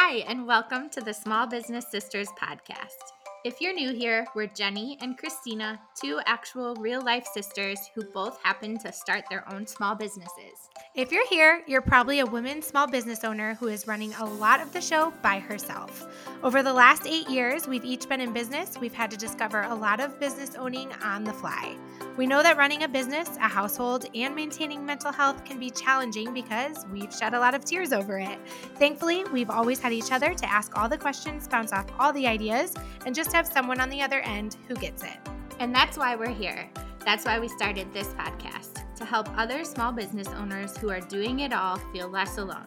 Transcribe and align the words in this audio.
Hi, 0.00 0.18
and 0.28 0.46
welcome 0.46 0.88
to 0.90 1.00
the 1.00 1.12
Small 1.12 1.48
Business 1.48 1.90
Sisters 1.90 2.28
podcast. 2.40 3.02
If 3.44 3.60
you're 3.60 3.74
new 3.74 3.92
here, 3.92 4.28
we're 4.32 4.46
Jenni 4.46 4.96
and 5.00 5.18
Christina, 5.18 5.80
two 6.00 6.20
actual 6.24 6.76
real 6.76 7.02
life 7.02 7.26
sisters 7.26 7.80
who 7.96 8.04
both 8.14 8.40
happen 8.44 8.78
to 8.78 8.92
start 8.92 9.24
their 9.28 9.44
own 9.52 9.66
small 9.66 9.96
businesses. 9.96 10.70
If 10.98 11.12
you're 11.12 11.28
here, 11.28 11.62
you're 11.68 11.80
probably 11.80 12.18
a 12.18 12.26
woman 12.26 12.60
small 12.60 12.88
business 12.88 13.22
owner 13.22 13.54
who 13.54 13.68
is 13.68 13.86
running 13.86 14.12
a 14.14 14.24
lot 14.24 14.60
of 14.60 14.72
the 14.72 14.80
show 14.80 15.12
by 15.22 15.38
herself. 15.38 16.08
Over 16.42 16.60
the 16.60 16.72
last 16.72 17.06
eight 17.06 17.30
years, 17.30 17.68
we've 17.68 17.84
each 17.84 18.08
been 18.08 18.20
in 18.20 18.32
business. 18.32 18.76
We've 18.80 18.92
had 18.92 19.08
to 19.12 19.16
discover 19.16 19.62
a 19.62 19.74
lot 19.76 20.00
of 20.00 20.18
business 20.18 20.56
owning 20.56 20.92
on 20.94 21.22
the 21.22 21.32
fly. 21.32 21.76
We 22.16 22.26
know 22.26 22.42
that 22.42 22.56
running 22.56 22.82
a 22.82 22.88
business, 22.88 23.36
a 23.36 23.46
household, 23.46 24.06
and 24.12 24.34
maintaining 24.34 24.84
mental 24.84 25.12
health 25.12 25.44
can 25.44 25.60
be 25.60 25.70
challenging 25.70 26.34
because 26.34 26.84
we've 26.90 27.14
shed 27.14 27.32
a 27.32 27.38
lot 27.38 27.54
of 27.54 27.64
tears 27.64 27.92
over 27.92 28.18
it. 28.18 28.40
Thankfully, 28.74 29.22
we've 29.32 29.50
always 29.50 29.78
had 29.78 29.92
each 29.92 30.10
other 30.10 30.34
to 30.34 30.52
ask 30.52 30.76
all 30.76 30.88
the 30.88 30.98
questions, 30.98 31.46
bounce 31.46 31.72
off 31.72 31.86
all 32.00 32.12
the 32.12 32.26
ideas, 32.26 32.74
and 33.06 33.14
just 33.14 33.32
have 33.32 33.46
someone 33.46 33.78
on 33.78 33.88
the 33.88 34.02
other 34.02 34.18
end 34.22 34.56
who 34.66 34.74
gets 34.74 35.04
it. 35.04 35.16
And 35.60 35.72
that's 35.72 35.96
why 35.96 36.16
we're 36.16 36.34
here. 36.34 36.68
That's 37.04 37.24
why 37.24 37.38
we 37.38 37.46
started 37.46 37.94
this 37.94 38.08
podcast 38.14 38.77
to 38.98 39.04
help 39.04 39.28
other 39.38 39.64
small 39.64 39.92
business 39.92 40.28
owners 40.28 40.76
who 40.76 40.90
are 40.90 41.00
doing 41.00 41.40
it 41.40 41.52
all 41.52 41.76
feel 41.92 42.08
less 42.08 42.36
alone. 42.38 42.66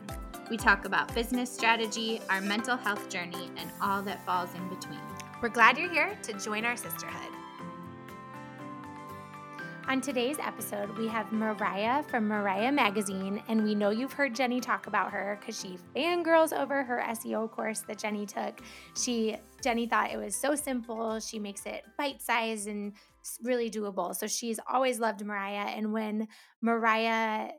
We 0.50 0.58
talk 0.58 0.86
about 0.86 1.14
business 1.14 1.52
strategy, 1.52 2.22
our 2.30 2.42
mental 2.42 2.78
health 2.78 3.10
journey, 3.10 3.50
and 3.58 3.70
all 3.82 4.02
that 4.04 4.26
falls 4.26 4.50
in 4.56 4.68
between. 4.70 5.00
We're 5.42 5.50
glad 5.50 5.78
you're 5.78 5.92
here 5.92 6.18
to 6.24 6.34
join 6.34 6.66
our 6.66 6.78
sisterhood. 6.78 7.32
On 9.88 10.00
today's 10.00 10.40
episode, 10.40 10.98
we 10.98 11.08
have 11.10 11.34
Mariah 11.34 12.04
from 12.04 12.28
Mariah 12.28 12.72
Magazine, 12.72 13.44
and 13.50 13.64
we 13.64 13.76
know 13.76 13.90
you've 13.90 14.14
heard 14.14 14.34
Jenni 14.34 14.62
talk 14.62 14.88
about 14.88 15.12
her 15.12 15.38
because 15.42 15.60
she 15.60 15.78
fangirls 15.94 16.58
over 16.58 16.82
her 16.82 17.04
SEO 17.10 17.52
course 17.52 17.82
that 17.82 17.98
Jenni 17.98 18.26
took. 18.26 18.62
She 18.96 19.36
Jenni 19.62 19.90
thought 19.90 20.12
it 20.12 20.18
was 20.18 20.34
so 20.34 20.56
simple. 20.56 21.20
She 21.20 21.40
makes 21.40 21.66
it 21.66 21.84
bite-sized 21.98 22.68
and 22.70 22.94
really 23.44 23.70
doable. 23.70 24.16
So 24.16 24.28
she's 24.28 24.60
always 24.72 25.00
loved 25.00 25.24
Mariah. 25.26 25.70
And 25.76 25.94
when 25.94 26.28
Mariah 26.62 27.52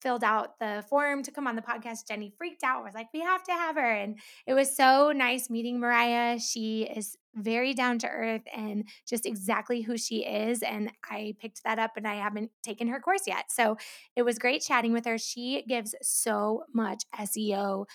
filled 0.00 0.24
out 0.24 0.58
the 0.58 0.84
form 0.88 1.22
to 1.22 1.30
come 1.30 1.46
on 1.46 1.56
the 1.56 1.62
podcast, 1.62 2.06
Jenni 2.10 2.32
freaked 2.36 2.62
out, 2.62 2.84
was 2.84 2.94
like, 2.94 3.08
we 3.12 3.20
have 3.20 3.42
to 3.44 3.52
have 3.52 3.76
her. 3.76 3.90
And 3.90 4.18
it 4.46 4.54
was 4.54 4.74
so 4.74 5.12
nice 5.12 5.50
meeting 5.50 5.80
Mariah. 5.80 6.38
She 6.38 6.84
is 6.84 7.16
very 7.34 7.74
down 7.74 7.98
to 7.98 8.08
earth 8.08 8.42
and 8.54 8.88
just 9.06 9.26
exactly 9.26 9.82
who 9.82 9.96
she 9.98 10.24
is. 10.24 10.62
And 10.62 10.90
I 11.04 11.34
picked 11.38 11.62
that 11.64 11.78
up 11.78 11.92
and 11.96 12.06
I 12.06 12.14
haven't 12.16 12.50
taken 12.62 12.88
her 12.88 13.00
course 13.00 13.26
yet. 13.26 13.50
So 13.50 13.76
it 14.14 14.22
was 14.22 14.38
great 14.38 14.62
chatting 14.62 14.92
with 14.92 15.04
her. 15.04 15.18
She 15.18 15.62
gives 15.68 15.94
so 16.02 16.64
much 16.72 17.02
SEO 17.18 17.86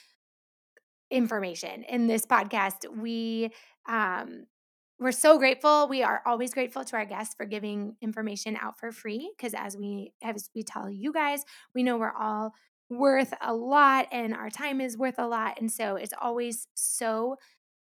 information 1.10 1.84
in 1.84 2.08
this 2.08 2.26
podcast. 2.26 2.86
We, 2.96 3.50
um, 3.88 4.46
we're 5.02 5.12
so 5.12 5.40
grateful. 5.40 5.88
We 5.88 6.04
are 6.04 6.22
always 6.28 6.54
grateful 6.54 6.86
to 6.86 6.96
our 6.96 7.06
guests 7.06 7.34
for 7.36 7.46
giving 7.46 7.96
information 8.02 8.56
out 8.62 8.80
for 8.80 8.92
free 8.92 9.34
because 9.36 9.56
as 9.56 9.76
we 9.76 10.14
as 10.24 10.50
we 10.56 10.64
tell 10.64 10.90
you 10.90 11.12
guys, 11.12 11.44
we 11.74 11.82
know 11.82 11.98
we're 11.98 12.14
all 12.14 12.54
worth 12.90 13.34
a 13.42 13.54
lot 13.54 14.08
and 14.12 14.34
our 14.34 14.50
time 14.50 14.80
is 14.80 14.98
worth 14.98 15.16
a 15.18 15.26
lot 15.26 15.60
and 15.60 15.72
so 15.72 15.96
it's 15.96 16.14
always 16.22 16.68
so 16.76 17.38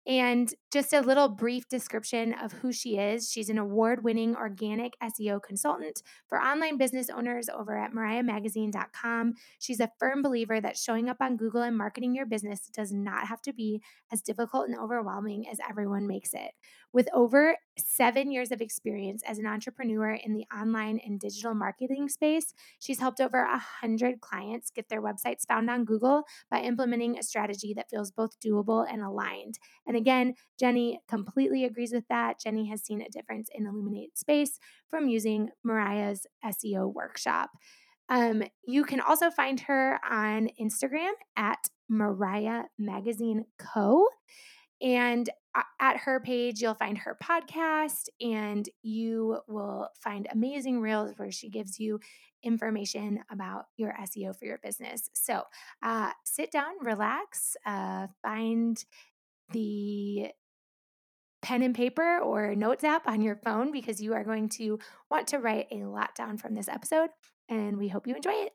And 0.08 0.54
just 0.72 0.94
a 0.94 1.02
little 1.02 1.30
brief 1.30 1.68
description 1.68 2.34
of 2.34 2.52
who 2.52 2.72
she 2.72 2.98
is. 2.98 3.32
She's 3.32 3.50
an 3.50 3.58
award 3.58 4.04
winning 4.04 4.36
organic 4.36 4.94
SEO 5.02 5.42
consultant 5.42 6.04
for 6.28 6.40
online 6.40 6.78
business 6.78 7.10
owners 7.10 7.50
over 7.50 7.78
at 7.78 7.92
mariahmagazine.com. 7.92 9.34
She's 9.58 9.80
a 9.80 9.92
firm 9.98 10.22
believer 10.22 10.62
that 10.62 10.78
showing 10.78 11.10
up 11.10 11.18
on 11.22 11.38
Google 11.38 11.64
and 11.64 11.78
marketing 11.78 12.14
your 12.14 12.28
business 12.28 12.70
does 12.72 12.92
not 12.92 13.28
have 13.28 13.42
to 13.44 13.54
be 13.54 13.82
as 14.12 14.22
difficult 14.22 14.68
and 14.68 14.78
overwhelming 14.78 15.48
as 15.50 15.58
everyone 15.68 16.08
makes 16.08 16.34
it. 16.34 16.52
With 16.96 17.10
over 17.14 17.58
seven 17.78 18.32
years 18.32 18.54
of 18.54 18.62
experience 18.62 19.22
as 19.28 19.38
an 19.38 19.46
entrepreneur 19.46 20.12
in 20.14 20.34
the 20.34 20.46
online 20.58 20.98
and 21.06 21.20
digital 21.20 21.54
marketing 21.54 22.08
space, 22.08 22.54
she's 22.80 23.02
helped 23.02 23.20
over 23.20 23.42
a 23.42 23.58
hundred 23.58 24.22
clients 24.22 24.72
get 24.72 24.88
their 24.88 25.02
websites 25.02 25.46
found 25.46 25.70
on 25.70 25.84
Google 25.84 26.24
by 26.50 26.62
implementing 26.62 27.20
a 27.20 27.24
strategy 27.24 27.74
that 27.74 27.90
feels 27.90 28.12
both 28.12 28.40
doable 28.40 28.88
and 28.90 29.02
aligned. 29.02 29.60
And 29.86 29.98
again, 29.98 30.36
Jenni 30.58 31.00
completely 31.10 31.66
agrees 31.66 31.92
with 31.92 32.08
that. 32.08 32.40
Jenni 32.40 32.70
has 32.70 32.82
seen 32.82 33.02
a 33.02 33.10
difference 33.10 33.50
in 33.54 33.68
Illuminate 33.68 34.18
Space 34.18 34.58
from 34.88 35.10
using 35.10 35.50
Mariah's 35.66 36.26
SEO 36.46 36.94
workshop. 36.94 37.50
Um, 38.08 38.42
you 38.66 38.86
can 38.86 39.02
also 39.02 39.30
find 39.32 39.60
her 39.60 40.00
on 40.10 40.48
Instagram 40.62 41.12
at 41.36 41.68
Mariah 41.90 42.64
Magazine 42.80 43.44
Co. 43.60 44.08
And 44.82 45.30
at 45.80 45.98
her 45.98 46.20
page, 46.20 46.62
you'll 46.62 46.74
find 46.74 46.98
her 46.98 47.18
podcast 47.24 48.08
and 48.20 48.68
you 48.82 49.40
will 49.48 49.90
find 50.02 50.28
amazing 50.32 50.82
reels 50.82 51.14
where 51.18 51.32
she 51.32 51.50
gives 51.50 51.80
you 51.80 52.00
information 52.44 53.20
about 53.32 53.66
your 53.78 53.94
SEO 54.04 54.38
for 54.38 54.46
your 54.46 54.60
business. 54.60 55.10
So 55.14 55.44
uh, 55.82 56.12
sit 56.24 56.52
down, 56.52 56.74
relax, 56.82 57.56
uh, 57.66 58.08
find 58.22 58.84
the 59.52 60.28
pen 61.42 61.62
and 61.62 61.76
paper 61.76 62.20
or 62.20 62.56
notes 62.56 62.84
app 62.84 63.08
on 63.08 63.22
your 63.22 63.36
phone 63.36 63.72
because 63.72 64.02
you 64.02 64.14
are 64.14 64.24
going 64.24 64.50
to 64.50 64.80
want 65.12 65.28
to 65.28 65.40
write 65.40 65.68
a 65.72 65.86
lot 65.86 66.16
down 66.16 66.38
from 66.38 66.56
this 66.56 66.68
episode. 66.68 67.10
And 67.50 67.78
we 67.78 67.88
hope 67.88 68.08
you 68.08 68.16
enjoy 68.16 68.32
it. 68.32 68.54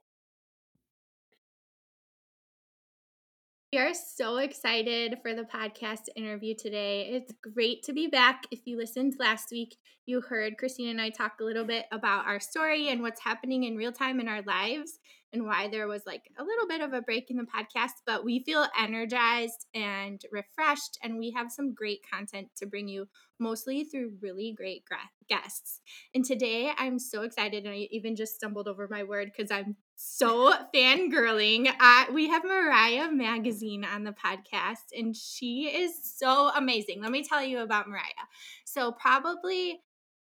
We 3.73 3.79
are 3.79 3.95
so 3.95 4.39
excited 4.39 5.19
for 5.23 5.33
the 5.33 5.45
podcast 5.45 6.09
interview 6.17 6.57
today. 6.57 7.03
It's 7.13 7.33
great 7.55 7.85
to 7.85 7.93
be 7.93 8.09
back. 8.09 8.43
If 8.51 8.67
you 8.67 8.77
listened 8.77 9.15
last 9.21 9.53
week, 9.53 9.77
you 10.07 10.21
heard 10.23 10.59
Christina 10.59 10.91
and 10.91 11.01
I 11.01 11.11
talk 11.11 11.35
a 11.41 11.45
little 11.45 11.65
bit 11.65 11.87
about 11.93 12.27
our 12.27 12.41
story 12.41 12.89
and 12.89 13.01
what's 13.01 13.23
happening 13.23 13.63
in 13.63 13.77
real 13.77 13.93
time 13.93 14.19
in 14.19 14.27
our 14.27 14.43
lives 14.43 14.99
and 15.33 15.45
why 15.45 15.69
there 15.69 15.87
was 15.87 16.03
like 16.05 16.23
a 16.37 16.43
little 16.43 16.67
bit 16.67 16.81
of 16.81 16.93
a 16.93 17.01
break 17.01 17.31
in 17.31 17.37
the 17.37 17.45
podcast, 17.45 17.93
but 18.05 18.25
we 18.25 18.43
feel 18.43 18.67
energized 18.77 19.67
and 19.73 20.21
refreshed, 20.33 20.99
and 21.05 21.17
we 21.17 21.31
have 21.31 21.53
some 21.53 21.73
great 21.73 22.01
content 22.13 22.49
to 22.57 22.67
bring 22.67 22.89
you, 22.89 23.07
mostly 23.39 23.85
through 23.85 24.15
really 24.21 24.53
great 24.53 24.83
guests. 25.29 25.81
And 26.13 26.25
today 26.25 26.73
I'm 26.77 26.99
so 26.99 27.23
excited, 27.23 27.65
and 27.65 27.73
I 27.73 27.87
even 27.93 28.17
just 28.17 28.35
stumbled 28.35 28.67
over 28.67 28.89
my 28.91 29.05
word 29.05 29.31
because 29.33 29.53
I'm 29.53 29.77
so 30.03 30.55
fangirling. 30.75 31.71
Uh, 31.79 32.05
we 32.13 32.29
have 32.29 32.43
Mariah 32.43 33.11
Magazine 33.11 33.85
on 33.85 34.05
the 34.05 34.13
podcast, 34.13 34.97
and 34.97 35.15
she 35.15 35.65
is 35.65 35.93
so 36.03 36.51
amazing. 36.57 37.03
Let 37.03 37.11
me 37.11 37.23
tell 37.23 37.45
you 37.45 37.59
about 37.59 37.87
Mariah. 37.87 38.27
So, 38.65 38.93
probably 38.93 39.81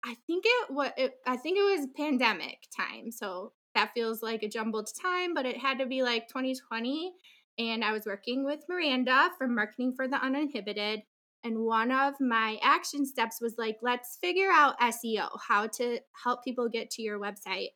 I 0.04 0.16
think 0.28 0.44
it 0.48 0.72
what 0.72 0.98
I 1.26 1.38
think 1.38 1.58
it 1.58 1.80
was 1.80 1.88
pandemic 1.96 2.68
time. 2.76 3.12
So 3.12 3.54
that 3.76 3.92
feels 3.94 4.24
like 4.24 4.44
a 4.44 4.50
jumbled 4.50 4.90
time, 5.02 5.34
but 5.34 5.46
it 5.46 5.58
had 5.58 5.80
to 5.80 5.86
be 5.86 6.04
like 6.04 6.28
2020. 6.28 7.14
And 7.58 7.84
I 7.84 7.92
was 7.92 8.06
working 8.06 8.46
with 8.46 8.64
Miranda 8.70 9.30
from 9.38 9.54
Marketing 9.54 9.94
for 9.94 10.08
the 10.08 10.16
Uninhibited. 10.16 11.02
And 11.44 11.60
one 11.60 11.92
of 11.92 12.16
my 12.20 12.58
action 12.62 13.06
steps 13.06 13.40
was 13.42 13.56
like, 13.58 13.78
let's 13.82 14.18
figure 14.20 14.50
out 14.52 14.80
SEO, 14.80 15.30
how 15.48 15.68
to 15.68 16.00
help 16.24 16.44
people 16.44 16.68
get 16.70 16.90
to 16.92 17.02
your 17.02 17.20
website 17.20 17.70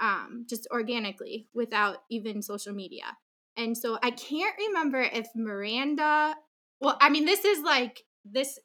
um, 0.00 0.46
just 0.48 0.66
organically 0.70 1.48
without 1.54 1.98
even 2.10 2.42
social 2.42 2.72
media. 2.72 3.16
And 3.56 3.76
so 3.76 3.98
I 4.02 4.10
can't 4.10 4.56
remember 4.58 5.00
if 5.00 5.28
Miranda, 5.36 6.34
well, 6.80 6.96
I 7.00 7.08
mean, 7.10 7.24
this 7.24 7.44
is 7.44 7.62
like, 7.62 8.02
this 8.24 8.58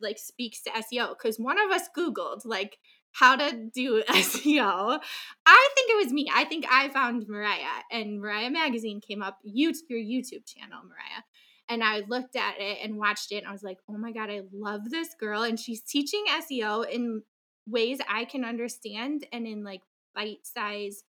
like 0.00 0.18
speaks 0.18 0.62
to 0.62 0.70
SEO 0.70 1.10
because 1.10 1.38
one 1.38 1.60
of 1.60 1.70
us 1.70 1.88
Googled 1.96 2.44
like 2.44 2.78
how 3.12 3.36
to 3.36 3.70
do 3.72 4.02
SEO. 4.08 5.00
I 5.46 5.68
think 5.74 5.90
it 5.90 6.04
was 6.04 6.12
me. 6.12 6.28
I 6.32 6.44
think 6.44 6.66
I 6.70 6.88
found 6.88 7.26
Mariah 7.28 7.82
and 7.90 8.20
Mariah 8.20 8.50
Magazine 8.50 9.00
came 9.00 9.22
up, 9.22 9.38
you, 9.42 9.72
your 9.88 10.00
YouTube 10.00 10.46
channel, 10.46 10.80
Mariah. 10.84 11.22
And 11.68 11.82
I 11.82 12.02
looked 12.08 12.36
at 12.36 12.56
it 12.58 12.78
and 12.82 12.98
watched 12.98 13.32
it 13.32 13.38
and 13.38 13.46
I 13.46 13.52
was 13.52 13.62
like, 13.62 13.78
oh 13.88 13.96
my 13.96 14.12
God, 14.12 14.30
I 14.30 14.42
love 14.52 14.90
this 14.90 15.14
girl. 15.18 15.44
And 15.44 15.58
she's 15.58 15.80
teaching 15.80 16.24
SEO 16.28 16.88
in 16.88 17.22
ways 17.66 17.98
I 18.08 18.26
can 18.26 18.44
understand 18.44 19.26
and 19.32 19.46
in 19.46 19.64
like 19.64 19.80
bite 20.14 20.44
size 20.44 21.04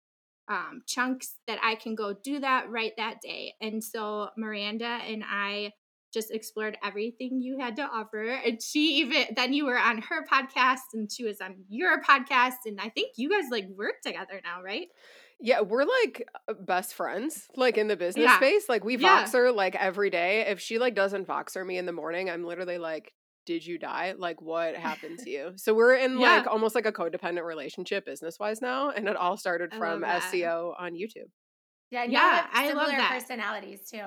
um, 0.48 0.84
chunks 0.86 1.36
that 1.48 1.60
I 1.64 1.76
can 1.76 1.96
go 1.96 2.14
do 2.14 2.40
that 2.40 2.70
right 2.70 2.92
that 2.98 3.22
day. 3.22 3.54
And 3.62 3.84
so 3.84 4.30
Miranda 4.38 4.86
and 4.86 5.24
I 5.28 5.72
just 6.14 6.32
explored 6.32 6.78
everything 6.84 7.42
you 7.42 7.60
had 7.60 7.76
to 7.76 7.82
offer. 7.82 8.24
And 8.24 8.62
she 8.62 9.00
even 9.00 9.26
then 9.36 9.54
you 9.54 9.66
were 9.66 9.78
on 9.78 10.02
her 10.04 10.26
podcast 10.26 10.94
and 10.94 11.12
she 11.12 11.26
was 11.26 11.42
on 11.42 11.56
your 11.68 12.02
podcast. 12.02 12.66
And 12.66 12.80
I 12.80 12.90
think 12.90 13.14
you 13.18 13.30
guys 13.30 13.46
like 13.52 13.68
work 13.70 14.02
together 14.04 14.40
now, 14.44 14.62
right? 14.64 14.88
Yeah, 15.42 15.62
we're 15.62 15.84
like 15.84 16.30
uh, 16.48 16.54
best 16.54 16.94
friends, 16.94 17.48
like 17.58 17.78
in 17.78 17.88
the 17.88 17.98
business 17.98 18.24
Yeah. 18.24 18.38
space. 18.38 18.70
Like 18.70 18.86
we 18.86 18.96
Yeah. 18.96 19.26
Voxer 19.26 19.54
like 19.54 19.76
every 19.76 20.10
day. 20.10 20.42
If 20.48 20.62
she 20.62 20.80
like 20.80 20.96
doesn't 20.96 21.28
Voxer 21.28 21.66
me 21.66 21.78
in 21.78 21.86
the 21.86 21.92
morning, 21.92 22.30
I'm 22.30 22.46
literally 22.46 22.78
like, 22.78 23.14
"Did 23.46 23.66
you 23.66 23.78
die? 23.78 24.14
Like 24.18 24.42
what 24.42 24.76
happened 24.76 25.20
to 25.20 25.30
you?" 25.30 25.54
So 25.56 25.74
we're 25.74 25.96
in 25.96 26.20
Yeah. 26.20 26.38
like 26.38 26.48
almost 26.48 26.76
like 26.76 26.86
a 26.86 26.92
codependent 26.92 27.46
relationship 27.46 28.06
business 28.06 28.40
wise 28.40 28.62
now, 28.62 28.90
and 28.90 29.08
it 29.08 29.16
all 29.16 29.38
started 29.38 29.74
from. 29.74 30.02
SEO 30.04 30.74
on 30.80 30.94
YouTube. 30.94 31.30
Yeah, 31.92 32.04
and 32.04 32.12
Yeah, 32.12 32.20
y'all 32.26 32.36
have 32.42 32.50
I 32.54 32.74
love 32.74 32.88
similar 32.88 32.98
that. 32.98 33.12
personalities 33.12 33.90
too. 33.90 34.06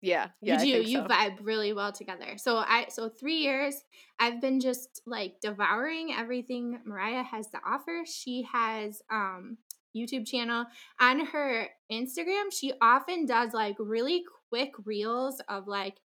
Yeah, 0.00 0.30
yeah, 0.40 0.60
you 0.60 0.66
do. 0.66 0.72
think 0.78 0.88
You 0.88 0.98
so. 0.98 1.04
vibe 1.06 1.38
really 1.42 1.72
well 1.72 1.92
together. 1.92 2.36
So 2.36 2.56
I 2.56 2.86
so 2.88 3.08
three 3.08 3.36
years 3.36 3.84
I've 4.18 4.40
been 4.40 4.58
just 4.58 5.00
like 5.06 5.34
devouring 5.40 6.12
everything 6.12 6.80
Mariah 6.84 7.22
has 7.22 7.46
to 7.50 7.58
offer. 7.64 8.02
She 8.04 8.42
has 8.52 9.00
um 9.12 9.58
YouTube 9.96 10.26
channel 10.26 10.64
on 11.00 11.26
her 11.26 11.68
Instagram. 11.90 12.50
She 12.52 12.72
often 12.80 13.26
does 13.26 13.52
like 13.52 13.76
really 13.78 14.24
quick 14.50 14.72
reels 14.84 15.40
of 15.48 15.68
like 15.68 15.98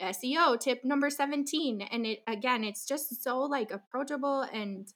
SEO 0.00 0.58
tip 0.58 0.84
number 0.84 1.10
17 1.10 1.82
and 1.82 2.06
it 2.06 2.20
again 2.26 2.64
it's 2.64 2.86
just 2.86 3.22
so 3.22 3.40
like 3.40 3.70
approachable 3.70 4.42
and 4.42 4.88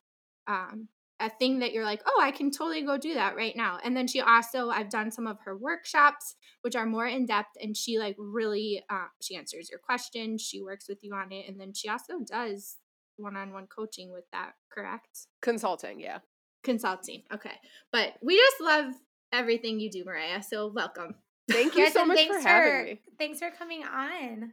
um 0.46 0.88
a 1.20 1.30
thing 1.30 1.60
that 1.60 1.72
you're 1.72 1.84
like, 1.84 2.02
"Oh, 2.06 2.20
I 2.20 2.32
can 2.32 2.50
totally 2.50 2.82
go 2.82 2.98
do 2.98 3.14
that 3.14 3.36
right 3.36 3.54
now." 3.56 3.78
And 3.84 3.96
then 3.96 4.08
she 4.08 4.20
also 4.20 4.70
I've 4.70 4.90
done 4.90 5.12
some 5.12 5.28
of 5.28 5.38
her 5.44 5.56
workshops 5.56 6.34
which 6.62 6.74
are 6.74 6.86
more 6.86 7.06
in 7.06 7.24
depth 7.24 7.56
and 7.60 7.76
she 7.76 7.98
like 7.98 8.16
really 8.18 8.82
uh, 8.90 9.06
she 9.22 9.36
answers 9.36 9.70
your 9.70 9.78
questions 9.78 10.42
she 10.42 10.62
works 10.62 10.88
with 10.88 10.98
you 11.02 11.14
on 11.14 11.30
it 11.30 11.46
and 11.48 11.60
then 11.60 11.72
she 11.72 11.88
also 11.88 12.14
does 12.26 12.78
one-on-one 13.16 13.68
coaching 13.68 14.10
with 14.12 14.24
that 14.32 14.54
correct 14.72 15.26
Consulting, 15.40 16.00
yeah. 16.00 16.18
consulting 16.64 17.22
okay 17.32 17.54
but 17.92 18.14
we 18.22 18.36
just 18.36 18.60
love 18.60 18.92
everything 19.32 19.78
you 19.78 19.90
do 19.90 20.04
mariah 20.04 20.42
so 20.42 20.66
welcome 20.66 21.14
Thank 21.50 21.74
you 21.76 21.82
Yes, 21.82 21.92
so 21.92 22.06
much 22.06 22.26
for 22.26 22.40
having 22.40 22.84
me. 22.84 23.00
Thanks 23.18 23.38
for 23.38 23.50
coming 23.50 23.84
on. 23.84 24.52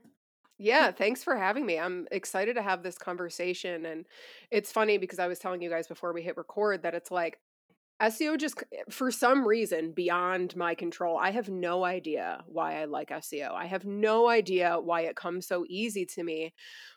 Yeah, 0.64 0.92
thanks 0.92 1.24
for 1.24 1.36
having 1.36 1.66
me. 1.66 1.80
I'm 1.80 2.08
excited 2.12 2.54
to 2.56 2.62
have 2.62 2.84
this 2.84 2.98
conversation. 2.98 3.84
And 3.86 4.06
it's 4.52 4.72
funny 4.72 4.98
because 5.00 5.18
I 5.18 5.26
was 5.28 5.40
telling 5.40 5.62
you 5.62 5.70
guys 5.72 5.88
before 5.88 6.14
we 6.14 6.22
hit 6.22 6.38
record 6.38 6.84
that 6.84 6.94
it's 6.94 7.10
like 7.10 7.40
SEO 8.00 8.38
just, 8.38 8.64
eh, 8.72 8.84
for 8.92 9.10
some 9.12 9.48
reason, 9.48 9.92
beyond 9.92 10.56
my 10.56 10.76
control. 10.76 11.18
I 11.18 11.32
have 11.32 11.50
no 11.50 11.84
idea 11.84 12.44
why 12.46 12.80
I 12.80 12.86
like 12.86 13.10
SEO. 13.12 13.54
I 13.56 13.66
have 13.66 13.86
no 13.86 14.30
idea 14.30 14.80
why 14.80 15.02
it 15.02 15.16
comes 15.16 15.48
so 15.48 15.66
easy 15.68 16.06
to 16.08 16.24
me. 16.24 16.54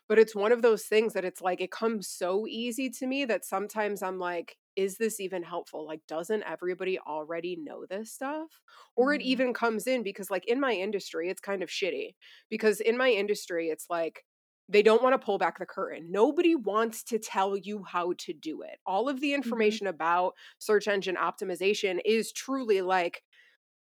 But 0.07 0.19
it's 0.19 0.35
one 0.35 0.51
of 0.51 0.61
those 0.61 0.83
things 0.85 1.13
that 1.13 1.25
it's 1.25 1.41
like, 1.41 1.59
it 1.61 1.71
comes 1.71 2.07
so 2.07 2.45
easy 2.47 2.89
to 2.91 3.07
me 3.07 3.25
that 3.25 3.45
sometimes 3.45 4.03
I'm 4.03 4.19
like, 4.19 4.57
is 4.75 4.97
this 4.97 5.19
even 5.19 5.43
helpful? 5.43 5.85
Like, 5.85 6.05
doesn't 6.07 6.43
everybody 6.43 6.99
already 6.99 7.55
know 7.55 7.85
this 7.85 8.11
stuff? 8.13 8.61
Or 8.95 9.13
it 9.13 9.21
Mhm. 9.21 9.23
even 9.23 9.53
comes 9.53 9.87
in 9.87 10.03
because, 10.03 10.29
like, 10.31 10.45
in 10.45 10.59
my 10.59 10.73
industry, 10.73 11.29
it's 11.29 11.41
kind 11.41 11.63
of 11.63 11.69
shitty 11.69 12.15
because 12.49 12.79
in 12.81 12.97
my 12.97 13.09
industry 13.09 13.69
it's 13.69 13.87
like 13.89 14.25
they 14.67 14.81
don't 14.81 15.03
want 15.03 15.13
to 15.13 15.23
pull 15.23 15.37
back 15.37 15.59
the 15.59 15.65
curtain. 15.65 16.11
Nobody 16.11 16.55
wants 16.55 17.03
to 17.05 17.19
tell 17.19 17.55
you 17.55 17.83
how 17.83 18.13
to 18.17 18.33
do 18.33 18.61
it. 18.63 18.79
All 18.85 19.07
of 19.07 19.19
the 19.19 19.33
information 19.35 19.85
about 19.85 20.33
search 20.57 20.87
engine 20.87 21.15
optimization 21.17 21.99
is 22.03 22.31
truly 22.31 22.81
like 22.81 23.21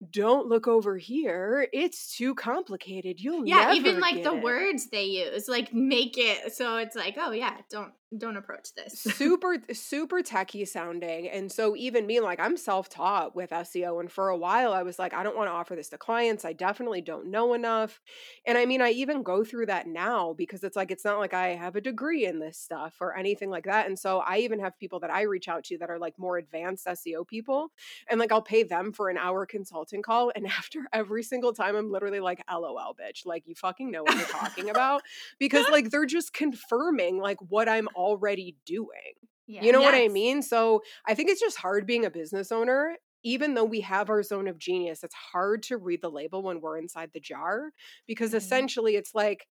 don't 0.10 0.48
look 0.48 0.68
over 0.68 0.98
here. 0.98 1.68
It's 1.72 2.16
too 2.16 2.34
complicated. 2.34 3.20
You'll 3.20 3.46
yeah 3.46 3.74
even 3.74 4.00
like 4.00 4.24
the 4.24 4.34
it." 4.34 4.44
words 4.44 4.88
they 4.90 5.06
use 5.06 5.48
like 5.48 5.74
make 5.74 6.18
it 6.18 6.54
so 6.54 6.78
it's 6.78 6.96
like 6.96 7.18
oh 7.20 7.32
yeah 7.32 7.58
don't 7.70 7.94
don't 8.18 8.36
approach 8.36 8.74
this 8.76 9.00
super 9.18 9.58
super 9.72 10.22
techie 10.22 10.68
sounding 10.68 11.30
and 11.30 11.50
so 11.50 11.78
even 11.78 12.06
me 12.06 12.20
like 12.20 12.42
i'm 12.42 12.58
self-taught 12.58 13.36
with 13.36 13.52
seo 13.52 14.02
and 14.02 14.12
for 14.12 14.30
a 14.30 14.38
while 14.38 14.74
i 14.74 14.84
was 14.84 15.00
like 15.00 15.14
i 15.14 15.24
don't 15.24 15.38
want 15.38 15.48
to 15.48 15.54
offer 15.54 15.78
this 15.78 15.88
to 15.88 15.98
clients 15.98 16.44
i 16.44 16.52
definitely 16.52 17.00
don't 17.00 17.26
know 17.26 17.54
enough 17.54 18.02
and 18.46 18.58
i 18.58 18.66
mean 18.66 18.82
i 18.82 18.90
even 18.90 19.24
go 19.24 19.46
through 19.46 19.66
that 19.66 19.88
now 19.88 20.34
because 20.38 20.62
it's 20.64 20.76
like 20.76 20.92
it's 20.92 21.06
not 21.06 21.20
like 21.20 21.34
i 21.34 21.50
have 21.50 21.78
a 21.78 21.82
degree 21.82 22.26
in 22.26 22.38
this 22.40 22.58
stuff 22.58 22.96
or 23.00 23.16
anything 23.16 23.50
like 23.50 23.64
that 23.64 23.88
and 23.88 23.98
so 23.98 24.20
i 24.20 24.40
even 24.40 24.60
have 24.60 24.78
people 24.78 25.00
that 25.00 25.12
i 25.12 25.22
reach 25.22 25.48
out 25.48 25.64
to 25.64 25.78
that 25.78 25.90
are 25.90 26.00
like 26.00 26.18
more 26.20 26.38
advanced 26.38 26.86
seo 26.88 27.26
people 27.26 27.72
and 28.10 28.20
like 28.20 28.32
i'll 28.34 28.42
pay 28.42 28.64
them 28.64 28.92
for 28.92 29.10
an 29.10 29.18
hour 29.18 29.46
consulting 29.46 29.91
call 30.02 30.32
and 30.36 30.46
after 30.60 30.80
every 30.94 31.24
single 31.24 31.54
time 31.54 31.76
i'm 31.76 31.92
literally 31.92 32.20
like 32.20 32.42
lol 32.52 32.96
bitch 32.96 33.26
like 33.26 33.44
you 33.48 33.56
fucking 33.56 33.92
know 33.92 34.04
what 34.04 34.16
you're 34.16 34.26
talking 34.28 34.70
about 34.70 35.02
because 35.40 35.68
like 35.70 35.90
they're 35.90 36.06
just 36.06 36.34
confirming 36.34 37.20
like 37.20 37.38
what 37.50 37.68
i'm 37.68 37.88
already 37.96 38.56
doing 38.66 39.16
Yeah. 39.48 39.64
you 39.64 39.72
know 39.74 39.82
what 39.82 39.96
I 39.96 40.08
mean? 40.08 40.42
So 40.44 40.82
I 41.06 41.14
think 41.16 41.30
it's 41.30 41.42
just 41.42 41.58
hard 41.58 41.86
being 41.86 42.06
a 42.06 42.10
business 42.12 42.52
owner. 42.54 42.96
Even 43.24 43.54
though 43.54 43.66
we 43.66 43.82
have 43.82 44.10
our 44.10 44.24
zone 44.24 44.48
of 44.48 44.58
genius, 44.58 45.04
it's 45.04 45.14
hard 45.34 45.62
to 45.64 45.78
read 45.78 46.02
the 46.02 46.10
label 46.10 46.42
when 46.42 46.62
we're 46.62 46.78
inside 46.78 47.10
the 47.14 47.20
jar 47.20 47.72
because 48.08 48.32
Mhm. 48.32 48.36
essentially 48.38 48.96
it's 48.96 49.14
like, 49.14 49.46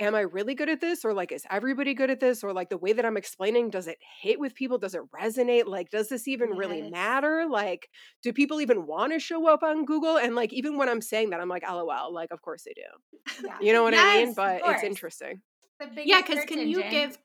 am 0.00 0.14
I 0.14 0.20
really 0.20 0.54
good 0.54 0.68
at 0.68 0.80
this? 0.80 1.04
Or 1.04 1.12
like, 1.14 1.30
is 1.30 1.44
everybody 1.50 1.94
good 1.94 2.10
at 2.10 2.18
this? 2.18 2.42
Or 2.42 2.52
like 2.52 2.70
the 2.70 2.78
way 2.78 2.92
that 2.92 3.04
I'm 3.04 3.16
explaining, 3.16 3.70
does 3.70 3.86
it 3.86 3.98
hit 4.20 4.40
with 4.40 4.54
people? 4.54 4.78
Does 4.78 4.94
it 4.94 5.02
resonate? 5.12 5.66
Like, 5.66 5.90
does 5.90 6.08
this 6.08 6.26
even 6.26 6.50
really 6.50 6.90
matter? 6.90 7.46
Like, 7.48 7.88
do 8.22 8.32
people 8.32 8.60
even 8.60 8.86
want 8.86 9.12
to 9.12 9.20
show 9.20 9.46
up 9.46 9.62
on 9.62 9.84
Google? 9.84 10.16
And 10.16 10.34
like, 10.34 10.52
even 10.52 10.76
when 10.76 10.88
I'm 10.88 11.02
saying 11.02 11.30
that, 11.30 11.40
I'm 11.40 11.48
like, 11.48 11.62
lol, 11.68 12.12
like, 12.12 12.32
of 12.32 12.42
course 12.42 12.64
they 12.64 12.72
do. 12.74 13.44
Yeah. 13.44 13.56
You 13.60 13.72
know 13.72 13.82
what 13.82 13.94
I 13.94 14.24
mean? 14.24 14.34
But 14.34 14.62
it's 14.64 14.82
interesting. 14.82 15.42
Yeah 15.96 16.20
because 16.20 16.40
search 16.40 16.48
can 16.48 16.68
you 16.68 16.82
give 16.90 17.18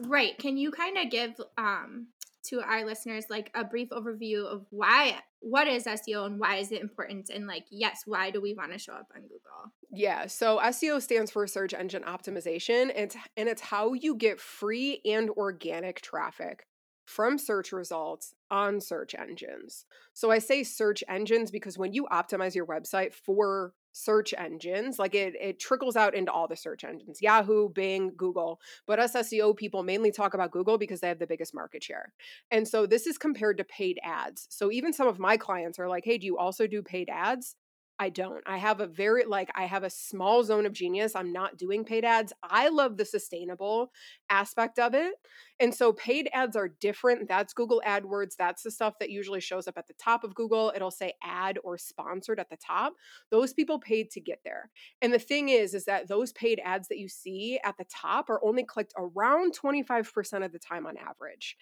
right 0.00 0.38
can 0.38 0.56
you 0.56 0.70
kind 0.70 0.96
of 0.98 1.10
give 1.10 1.40
um 1.58 2.08
to 2.44 2.60
our 2.60 2.84
listeners 2.84 3.26
like 3.30 3.50
a 3.54 3.64
brief 3.64 3.90
overview 3.90 4.44
of 4.44 4.64
why 4.70 5.16
what 5.42 5.68
is 5.68 5.84
seo 5.84 6.24
and 6.26 6.38
why 6.38 6.56
is 6.56 6.72
it 6.72 6.80
important? 6.80 7.30
And 7.30 7.46
like 7.46 7.66
yes 7.70 8.02
why 8.06 8.30
do 8.30 8.40
we 8.40 8.54
want 8.54 8.72
to 8.72 8.78
show 8.78 8.92
up 8.92 9.08
on 9.14 9.22
google? 9.22 9.72
Yeah, 9.94 10.26
so 10.26 10.58
SEO 10.58 11.02
stands 11.02 11.30
for 11.30 11.46
search 11.46 11.74
engine 11.74 12.02
optimization. 12.04 12.90
It's, 12.96 13.14
and 13.36 13.46
it's 13.46 13.60
how 13.60 13.92
you 13.92 14.14
get 14.16 14.40
free 14.40 15.02
and 15.04 15.28
organic 15.30 16.00
traffic 16.00 16.66
from 17.04 17.38
search 17.38 17.72
results 17.72 18.34
on 18.50 18.80
search 18.80 19.14
engines. 19.14 19.86
So 20.12 20.30
I 20.30 20.38
say 20.38 20.62
search 20.62 21.02
engines 21.08 21.50
because 21.50 21.78
when 21.78 21.92
you 21.92 22.06
optimize 22.12 22.54
your 22.54 22.66
website 22.66 23.12
for 23.14 23.74
search 23.92 24.32
engines, 24.36 24.98
like 24.98 25.14
it 25.14 25.34
it 25.40 25.58
trickles 25.58 25.96
out 25.96 26.14
into 26.14 26.32
all 26.32 26.48
the 26.48 26.56
search 26.56 26.84
engines, 26.84 27.20
Yahoo, 27.20 27.68
Bing, 27.68 28.12
Google. 28.16 28.60
But 28.86 28.98
us 28.98 29.14
SEO 29.14 29.56
people 29.56 29.82
mainly 29.82 30.12
talk 30.12 30.34
about 30.34 30.50
Google 30.50 30.78
because 30.78 31.00
they 31.00 31.08
have 31.08 31.18
the 31.18 31.26
biggest 31.26 31.54
market 31.54 31.82
share. 31.82 32.12
And 32.50 32.66
so 32.66 32.86
this 32.86 33.06
is 33.06 33.18
compared 33.18 33.58
to 33.58 33.64
paid 33.64 33.98
ads. 34.02 34.46
So 34.50 34.70
even 34.70 34.92
some 34.92 35.08
of 35.08 35.18
my 35.18 35.36
clients 35.36 35.78
are 35.78 35.88
like, 35.88 36.04
"Hey, 36.04 36.18
do 36.18 36.26
you 36.26 36.38
also 36.38 36.66
do 36.66 36.82
paid 36.82 37.08
ads?" 37.10 37.56
I 38.02 38.08
don't. 38.08 38.42
I 38.46 38.56
have 38.56 38.80
a 38.80 38.88
very 38.88 39.24
like 39.24 39.48
I 39.54 39.66
have 39.66 39.84
a 39.84 39.90
small 39.90 40.42
zone 40.42 40.66
of 40.66 40.72
genius. 40.72 41.14
I'm 41.14 41.32
not 41.32 41.56
doing 41.56 41.84
paid 41.84 42.04
ads. 42.04 42.32
I 42.42 42.68
love 42.68 42.96
the 42.96 43.04
sustainable 43.04 43.92
aspect 44.28 44.80
of 44.80 44.92
it. 44.92 45.14
And 45.60 45.72
so 45.72 45.92
paid 45.92 46.28
ads 46.32 46.56
are 46.56 46.66
different. 46.66 47.28
That's 47.28 47.54
Google 47.54 47.80
AdWords. 47.86 48.34
That's 48.36 48.64
the 48.64 48.72
stuff 48.72 48.94
that 48.98 49.10
usually 49.10 49.38
shows 49.38 49.68
up 49.68 49.78
at 49.78 49.86
the 49.86 49.94
top 49.94 50.24
of 50.24 50.34
Google. 50.34 50.72
It'll 50.74 50.90
say 50.90 51.12
ad 51.22 51.60
or 51.62 51.78
sponsored 51.78 52.40
at 52.40 52.50
the 52.50 52.56
top. 52.56 52.94
Those 53.30 53.52
people 53.52 53.78
paid 53.78 54.10
to 54.10 54.20
get 54.20 54.40
there. 54.44 54.70
And 55.00 55.14
the 55.14 55.20
thing 55.20 55.48
is 55.50 55.72
is 55.72 55.84
that 55.84 56.08
those 56.08 56.32
paid 56.32 56.60
ads 56.64 56.88
that 56.88 56.98
you 56.98 57.08
see 57.08 57.60
at 57.62 57.76
the 57.78 57.84
top 57.84 58.28
are 58.30 58.44
only 58.44 58.64
clicked 58.64 58.94
around 58.98 59.56
25% 59.56 60.44
of 60.44 60.50
the 60.50 60.58
time 60.58 60.86
on 60.86 60.96
average 60.96 61.56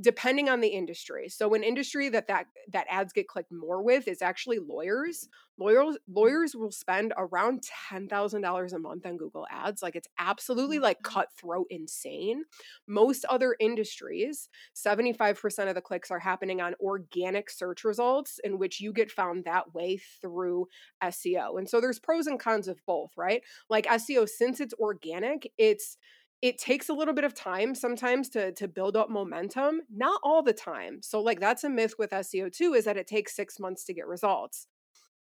depending 0.00 0.48
on 0.48 0.60
the 0.60 0.68
industry. 0.68 1.28
So 1.28 1.54
an 1.54 1.62
industry 1.62 2.08
that 2.10 2.28
that 2.28 2.46
that 2.72 2.86
ads 2.90 3.12
get 3.12 3.28
clicked 3.28 3.52
more 3.52 3.82
with 3.82 4.08
is 4.08 4.20
actually 4.20 4.58
lawyers. 4.58 5.28
Lawyers 5.58 5.96
lawyers 6.06 6.54
will 6.54 6.70
spend 6.70 7.14
around 7.16 7.62
$10,000 7.90 8.72
a 8.72 8.78
month 8.78 9.06
on 9.06 9.16
Google 9.16 9.46
Ads. 9.50 9.82
Like 9.82 9.96
it's 9.96 10.08
absolutely 10.18 10.78
like 10.78 10.98
mm-hmm. 10.98 11.14
cutthroat 11.14 11.66
insane. 11.70 12.44
Most 12.86 13.24
other 13.26 13.56
industries, 13.58 14.50
75% 14.74 15.68
of 15.68 15.74
the 15.74 15.80
clicks 15.80 16.10
are 16.10 16.18
happening 16.18 16.60
on 16.60 16.74
organic 16.80 17.48
search 17.48 17.84
results 17.84 18.38
in 18.44 18.58
which 18.58 18.80
you 18.80 18.92
get 18.92 19.10
found 19.10 19.44
that 19.44 19.74
way 19.74 19.98
through 20.20 20.66
SEO. 21.02 21.58
And 21.58 21.68
so 21.68 21.80
there's 21.80 21.98
pros 21.98 22.26
and 22.26 22.38
cons 22.38 22.68
of 22.68 22.84
both, 22.86 23.12
right? 23.16 23.42
Like 23.70 23.86
SEO 23.86 24.28
since 24.28 24.60
it's 24.60 24.74
organic, 24.74 25.50
it's 25.56 25.96
it 26.42 26.58
takes 26.58 26.88
a 26.88 26.94
little 26.94 27.14
bit 27.14 27.24
of 27.24 27.34
time 27.34 27.74
sometimes 27.74 28.28
to 28.30 28.52
to 28.52 28.68
build 28.68 28.96
up 28.96 29.10
momentum 29.10 29.80
not 29.90 30.20
all 30.22 30.42
the 30.42 30.52
time. 30.52 31.00
So 31.02 31.20
like 31.20 31.40
that's 31.40 31.64
a 31.64 31.70
myth 31.70 31.94
with 31.98 32.10
seo 32.10 32.52
too 32.52 32.74
is 32.74 32.84
that 32.84 32.96
it 32.96 33.06
takes 33.06 33.34
six 33.36 33.58
months 33.58 33.84
to 33.84 33.94
get 33.94 34.06
results. 34.06 34.66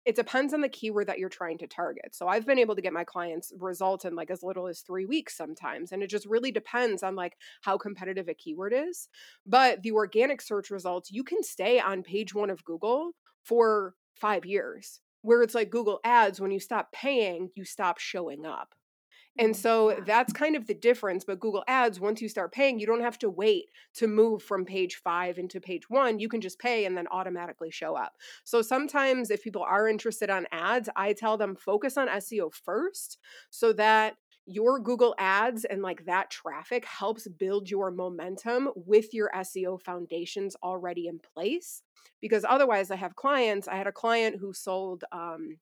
It 0.05 0.15
depends 0.15 0.53
on 0.53 0.61
the 0.61 0.69
keyword 0.69 1.07
that 1.07 1.19
you're 1.19 1.27
trying 1.29 1.57
to 1.59 1.67
target. 1.67 2.15
So 2.15 2.27
i've 2.27 2.45
been 2.45 2.59
able 2.59 2.75
to 2.75 2.81
get 2.81 2.93
my 2.93 3.03
clients 3.03 3.51
results 3.59 4.05
in 4.05 4.15
like 4.15 4.31
as 4.31 4.43
little 4.43 4.67
as 4.67 4.81
three 4.81 5.05
weeks 5.05 5.35
sometimes 5.35 5.91
and 5.91 6.01
it 6.03 6.09
just 6.09 6.25
really 6.25 6.51
depends 6.51 7.03
on 7.03 7.15
like 7.15 7.37
how 7.61 7.77
competitive 7.77 8.27
a 8.29 8.33
keyword 8.33 8.73
is. 8.73 9.09
But 9.45 9.83
the 9.83 9.91
organic 9.91 10.41
search 10.41 10.69
results 10.71 11.11
you 11.11 11.23
can 11.23 11.43
stay 11.43 11.79
on 11.79 12.03
page 12.03 12.33
one 12.33 12.49
of 12.49 12.63
google 12.65 13.11
for 13.43 13.95
five 14.15 14.45
years 14.45 15.01
Where 15.21 15.41
it's 15.41 15.55
like 15.55 15.69
Google 15.71 15.99
Ads, 16.03 16.39
when 16.39 16.51
you 16.51 16.59
stop 16.59 16.91
paying, 16.91 17.49
you 17.55 17.65
stop 17.65 17.97
showing 17.99 18.45
up. 18.45 18.76
And 19.39 19.55
so 19.55 20.01
that's 20.05 20.33
kind 20.33 20.55
of 20.55 20.67
the 20.67 20.73
difference. 20.73 21.23
But 21.23 21.39
Google 21.39 21.63
Ads, 21.67 21.99
once 21.99 22.21
you 22.21 22.29
start 22.29 22.51
paying, 22.51 22.79
you 22.79 22.87
don't 22.87 23.01
have 23.01 23.19
to 23.19 23.29
wait 23.29 23.65
to 23.95 24.07
move 24.07 24.41
from 24.41 24.65
page 24.65 24.95
five 24.95 25.37
into 25.37 25.59
page 25.59 25.89
one. 25.89 26.19
You 26.19 26.29
can 26.29 26.41
just 26.41 26.59
pay 26.59 26.85
and 26.85 26.97
then 26.97 27.07
automatically 27.11 27.71
show 27.71 27.95
up. 27.95 28.17
So 28.43 28.61
sometimes 28.61 29.29
if 29.29 29.43
people 29.43 29.63
are 29.63 29.87
interested 29.87 30.29
on 30.29 30.47
ads, 30.51 30.89
I 30.95 31.13
tell 31.13 31.37
them 31.37 31.55
focus 31.55 31.97
on 31.97 32.07
SEO 32.07 32.53
first 32.53 33.17
so 33.49 33.73
that 33.73 34.15
your 34.47 34.79
Google 34.79 35.13
Ads 35.17 35.65
and 35.65 35.81
like 35.81 36.05
that 36.05 36.31
traffic 36.31 36.85
helps 36.85 37.27
build 37.27 37.69
your 37.69 37.91
momentum 37.91 38.69
with 38.75 39.13
your 39.13 39.29
SEO 39.35 39.79
foundations 39.81 40.55
already 40.63 41.07
in 41.07 41.19
place. 41.19 41.83
Because 42.21 42.45
otherwise, 42.47 42.89
I 42.89 42.95
have 42.95 43.15
clients. 43.15 43.67
I 43.67 43.75
had 43.75 43.87
a 43.87 43.91
client 43.91 44.37
who 44.39 44.53
sold 44.53 45.03
um, 45.11 45.57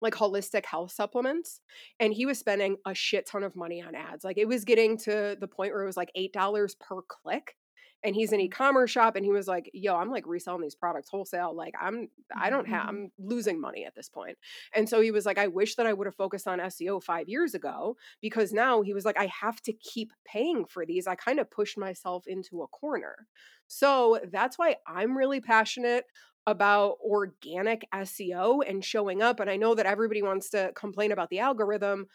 like 0.00 0.14
holistic 0.14 0.64
health 0.66 0.92
supplements 0.92 1.60
and 2.00 2.12
he 2.12 2.26
was 2.26 2.38
spending 2.38 2.76
a 2.86 2.94
shit 2.94 3.26
ton 3.26 3.42
of 3.42 3.56
money 3.56 3.82
on 3.82 3.94
ads 3.94 4.24
like 4.24 4.38
it 4.38 4.48
was 4.48 4.64
getting 4.64 4.96
to 4.96 5.36
the 5.40 5.48
point 5.48 5.72
where 5.72 5.82
it 5.82 5.86
was 5.86 5.96
like 5.96 6.10
eight 6.14 6.32
dollars 6.32 6.74
per 6.76 7.00
click 7.02 7.56
and 8.04 8.14
he's 8.14 8.32
an 8.32 8.38
mm-hmm. 8.38 8.46
e-commerce 8.46 8.90
shop 8.90 9.16
and 9.16 9.24
he 9.24 9.32
was 9.32 9.48
like 9.48 9.70
yo 9.72 9.96
i'm 9.96 10.10
like 10.10 10.26
reselling 10.26 10.60
these 10.60 10.74
products 10.74 11.08
wholesale 11.08 11.56
like 11.56 11.74
i'm 11.80 12.08
i 12.36 12.50
don't 12.50 12.68
have 12.68 12.82
mm-hmm. 12.82 13.04
i'm 13.04 13.12
losing 13.18 13.60
money 13.60 13.84
at 13.84 13.94
this 13.94 14.08
point. 14.08 14.36
And 14.74 14.88
so 14.88 15.00
he 15.00 15.10
was 15.10 15.26
like 15.26 15.38
i 15.38 15.48
wish 15.48 15.74
that 15.76 15.86
i 15.86 15.92
would 15.92 16.06
have 16.06 16.14
focused 16.14 16.46
on 16.46 16.60
seo 16.60 17.02
five 17.02 17.28
years 17.28 17.54
ago 17.54 17.96
because 18.20 18.52
now 18.52 18.82
he 18.82 18.92
was 18.92 19.04
like 19.04 19.18
i 19.18 19.26
have 19.26 19.60
to 19.62 19.72
keep 19.72 20.12
paying 20.24 20.66
for 20.66 20.86
these 20.86 21.06
i 21.06 21.14
kind 21.14 21.40
of 21.40 21.50
pushed 21.50 21.78
myself 21.78 22.24
into 22.26 22.62
a 22.62 22.68
corner. 22.68 23.26
So 23.66 24.20
that's 24.30 24.58
why 24.58 24.76
i'm 24.86 25.16
really 25.16 25.40
passionate 25.40 26.04
about 26.46 26.98
organic 27.00 27.86
SEO 27.92 28.60
and 28.66 28.84
showing 28.84 29.22
up. 29.22 29.40
And 29.40 29.48
I 29.48 29.56
know 29.56 29.74
that 29.74 29.86
everybody 29.86 30.22
wants 30.22 30.50
to 30.50 30.72
complain 30.74 31.12
about 31.12 31.30
the 31.30 31.38
algorithm, 31.38 32.06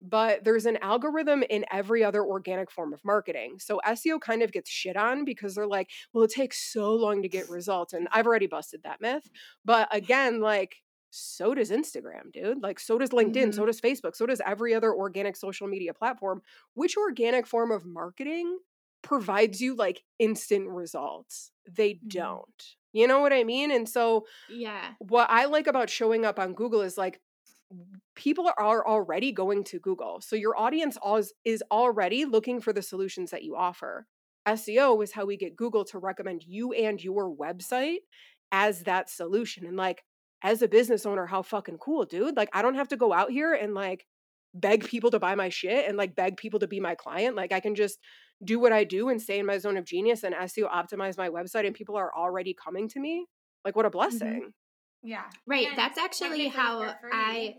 but 0.00 0.44
there's 0.44 0.66
an 0.66 0.78
algorithm 0.78 1.44
in 1.48 1.64
every 1.70 2.02
other 2.02 2.24
organic 2.24 2.70
form 2.70 2.92
of 2.92 3.04
marketing. 3.04 3.56
So 3.58 3.80
SEO 3.86 4.20
kind 4.20 4.42
of 4.42 4.52
gets 4.52 4.70
shit 4.70 4.96
on 4.96 5.24
because 5.24 5.54
they're 5.54 5.66
like, 5.66 5.90
well, 6.12 6.24
it 6.24 6.32
takes 6.32 6.72
so 6.72 6.92
long 6.94 7.22
to 7.22 7.28
get 7.28 7.48
results. 7.48 7.92
And 7.92 8.08
I've 8.10 8.26
already 8.26 8.48
busted 8.48 8.82
that 8.82 9.00
myth. 9.00 9.28
But 9.64 9.88
again, 9.94 10.40
like, 10.40 10.76
so 11.10 11.54
does 11.54 11.70
Instagram, 11.70 12.32
dude. 12.32 12.62
Like, 12.62 12.80
so 12.80 12.98
does 12.98 13.10
LinkedIn, 13.10 13.54
so 13.54 13.62
mm-hmm. 13.62 13.66
does 13.66 13.80
Facebook, 13.80 14.16
so 14.16 14.26
does 14.26 14.40
every 14.44 14.74
other 14.74 14.92
organic 14.92 15.36
social 15.36 15.68
media 15.68 15.92
platform. 15.94 16.42
Which 16.74 16.96
organic 16.96 17.46
form 17.46 17.70
of 17.70 17.84
marketing 17.84 18.58
provides 19.02 19.60
you 19.60 19.76
like 19.76 20.02
instant 20.18 20.68
results? 20.68 21.51
They 21.68 22.00
Mhm. 22.02 22.08
don't. 22.08 22.76
You 22.92 23.06
know 23.06 23.20
what 23.20 23.32
I 23.32 23.44
mean? 23.44 23.70
And 23.70 23.88
so, 23.88 24.26
Yeah. 24.46 24.96
what 24.98 25.30
I 25.30 25.46
like 25.46 25.66
about 25.66 25.90
showing 25.90 26.24
up 26.24 26.38
on 26.38 26.54
Google 26.54 26.82
is 26.82 26.98
like 26.98 27.20
people 28.14 28.50
are 28.58 28.86
already 28.86 29.32
going 29.32 29.64
to 29.64 29.78
Google. 29.80 30.20
So 30.20 30.36
your 30.36 30.56
audience 30.58 30.98
is, 31.16 31.32
is 31.44 31.62
already 31.70 32.24
looking 32.24 32.60
for 32.60 32.72
the 32.72 32.82
solutions 32.82 33.30
that 33.30 33.42
you 33.44 33.56
offer. 33.56 34.06
SEO 34.46 35.00
is 35.00 35.12
how 35.12 35.24
we 35.24 35.36
get 35.36 35.56
Google 35.56 35.84
to 35.86 35.98
recommend 35.98 36.42
you 36.44 36.72
and 36.72 37.02
your 37.02 37.34
website 37.34 37.98
as 38.50 38.82
that 38.84 39.08
solution. 39.08 39.66
And 39.66 39.76
like 39.76 40.04
as 40.42 40.62
a 40.62 40.68
business 40.68 41.06
owner, 41.06 41.26
how 41.26 41.42
fucking 41.42 41.78
cool, 41.78 42.04
dude. 42.04 42.36
Like 42.36 42.50
I 42.52 42.62
don't 42.62 42.74
have 42.74 42.88
to 42.88 42.96
go 42.96 43.12
out 43.12 43.30
here 43.30 43.54
and 43.54 43.74
like 43.74 44.06
beg 44.54 44.84
people 44.84 45.10
to 45.10 45.18
buy 45.18 45.34
my 45.34 45.48
shit 45.48 45.88
and 45.88 45.96
like 45.96 46.14
beg 46.14 46.36
people 46.36 46.60
to 46.60 46.68
be 46.68 46.80
my 46.80 46.94
client. 46.94 47.36
Like 47.36 47.52
I 47.52 47.60
can 47.60 47.74
just 47.74 47.98
do 48.44 48.58
what 48.58 48.72
I 48.72 48.84
do 48.84 49.08
and 49.08 49.20
stay 49.20 49.38
in 49.38 49.46
my 49.46 49.58
zone 49.58 49.76
of 49.76 49.84
genius 49.84 50.24
and 50.24 50.34
SEO 50.34 50.70
optimize 50.70 51.16
my 51.16 51.28
website 51.28 51.66
and 51.66 51.74
people 51.74 51.96
are 51.96 52.12
already 52.14 52.54
coming 52.54 52.88
to 52.88 53.00
me. 53.00 53.26
Like 53.64 53.76
what 53.76 53.86
a 53.86 53.90
blessing. 53.90 54.52
Yeah. 55.02 55.24
Right. 55.46 55.68
And 55.68 55.78
that's 55.78 55.98
actually 55.98 56.48
how. 56.48 56.94
I 57.12 57.56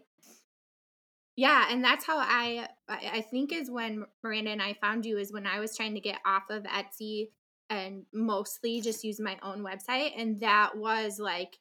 Yeah, 1.36 1.68
and 1.70 1.84
that's 1.84 2.06
how 2.06 2.18
I 2.18 2.68
I 2.88 3.10
I 3.14 3.22
think 3.22 3.52
is 3.52 3.70
when 3.72 4.06
Miranda 4.24 4.52
and 4.52 4.62
I 4.62 4.74
found 4.74 5.06
you 5.06 5.18
is 5.18 5.32
when 5.32 5.48
I 5.48 5.60
was 5.60 5.76
trying 5.76 5.96
to 5.96 6.02
get 6.02 6.20
off 6.26 6.44
of 6.50 6.64
Etsy 6.64 7.30
and 7.70 8.06
mostly 8.14 8.82
just 8.82 9.04
use 9.04 9.20
my 9.20 9.38
own 9.42 9.64
website 9.64 10.12
and 10.18 10.40
that 10.42 10.78
was 10.78 11.18
like 11.18 11.58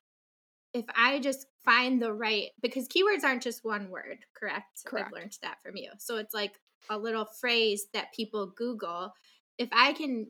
if 0.74 0.84
I 0.96 1.20
just 1.20 1.46
find 1.64 2.00
the 2.00 2.12
right 2.12 2.50
because 2.60 2.88
keywords 2.88 3.24
aren't 3.24 3.42
just 3.42 3.64
one 3.64 3.90
word, 3.90 4.18
correct? 4.34 4.84
Correct. 4.84 5.08
I've 5.08 5.12
learned 5.12 5.38
that 5.42 5.62
from 5.62 5.76
you. 5.76 5.90
So 5.98 6.16
it's 6.16 6.34
like 6.34 6.58
a 6.90 6.98
little 6.98 7.24
phrase 7.24 7.86
that 7.92 8.12
people 8.14 8.52
Google. 8.56 9.12
If 9.58 9.68
I 9.72 9.92
can 9.92 10.28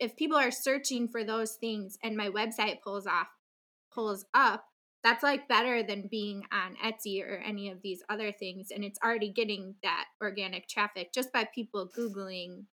if 0.00 0.16
people 0.16 0.38
are 0.38 0.50
searching 0.50 1.08
for 1.08 1.24
those 1.24 1.56
things 1.56 1.98
and 2.02 2.16
my 2.16 2.30
website 2.30 2.80
pulls 2.82 3.06
off 3.06 3.28
pulls 3.92 4.24
up, 4.34 4.64
that's 5.02 5.22
like 5.22 5.48
better 5.48 5.82
than 5.82 6.08
being 6.10 6.44
on 6.50 6.76
Etsy 6.82 7.22
or 7.22 7.36
any 7.36 7.68
of 7.68 7.82
these 7.82 8.02
other 8.08 8.32
things. 8.32 8.68
And 8.74 8.82
it's 8.82 8.98
already 9.04 9.30
getting 9.30 9.74
that 9.82 10.06
organic 10.20 10.68
traffic 10.68 11.12
just 11.12 11.32
by 11.32 11.46
people 11.54 11.90
Googling 11.96 12.64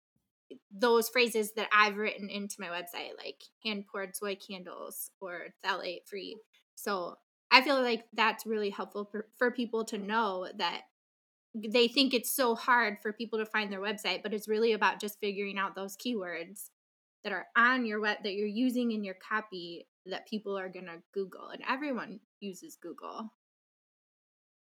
those 0.71 1.09
phrases 1.09 1.51
that 1.55 1.69
I've 1.73 1.97
written 1.97 2.29
into 2.29 2.55
my 2.59 2.67
website, 2.67 3.17
like 3.17 3.43
hand 3.63 3.85
poured 3.91 4.15
soy 4.15 4.35
candles 4.35 5.11
or 5.19 5.47
phthalate 5.63 6.07
free. 6.07 6.37
So 6.75 7.15
I 7.51 7.61
feel 7.61 7.81
like 7.81 8.05
that's 8.13 8.45
really 8.45 8.69
helpful 8.69 9.05
for, 9.11 9.27
for 9.37 9.51
people 9.51 9.85
to 9.85 9.97
know 9.97 10.47
that 10.57 10.81
they 11.53 11.87
think 11.87 12.13
it's 12.13 12.31
so 12.31 12.55
hard 12.55 12.97
for 13.01 13.11
people 13.11 13.39
to 13.39 13.45
find 13.45 13.71
their 13.71 13.81
website, 13.81 14.23
but 14.23 14.33
it's 14.33 14.47
really 14.47 14.73
about 14.73 15.01
just 15.01 15.19
figuring 15.19 15.57
out 15.57 15.75
those 15.75 15.97
keywords 15.97 16.69
that 17.23 17.33
are 17.33 17.47
on 17.55 17.85
your 17.85 17.99
web 17.99 18.17
that 18.23 18.33
you're 18.33 18.47
using 18.47 18.91
in 18.91 19.03
your 19.03 19.15
copy 19.15 19.87
that 20.05 20.27
people 20.27 20.57
are 20.57 20.69
going 20.69 20.85
to 20.85 21.01
Google. 21.13 21.49
And 21.49 21.61
everyone 21.69 22.19
uses 22.39 22.77
Google. 22.81 23.31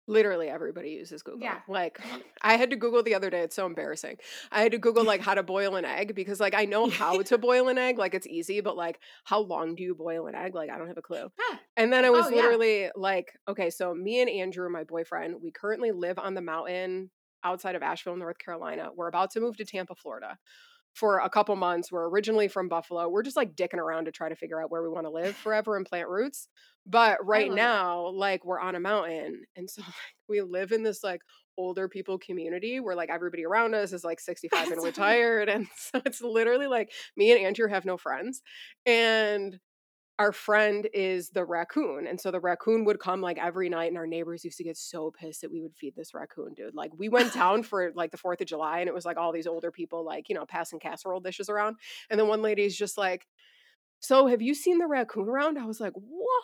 Literally 0.07 0.47
everybody 0.49 0.89
uses 0.89 1.21
Google. 1.23 1.41
Yeah. 1.41 1.59
Like 1.67 1.99
I 2.41 2.55
had 2.55 2.69
to 2.71 2.75
Google 2.75 3.03
the 3.03 3.15
other 3.15 3.29
day. 3.29 3.41
It's 3.41 3.55
so 3.55 3.65
embarrassing. 3.65 4.17
I 4.51 4.61
had 4.61 4.71
to 4.71 4.77
Google 4.77 5.03
like 5.03 5.21
how 5.21 5.33
to 5.33 5.43
boil 5.43 5.75
an 5.75 5.85
egg 5.85 6.15
because 6.15 6.39
like 6.39 6.53
I 6.53 6.65
know 6.65 6.89
how 6.89 7.21
to 7.21 7.37
boil 7.37 7.67
an 7.69 7.77
egg. 7.77 7.97
Like 7.97 8.13
it's 8.13 8.27
easy, 8.27 8.61
but 8.61 8.75
like 8.75 8.99
how 9.23 9.39
long 9.39 9.75
do 9.75 9.83
you 9.83 9.95
boil 9.95 10.27
an 10.27 10.35
egg? 10.35 10.55
Like 10.55 10.69
I 10.69 10.77
don't 10.77 10.87
have 10.87 10.97
a 10.97 11.01
clue. 11.01 11.31
Huh. 11.37 11.57
And 11.77 11.91
then 11.93 12.05
I 12.05 12.09
oh, 12.09 12.13
was 12.13 12.25
Oh, 12.25 12.29
yeah. 12.29 12.35
literally 12.35 12.89
like, 12.95 13.31
okay, 13.47 13.69
so 13.69 13.93
me 13.93 14.21
and 14.21 14.29
Andrew, 14.29 14.69
my 14.69 14.83
boyfriend, 14.83 15.35
we 15.41 15.51
currently 15.51 15.91
live 15.91 16.19
on 16.19 16.33
the 16.33 16.41
mountain 16.41 17.09
outside 17.43 17.75
of 17.75 17.81
Asheville, 17.81 18.17
North 18.17 18.37
Carolina. 18.37 18.89
We're 18.95 19.07
about 19.07 19.31
to 19.31 19.39
move 19.39 19.57
to 19.57 19.65
Tampa, 19.65 19.95
Florida 19.95 20.37
for 20.93 21.19
a 21.19 21.29
couple 21.29 21.55
months. 21.55 21.91
We're 21.91 22.09
originally 22.09 22.47
from 22.47 22.67
Buffalo. 22.67 23.07
We're 23.07 23.23
just 23.23 23.37
like 23.37 23.55
dicking 23.55 23.77
around 23.77 24.05
to 24.05 24.11
try 24.11 24.29
to 24.29 24.35
figure 24.35 24.61
out 24.61 24.71
where 24.71 24.83
we 24.83 24.89
want 24.89 25.05
to 25.05 25.11
live 25.11 25.35
forever 25.35 25.77
and 25.77 25.85
plant 25.85 26.09
roots. 26.09 26.47
But 26.85 27.25
right 27.25 27.47
love 27.47 27.57
that. 27.57 27.63
now, 27.63 28.07
like 28.09 28.43
we're 28.43 28.59
on 28.59 28.75
a 28.75 28.79
mountain. 28.79 29.43
And 29.55 29.69
so 29.69 29.81
like 29.85 29.93
we 30.27 30.41
live 30.41 30.71
in 30.71 30.83
this 30.83 31.03
like 31.03 31.21
older 31.57 31.87
people 31.87 32.17
community 32.17 32.79
where 32.79 32.95
like 32.95 33.09
everybody 33.09 33.45
around 33.45 33.75
us 33.75 33.93
is 33.93 34.03
like 34.03 34.19
65 34.19 34.71
and 34.71 34.83
retired. 34.83 35.49
And 35.49 35.67
so 35.75 36.01
it's 36.05 36.21
literally 36.21 36.67
like 36.67 36.91
me 37.15 37.31
and 37.31 37.45
Andrew 37.45 37.67
have 37.69 37.85
no 37.85 37.97
friends. 37.97 38.41
And 38.85 39.59
our 40.21 40.31
friend 40.31 40.87
is 40.93 41.31
the 41.31 41.43
raccoon. 41.43 42.05
And 42.05 42.21
so 42.21 42.29
the 42.29 42.39
raccoon 42.39 42.85
would 42.85 42.99
come 42.99 43.21
like 43.21 43.39
every 43.39 43.69
night, 43.69 43.87
and 43.89 43.97
our 43.97 44.05
neighbors 44.05 44.45
used 44.45 44.59
to 44.59 44.63
get 44.63 44.77
so 44.77 45.09
pissed 45.09 45.41
that 45.41 45.51
we 45.51 45.61
would 45.61 45.75
feed 45.75 45.95
this 45.95 46.13
raccoon, 46.13 46.53
dude. 46.53 46.75
Like 46.75 46.91
we 46.95 47.09
went 47.09 47.33
down 47.41 47.63
for 47.63 47.91
like 47.95 48.11
the 48.11 48.19
4th 48.19 48.39
of 48.39 48.45
July, 48.45 48.81
and 48.81 48.87
it 48.87 48.93
was 48.93 49.03
like 49.03 49.17
all 49.17 49.31
these 49.31 49.47
older 49.47 49.71
people, 49.71 50.05
like, 50.05 50.29
you 50.29 50.35
know, 50.35 50.45
passing 50.45 50.79
casserole 50.79 51.21
dishes 51.21 51.49
around. 51.49 51.77
And 52.11 52.19
then 52.19 52.27
one 52.27 52.43
lady's 52.43 52.77
just 52.77 52.99
like, 52.99 53.25
So 53.99 54.27
have 54.27 54.43
you 54.43 54.53
seen 54.53 54.77
the 54.77 54.85
raccoon 54.85 55.27
around? 55.27 55.57
I 55.57 55.65
was 55.65 55.79
like, 55.79 55.93
What? 55.95 56.43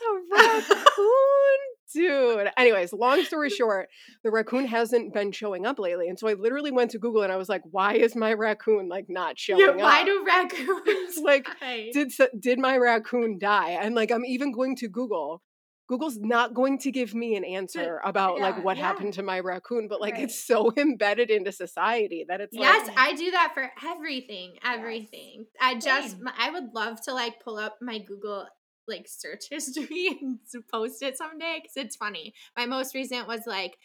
A 0.00 0.34
raccoon? 0.36 1.58
Dude. 1.92 2.50
Anyways, 2.56 2.92
long 2.92 3.24
story 3.24 3.50
short, 3.50 3.88
the 4.22 4.30
raccoon 4.30 4.66
hasn't 4.66 5.12
been 5.12 5.32
showing 5.32 5.66
up 5.66 5.78
lately. 5.78 6.08
And 6.08 6.18
so 6.18 6.28
I 6.28 6.34
literally 6.34 6.70
went 6.70 6.92
to 6.92 6.98
Google 6.98 7.22
and 7.22 7.32
I 7.32 7.36
was 7.36 7.48
like, 7.48 7.62
why 7.70 7.94
is 7.94 8.14
my 8.14 8.32
raccoon 8.32 8.88
like 8.88 9.06
not 9.08 9.38
showing 9.38 9.60
Yeah, 9.60 9.70
up? 9.70 9.76
why 9.78 10.04
do 10.04 10.24
raccoons 10.26 11.18
Like, 11.22 11.48
die? 11.60 11.90
did 11.92 12.12
did 12.38 12.58
my 12.60 12.76
raccoon 12.76 13.38
die 13.38 13.70
and 13.70 13.94
like 13.94 14.10
i'm 14.12 14.24
even 14.24 14.52
going 14.52 14.76
to 14.76 14.88
google 14.88 15.42
google's 15.88 16.18
not 16.18 16.54
going 16.54 16.78
to 16.78 16.92
give 16.92 17.14
me 17.14 17.34
an 17.34 17.44
answer 17.44 18.00
uh, 18.04 18.08
about 18.08 18.36
yeah, 18.36 18.42
like 18.44 18.64
what 18.64 18.76
yeah. 18.76 18.84
happened 18.86 19.12
to 19.14 19.22
my 19.22 19.40
raccoon 19.40 19.88
but 19.88 20.00
like 20.00 20.14
Right. 20.14 20.22
it's 20.24 20.46
so 20.46 20.72
embedded 20.76 21.30
into 21.30 21.50
society 21.50 22.24
that 22.28 22.40
it's 22.40 22.54
Yes, 22.56 22.86
like 22.86 22.96
I 22.98 23.14
do 23.14 23.30
that 23.32 23.52
for 23.54 23.70
everything. 23.84 24.54
Everything. 24.64 25.46
I 25.60 25.74
just, 25.74 26.12
Same. 26.12 26.28
I 26.38 26.50
would 26.50 26.72
love 26.74 27.00
to 27.06 27.12
like 27.14 27.40
pull 27.42 27.56
up 27.56 27.78
my 27.82 27.98
Google 27.98 28.46
like 28.88 29.06
search 29.08 29.44
history 29.50 30.18
and 30.20 30.38
post 30.72 31.02
it 31.02 31.16
someday 31.16 31.60
because 31.62 31.76
it's 31.76 31.96
funny. 31.96 32.34
My 32.56 32.66
most 32.66 32.94
recent 32.94 33.28
was 33.28 33.42
like, 33.46 33.76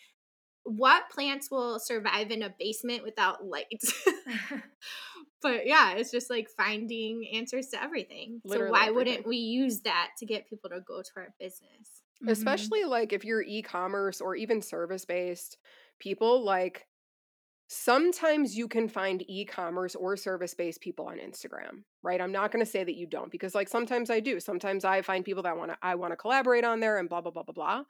what 0.63 1.09
plants 1.09 1.51
will 1.51 1.79
survive 1.79 2.31
in 2.31 2.41
a 2.41 2.53
basement 2.57 3.03
without 3.03 3.45
light? 3.45 3.81
but 5.41 5.67
yeah, 5.67 5.93
it's 5.93 6.11
just 6.11 6.29
like 6.29 6.49
finding 6.57 7.27
answers 7.33 7.67
to 7.67 7.81
everything. 7.81 8.41
Literally 8.43 8.69
so 8.69 8.71
why 8.71 8.91
wouldn't 8.91 9.27
we 9.27 9.37
use 9.37 9.81
that 9.81 10.09
to 10.19 10.25
get 10.25 10.49
people 10.49 10.69
to 10.71 10.79
go 10.81 11.01
to 11.01 11.11
our 11.17 11.33
business? 11.39 12.03
Mhm. 12.23 12.31
especially 12.31 12.85
like 12.85 13.13
if 13.13 13.25
you're 13.25 13.41
e-commerce 13.41 14.21
or 14.21 14.35
even 14.35 14.61
service 14.61 15.05
based 15.05 15.57
people 15.99 16.43
like 16.43 16.87
sometimes 17.67 18.55
you 18.55 18.67
can 18.67 18.87
find 18.87 19.23
e-commerce 19.27 19.95
or 19.95 20.15
service-based 20.15 20.81
people 20.81 21.07
on 21.07 21.17
Instagram, 21.17 21.83
right? 22.03 22.21
I'm 22.21 22.31
not 22.31 22.51
going 22.51 22.63
to 22.63 22.69
say 22.69 22.83
that 22.83 22.95
you 22.95 23.07
don't 23.07 23.31
because 23.31 23.55
like 23.55 23.67
sometimes 23.69 24.09
I 24.11 24.19
do. 24.19 24.39
Sometimes 24.39 24.85
I 24.85 25.01
find 25.01 25.25
people 25.25 25.43
that 25.43 25.57
want 25.57 25.71
to 25.71 25.77
I 25.81 25.95
want 25.95 26.11
to 26.11 26.17
collaborate 26.17 26.63
on 26.63 26.79
there 26.79 26.97
and 26.97 27.09
blah 27.09 27.21
blah 27.21 27.31
blah 27.31 27.43
blah 27.43 27.53
blah. 27.53 27.83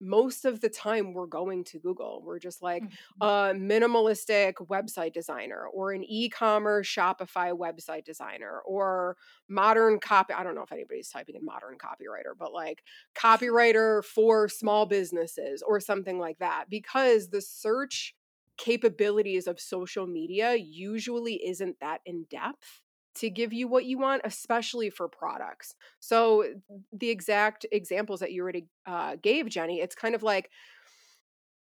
Most 0.00 0.44
of 0.44 0.60
the 0.60 0.68
time 0.68 1.12
we're 1.14 1.26
going 1.26 1.64
to 1.64 1.78
Google. 1.80 2.22
We're 2.22 2.38
just 2.38 2.62
like 2.62 2.88
Mhm. 2.88 2.96
a 3.20 3.52
minimalistic 3.54 4.54
website 4.68 5.12
designer 5.14 5.66
or 5.72 5.92
an 5.92 6.04
e-commerce 6.04 6.86
Shopify 6.86 7.56
website 7.56 8.04
designer 8.04 8.60
or 8.64 9.16
modern 9.48 9.98
copy 9.98 10.34
I 10.34 10.44
don't 10.44 10.54
know 10.54 10.62
if 10.62 10.72
anybody's 10.72 11.08
typing 11.08 11.34
in 11.34 11.44
modern 11.44 11.78
copywriter, 11.78 12.36
but 12.38 12.52
like 12.52 12.84
copywriter 13.14 14.04
for 14.04 14.48
small 14.48 14.86
businesses 14.86 15.62
or 15.62 15.80
something 15.80 16.18
like 16.18 16.38
that 16.38 16.66
because 16.68 17.30
the 17.30 17.40
search 17.40 18.14
capabilities 18.58 19.46
of 19.46 19.60
social 19.60 20.06
media 20.06 20.54
usually 20.54 21.44
isn't 21.46 21.78
that 21.80 22.00
in 22.06 22.24
depth 22.30 22.82
to 23.16 23.30
give 23.30 23.52
you 23.52 23.66
what 23.68 23.86
you 23.86 23.98
want, 23.98 24.22
especially 24.24 24.90
for 24.90 25.08
products. 25.08 25.74
So, 26.00 26.44
the 26.92 27.10
exact 27.10 27.64
examples 27.72 28.20
that 28.20 28.32
you 28.32 28.42
already 28.42 28.68
uh, 28.86 29.16
gave, 29.16 29.46
Jenni, 29.46 29.82
it's 29.82 29.94
kind 29.94 30.14
of 30.14 30.22
like 30.22 30.50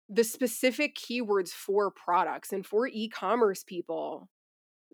the 0.08 0.24
specific 0.24 0.94
keywords 0.96 1.50
for 1.50 1.90
products 1.90 2.52
and 2.52 2.66
for 2.66 2.86
e 2.86 3.08
commerce 3.08 3.64
people. 3.64 4.28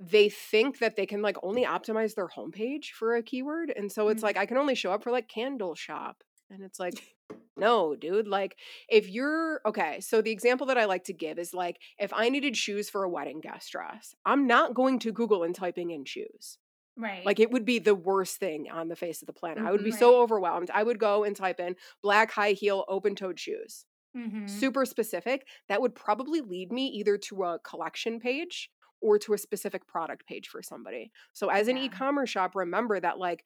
They 0.01 0.29
think 0.31 0.79
that 0.81 0.97
they 0.97 1.07
can 1.07 1.23
like 1.23 1.37
only 1.43 1.65
optimize 1.65 2.15
their 2.17 2.29
homepage 2.29 2.87
for 2.91 3.17
a 3.17 3.23
keyword. 3.23 3.73
And 3.77 3.93
so 3.93 4.09
it's 4.09 4.23
Mhm. 4.23 4.25
like, 4.25 4.37
I 4.39 4.47
can 4.47 4.59
only 4.59 4.75
show 4.75 4.93
up 4.93 5.05
for 5.05 5.13
like 5.13 5.29
candle 5.29 5.75
shop. 5.75 6.25
And 6.51 6.63
it's 6.65 6.81
like, 6.81 7.17
no, 7.57 7.95
dude. 7.95 8.27
Like, 8.27 8.59
if 8.89 9.09
you're 9.09 9.61
okay, 9.67 10.01
so 10.01 10.21
the 10.21 10.33
example 10.33 10.67
that 10.67 10.79
I 10.79 10.87
like 10.87 11.05
to 11.05 11.13
give 11.13 11.39
is 11.39 11.55
like, 11.55 11.81
if 11.99 12.13
I 12.13 12.29
needed 12.29 12.57
shoes 12.57 12.91
for 12.91 13.05
a 13.05 13.09
wedding 13.09 13.41
guest 13.41 13.71
dress, 13.71 14.15
I'm 14.25 14.47
not 14.47 14.75
going 14.75 14.99
to 15.01 15.13
Google 15.13 15.43
and 15.45 15.55
typing 15.55 15.91
in 15.91 16.05
shoes. 16.05 16.59
Right. 16.97 17.25
Like, 17.25 17.41
it 17.41 17.51
would 17.51 17.65
be 17.65 17.79
the 17.79 17.95
worst 17.95 18.39
thing 18.39 18.71
on 18.71 18.89
the 18.89 18.97
face 18.97 19.23
of 19.23 19.27
the 19.27 19.33
planet. 19.33 19.65
I 19.65 19.73
would 19.73 19.85
be 19.85 19.93
Mhm. 19.93 19.99
so 19.99 20.21
overwhelmed. 20.23 20.71
I 20.71 20.83
would 20.83 20.99
go 20.99 21.25
and 21.25 21.37
type 21.37 21.61
in 21.61 21.77
black 22.03 22.31
high 22.33 22.53
heel 22.53 22.85
open 22.89 23.15
toed 23.17 23.39
shoes. 23.41 23.87
Mhm. 24.15 24.47
Super 24.47 24.85
specific. 24.85 25.47
That 25.69 25.81
would 25.81 25.95
probably 25.95 26.41
lead 26.41 26.73
me 26.73 26.87
either 26.89 27.19
to 27.19 27.45
a 27.45 27.59
collection 27.61 28.21
page 28.21 28.71
or 29.01 29.19
to 29.21 29.35
a 29.35 29.39
specific 29.39 29.87
product 29.87 30.27
page 30.27 30.49
for 30.49 30.63
somebody. 30.63 31.13
So, 31.33 31.49
as 31.49 31.69
an 31.69 31.79
e 31.79 31.89
commerce 31.89 32.31
shop, 32.31 32.55
remember 32.55 33.01
that 33.01 33.19
like 33.19 33.45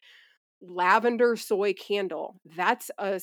lavender 0.61 1.37
soy 1.37 1.73
candle. 1.75 2.41
That's 2.45 2.91
a, 2.99 3.21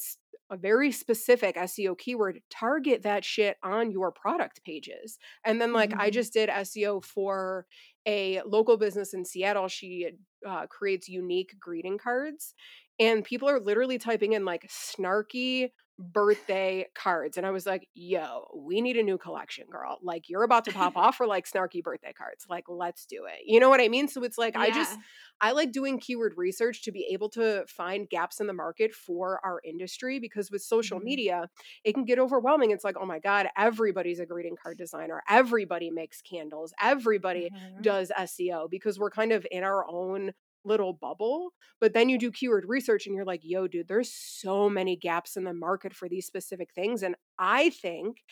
a 0.50 0.58
very 0.58 0.92
specific 0.92 1.58
SEO 1.58 1.96
keyword. 1.96 2.42
Target 2.50 3.04
that 3.04 3.24
shit 3.26 3.58
on 3.64 3.92
your 3.92 4.12
product 4.12 4.64
pages. 4.64 5.18
And 5.46 5.62
then, 5.62 5.74
like, 5.74 5.94
I 5.98 6.10
Mhm. 6.10 6.12
just 6.12 6.34
did 6.34 6.50
SEO 6.50 7.00
for 7.00 7.66
a 8.06 8.42
local 8.44 8.78
business 8.78 9.14
in 9.14 9.26
Seattle. 9.26 9.68
She 9.68 10.12
uh, 10.46 10.68
creates 10.68 11.08
unique 11.08 11.56
greeting 11.60 11.98
cards. 11.98 12.54
And 13.02 13.26
people 13.26 13.50
are 13.50 13.60
literally 13.60 14.00
typing 14.00 14.34
in 14.34 14.46
like 14.46 14.70
snarky 14.70 15.72
birthday 16.00 16.88
cards. 16.96 17.38
And 17.38 17.46
I 17.46 17.52
was 17.52 17.66
like, 17.68 17.90
yo, 17.94 18.48
we 18.56 18.82
need 18.82 18.98
a 18.98 19.04
new 19.04 19.18
collection, 19.20 19.68
girl. 19.70 20.00
Like, 20.02 20.30
you're 20.30 20.44
about 20.44 20.66
to 20.66 20.72
pop 20.72 20.94
off 20.96 21.18
for 21.18 21.28
like 21.28 21.48
snarky 21.48 21.84
birthday 21.84 22.14
cards. 22.14 22.46
Like, 22.50 22.66
let's 22.70 23.06
do 23.06 23.26
it. 23.26 23.42
You 23.46 23.60
know 23.60 23.70
what 23.70 23.82
I 23.82 23.90
mean? 23.90 24.08
So 24.08 24.24
it's 24.24 24.38
like, 24.38 24.56
I 24.60 24.72
just, 24.72 25.00
I 25.42 25.52
like 25.52 25.72
doing 25.72 26.00
keyword 26.00 26.36
research 26.38 26.84
to 26.84 26.92
be 26.92 27.08
able 27.12 27.30
to 27.32 27.66
find 27.68 28.10
gaps 28.10 28.40
in 28.40 28.48
the 28.48 28.54
market 28.54 28.94
for 28.94 29.40
our 29.46 29.62
industry 29.66 30.20
because 30.20 30.52
with 30.52 30.64
social 30.64 31.00
Mhm. 31.00 31.02
media, 31.02 31.50
it 31.84 31.94
can 31.94 32.06
get 32.06 32.20
overwhelming. 32.20 32.72
It's 32.72 32.84
like, 32.84 32.96
oh 33.00 33.06
my 33.06 33.20
God, 33.20 33.48
everybody's 33.58 34.20
a 34.20 34.26
greeting 34.26 34.56
card 34.62 34.78
designer. 34.78 35.24
Everybody 35.30 35.92
makes 35.92 36.22
candles. 36.22 36.74
Everybody 36.82 37.50
Mhm. 37.50 37.82
does 37.82 38.12
SEO 38.18 38.68
because 38.68 39.00
we're 39.00 39.12
kind 39.12 39.32
of 39.32 39.46
in 39.52 39.64
our 39.64 39.86
own 39.90 40.32
little 40.64 40.94
bubble. 40.94 41.54
But 41.80 41.94
then 41.94 42.10
you 42.10 42.18
do 42.18 42.32
keyword 42.32 42.66
research 42.68 43.06
and 43.06 43.16
you're 43.16 43.26
like, 43.26 43.42
yo, 43.44 43.68
dude, 43.68 43.88
there's 43.88 44.14
so 44.14 44.70
many 44.70 44.96
gaps 44.96 45.38
in 45.38 45.44
the 45.44 45.54
market 45.54 45.94
for 45.94 46.08
these 46.10 46.26
specific 46.26 46.74
things. 46.74 47.04
And 47.04 47.16
I 47.40 47.70
think 47.72 48.24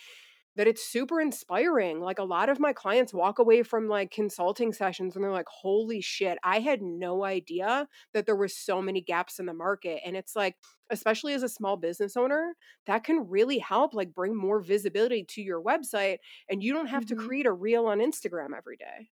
that 0.56 0.68
it's 0.68 0.84
super 0.86 1.22
inspiring. 1.22 2.02
Like 2.02 2.20
a 2.20 2.24
lot 2.24 2.50
of 2.50 2.60
my 2.60 2.74
clients 2.74 3.14
walk 3.14 3.40
away 3.40 3.64
from 3.64 3.88
like 3.88 4.12
consulting 4.12 4.74
sessions 4.74 5.16
and 5.16 5.24
they're 5.24 5.32
like, 5.32 5.48
holy 5.48 6.02
shit, 6.02 6.38
I 6.44 6.60
had 6.60 6.82
no 6.82 7.24
idea 7.24 7.88
that 8.14 8.26
there 8.26 8.36
was 8.36 8.56
so 8.58 8.82
many 8.82 9.02
gaps 9.02 9.40
in 9.40 9.46
the 9.46 9.54
market. 9.54 10.02
And 10.06 10.18
it's 10.18 10.36
like, 10.36 10.58
especially 10.90 11.34
as 11.34 11.44
a 11.44 11.50
small 11.50 11.78
business 11.78 12.18
owner, 12.18 12.56
that 12.88 13.04
can 13.04 13.30
really 13.30 13.60
help 13.60 13.94
like 13.94 14.14
bring 14.14 14.36
more 14.36 14.60
visibility 14.60 15.24
to 15.30 15.42
your 15.42 15.64
website 15.64 16.18
and 16.50 16.64
you 16.64 16.74
don't 16.74 16.88
have 16.88 17.06
to 17.06 17.16
Mhm. 17.16 17.30
create 17.30 17.46
a 17.46 17.54
reel 17.54 17.86
on 17.86 18.00
Instagram 18.00 18.56
every 18.58 18.76
day. 18.76 19.10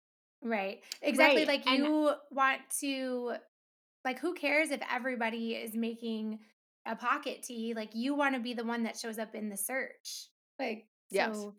Right. 0.44 0.82
Exactly. 1.02 1.38
Right, 1.40 1.48
Like 1.48 1.66
and- 1.66 1.84
you 1.84 2.12
want 2.30 2.60
to 2.80 3.34
like 4.04 4.18
who 4.20 4.34
cares 4.34 4.70
if 4.70 4.80
everybody 4.92 5.52
is 5.54 5.74
making 5.74 6.40
a 6.86 6.94
pocket 6.94 7.42
tee? 7.42 7.72
Like 7.74 7.90
you 7.94 8.14
want 8.14 8.34
to 8.34 8.40
be 8.40 8.52
the 8.52 8.64
one 8.64 8.82
that 8.84 8.98
shows 8.98 9.18
up 9.18 9.34
in 9.34 9.48
the 9.48 9.56
search. 9.56 10.28
Like 10.58 10.86
Yes. 11.10 11.34
so 11.34 11.54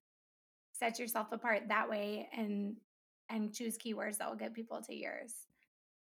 set 0.74 1.00
yourself 1.00 1.32
apart 1.32 1.64
that 1.70 1.90
way 1.90 2.30
and 2.36 2.76
and 3.30 3.54
choose 3.54 3.78
keywords 3.78 4.18
that 4.18 4.30
will 4.30 4.38
get 4.38 4.54
people 4.54 4.82
to 4.84 4.94
yours. 4.96 5.34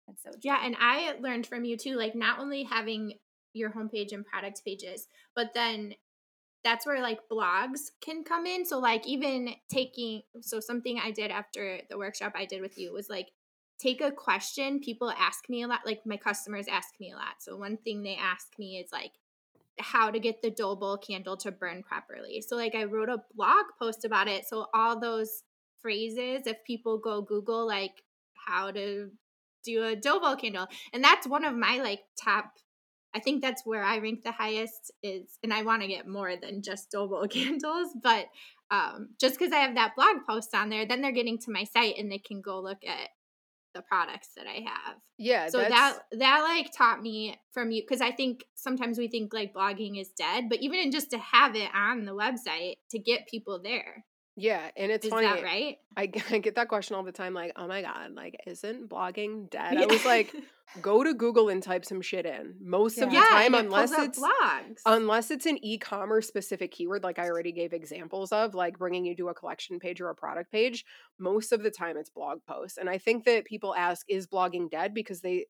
That's 0.07 0.21
so 0.21 0.31
true. 0.31 0.39
Yeah, 0.43 0.59
and 0.63 0.75
I 0.77 1.15
learned 1.21 1.47
from 1.47 1.63
you 1.63 1.77
too, 1.77 1.95
like 1.95 2.13
not 2.13 2.39
only 2.39 2.63
having 2.63 3.13
your 3.53 3.71
homepage 3.71 4.11
and 4.11 4.25
product 4.25 4.61
pages, 4.65 5.07
but 5.33 5.53
then 5.53 5.93
that's 6.65 6.85
where 6.85 7.01
like 7.01 7.19
blogs 7.31 7.91
can 8.01 8.23
come 8.23 8.45
in. 8.45 8.65
So 8.65 8.79
like 8.79 9.07
even 9.07 9.49
taking 9.69 10.23
so 10.41 10.59
something 10.59 10.99
I 10.99 11.11
did 11.11 11.31
after 11.31 11.79
the 11.89 11.97
workshop 11.97 12.33
I 12.35 12.45
did 12.45 12.61
with 12.61 12.77
you 12.77 12.91
was 12.91 13.07
like 13.09 13.29
take 13.79 14.01
a 14.01 14.11
question 14.11 14.79
people 14.79 15.11
ask 15.11 15.47
me 15.47 15.61
a 15.61 15.67
lot, 15.67 15.81
like 15.85 16.01
my 16.05 16.17
customers 16.17 16.65
ask 16.67 16.89
me 16.99 17.11
a 17.11 17.15
lot. 17.15 17.35
So 17.39 17.55
one 17.55 17.77
thing 17.77 18.01
they 18.01 18.15
ask 18.15 18.47
me 18.57 18.77
is 18.77 18.91
like 18.91 19.11
how 19.79 20.09
to 20.09 20.19
get 20.19 20.41
the 20.41 20.49
bowl 20.51 20.97
candle 20.97 21.37
to 21.37 21.51
burn 21.51 21.83
properly. 21.83 22.41
So 22.41 22.55
like 22.55 22.73
I 22.73 22.85
wrote 22.85 23.09
a 23.09 23.23
blog 23.35 23.65
post 23.79 24.03
about 24.03 24.27
it. 24.27 24.45
So 24.45 24.67
all 24.73 24.99
those 24.99 25.43
phrases, 25.81 26.47
if 26.47 26.63
people 26.65 26.97
go 26.97 27.21
Google 27.21 27.67
like 27.67 28.03
how 28.47 28.71
to 28.71 29.11
do 29.63 29.83
a 29.83 29.95
bowl 29.95 30.35
candle, 30.35 30.67
and 30.93 31.03
that's 31.03 31.27
one 31.27 31.45
of 31.45 31.55
my 31.55 31.77
like 31.77 32.01
top. 32.21 32.53
I 33.15 33.19
think 33.19 33.41
that's 33.41 33.65
where 33.65 33.83
I 33.83 33.97
rank 33.97 34.23
the 34.23 34.31
highest 34.31 34.91
is, 35.01 35.39
and 35.41 35.53
I 35.53 35.63
want 35.63 35.81
to 35.81 35.87
get 35.87 36.07
more 36.07 36.35
than 36.35 36.61
just 36.61 36.91
bowl 36.91 37.25
candles, 37.31 37.89
but 38.01 38.25
um, 38.69 39.09
just 39.19 39.39
because 39.39 39.53
I 39.53 39.59
have 39.59 39.75
that 39.75 39.95
blog 39.95 40.17
post 40.27 40.53
on 40.53 40.69
there, 40.69 40.85
then 40.85 41.01
they're 41.01 41.11
getting 41.11 41.39
to 41.39 41.51
my 41.51 41.63
site 41.63 41.97
and 41.97 42.11
they 42.11 42.17
can 42.17 42.41
go 42.41 42.59
look 42.59 42.79
at 42.85 43.09
the 43.73 43.81
products 43.81 44.29
that 44.37 44.47
I 44.47 44.63
have 44.65 44.95
Yeah. 45.17 45.49
so 45.49 45.59
that 45.59 45.97
that 46.13 46.39
like 46.41 46.71
taught 46.71 47.01
me 47.01 47.37
from 47.51 47.71
you 47.71 47.81
because 47.81 47.99
i 47.99 48.09
think 48.09 48.45
sometimes 48.55 48.97
we 48.97 49.09
think 49.09 49.33
like 49.33 49.53
blogging 49.53 49.99
is 49.99 50.11
dead 50.17 50.45
but 50.47 50.59
even 50.61 50.79
in 50.79 50.91
just 50.91 51.11
to 51.11 51.17
have 51.17 51.57
it 51.57 51.69
on 51.75 52.05
the 52.05 52.13
website 52.13 52.75
to 52.91 52.99
get 52.99 53.27
people 53.27 53.59
there 53.61 54.05
yeah. 54.37 54.69
And 54.75 54.91
it's 54.91 55.05
is 55.05 55.11
funny. 55.11 55.27
that 55.27 55.43
right 55.43 55.77
I, 55.97 56.07
get 56.07 56.55
that 56.55 56.67
question 56.67 56.95
all 56.95 57.03
the 57.03 57.11
time 57.11 57.33
like, 57.33 57.53
oh 57.55 57.67
my 57.67 57.81
God, 57.81 58.13
like, 58.15 58.37
isn't 58.45 58.89
blogging 58.89 59.49
dead? 59.49 59.77
I 59.77 59.85
was 59.85 60.05
like, 60.05 60.33
go 60.81 61.03
to 61.03 61.13
Google 61.13 61.49
and 61.49 61.61
type 61.63 61.85
some 61.85 62.01
shit 62.01 62.25
in. 62.25 62.55
Most 62.61 62.97
of 62.99 63.09
the 63.09 63.15
yeah 63.15 63.23
time, 63.29 63.55
it 63.55 63.65
unless 63.65 63.91
it's 63.91 64.19
blogs. 64.19 64.81
unless 64.85 65.31
it's 65.31 65.45
an 65.45 65.57
e-commerce 65.63 66.27
specific 66.27 66.71
keyword 66.71 67.03
like 67.03 67.17
i 67.19 67.27
already 67.29 67.51
gave 67.51 67.73
examples 67.73 68.31
of 68.31 68.53
like 68.53 68.77
bringing 68.77 69.05
you 69.05 69.15
to 69.15 69.29
a 69.29 69.33
collection 69.33 69.79
page 69.79 70.01
or 70.01 70.09
a 70.09 70.15
product 70.15 70.51
page 70.51 70.83
most 71.19 71.51
of 71.53 71.63
the 71.63 71.71
time 71.71 71.97
it's 71.97 72.09
blog 72.09 72.39
posts. 72.47 72.77
And 72.77 72.89
i 72.89 72.97
think 72.97 73.23
that 73.25 73.45
people 73.45 73.73
ask 73.75 74.05
is 74.09 74.27
blogging 74.27 74.69
dead? 74.69 74.93
Because 74.93 75.21
they 75.21 75.45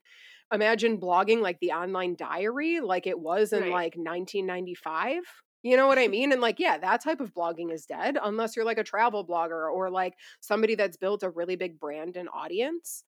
imagine 0.54 1.00
blogging 1.00 1.42
like 1.42 1.60
the 1.60 1.72
online 1.72 2.16
diary 2.16 2.80
like 2.80 3.08
it 3.08 3.20
was 3.20 3.52
in 3.52 3.64
Right. 3.64 3.72
like 3.72 3.96
1995 3.96 5.18
you 5.64 5.76
know 5.76 5.88
what 5.88 5.98
i 5.98 6.08
mean? 6.08 6.32
And 6.32 6.42
like 6.42 6.60
yeah 6.60 6.78
that 6.78 7.04
type 7.04 7.20
of 7.22 7.34
blogging 7.34 7.72
is 7.74 7.88
dead 7.88 8.18
unless 8.22 8.56
you're 8.56 8.66
like 8.66 8.78
a 8.78 8.84
travel 8.84 9.26
blogger 9.26 9.72
or 9.72 9.90
like 9.90 10.14
somebody 10.40 10.76
that's 10.76 10.98
built 10.98 11.24
a 11.24 11.30
really 11.32 11.56
big 11.56 11.80
brand 11.80 12.16
and 12.18 12.30
audience. 12.32 13.04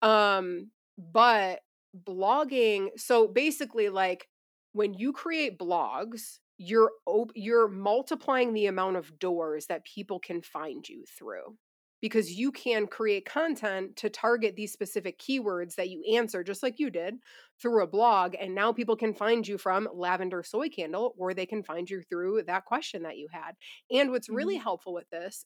Um 0.00 0.70
but 0.98 1.60
blogging 1.96 2.90
so 2.98 3.28
basically 3.28 3.88
like 3.88 4.28
when 4.72 4.94
you 4.94 5.12
create 5.12 5.58
blogs 5.58 6.38
you're 6.58 6.92
op- 7.06 7.32
you're 7.34 7.68
multiplying 7.68 8.52
the 8.52 8.66
amount 8.66 8.96
of 8.96 9.18
doors 9.18 9.66
that 9.66 9.84
people 9.84 10.20
can 10.20 10.42
find 10.42 10.88
you 10.88 11.04
through 11.06 11.56
because 12.00 12.32
you 12.32 12.52
can 12.52 12.86
create 12.86 13.24
content 13.26 13.96
to 13.96 14.08
target 14.10 14.54
these 14.54 14.72
specific 14.72 15.18
keywords 15.18 15.74
that 15.76 15.88
you 15.88 16.04
answer 16.14 16.44
just 16.44 16.62
like 16.62 16.78
you 16.78 16.90
did 16.90 17.16
through 17.60 17.82
a 17.82 17.86
blog 17.88 18.34
and 18.38 18.54
now 18.54 18.72
people 18.72 18.96
can 18.96 19.14
find 19.14 19.48
you 19.48 19.58
from 19.58 19.88
lavender 19.92 20.42
soy 20.42 20.68
candle 20.68 21.14
or 21.16 21.32
they 21.34 21.46
can 21.46 21.62
find 21.62 21.88
you 21.90 22.02
through 22.02 22.42
that 22.42 22.64
question 22.66 23.02
that 23.02 23.18
you 23.18 23.28
had 23.32 23.52
and 23.90 24.10
what's 24.10 24.28
really 24.28 24.56
Mhm. 24.56 24.58
helpful 24.58 24.92
with 24.92 25.08
this 25.10 25.44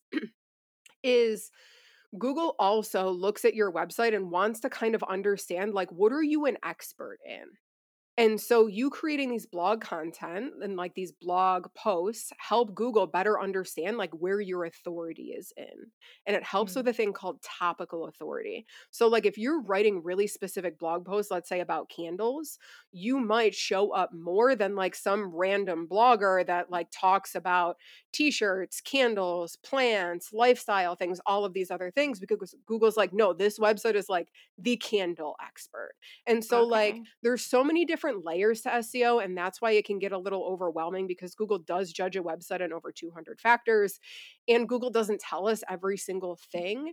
is 1.02 1.50
Google 2.18 2.54
also 2.58 3.10
looks 3.10 3.44
at 3.44 3.54
your 3.54 3.72
website 3.72 4.14
and 4.14 4.30
wants 4.30 4.60
to 4.60 4.70
kind 4.70 4.94
of 4.94 5.02
understand 5.04 5.72
like 5.72 5.90
what 5.90 6.12
are 6.12 6.22
you 6.22 6.46
an 6.46 6.58
expert 6.64 7.18
in? 7.26 7.44
And 8.18 8.38
so 8.38 8.66
you 8.66 8.90
creating 8.90 9.30
these 9.30 9.46
blog 9.46 9.80
content 9.80 10.52
and 10.62 10.76
like 10.76 10.94
these 10.94 11.12
blog 11.12 11.72
posts 11.74 12.30
help 12.38 12.74
Google 12.74 13.06
better 13.06 13.40
understand 13.40 13.96
like 13.96 14.10
where 14.12 14.38
your 14.38 14.64
authority 14.64 15.32
is 15.32 15.50
in. 15.56 15.90
And 16.26 16.36
it 16.36 16.42
helps 16.44 16.74
Mm. 16.74 16.76
with 16.76 16.86
a 16.88 16.92
thing 16.92 17.14
called 17.14 17.40
topical 17.42 18.06
authority. 18.06 18.66
So 18.90 19.08
like 19.08 19.24
if 19.24 19.38
you're 19.38 19.62
writing 19.62 20.02
really 20.02 20.26
specific 20.26 20.78
blog 20.78 21.06
posts, 21.06 21.30
let's 21.30 21.48
say 21.48 21.60
about 21.60 21.88
candles, 21.88 22.58
you 22.92 23.18
might 23.18 23.54
show 23.54 23.92
up 23.92 24.12
more 24.12 24.54
than 24.54 24.74
like 24.74 24.94
some 24.94 25.34
random 25.34 25.88
blogger 25.88 26.44
that 26.46 26.70
like 26.70 26.88
talks 26.92 27.34
about 27.34 27.76
t-shirts, 28.12 28.80
candles, 28.82 29.56
plants, 29.56 30.32
lifestyle 30.32 30.94
things, 30.96 31.20
all 31.24 31.44
of 31.46 31.54
these 31.54 31.70
other 31.70 31.90
things 31.90 32.20
because 32.20 32.54
Google's 32.66 32.96
like, 32.96 33.12
"No, 33.12 33.32
this 33.32 33.58
website 33.58 33.94
is 33.94 34.08
like 34.08 34.28
the 34.58 34.76
candle 34.76 35.36
expert." 35.42 35.94
And 36.26 36.44
so 36.44 36.62
like 36.64 37.00
there's 37.22 37.44
so 37.44 37.64
many 37.64 37.84
different 37.84 38.01
layers 38.10 38.62
to 38.62 38.70
SEO 38.70 39.24
and 39.24 39.36
that's 39.36 39.60
why 39.60 39.72
it 39.72 39.84
can 39.84 39.98
get 39.98 40.12
a 40.12 40.18
little 40.18 40.44
overwhelming 40.44 41.06
because 41.06 41.34
Google 41.34 41.58
does 41.58 41.92
judge 41.92 42.16
a 42.16 42.22
website 42.22 42.62
on 42.62 42.72
over 42.72 42.90
200 42.90 43.40
factors 43.40 44.00
and 44.48 44.68
Google 44.68 44.90
doesn't 44.90 45.20
tell 45.20 45.46
us 45.46 45.62
every 45.68 45.96
single 45.96 46.36
mm. 46.36 46.50
thing. 46.50 46.92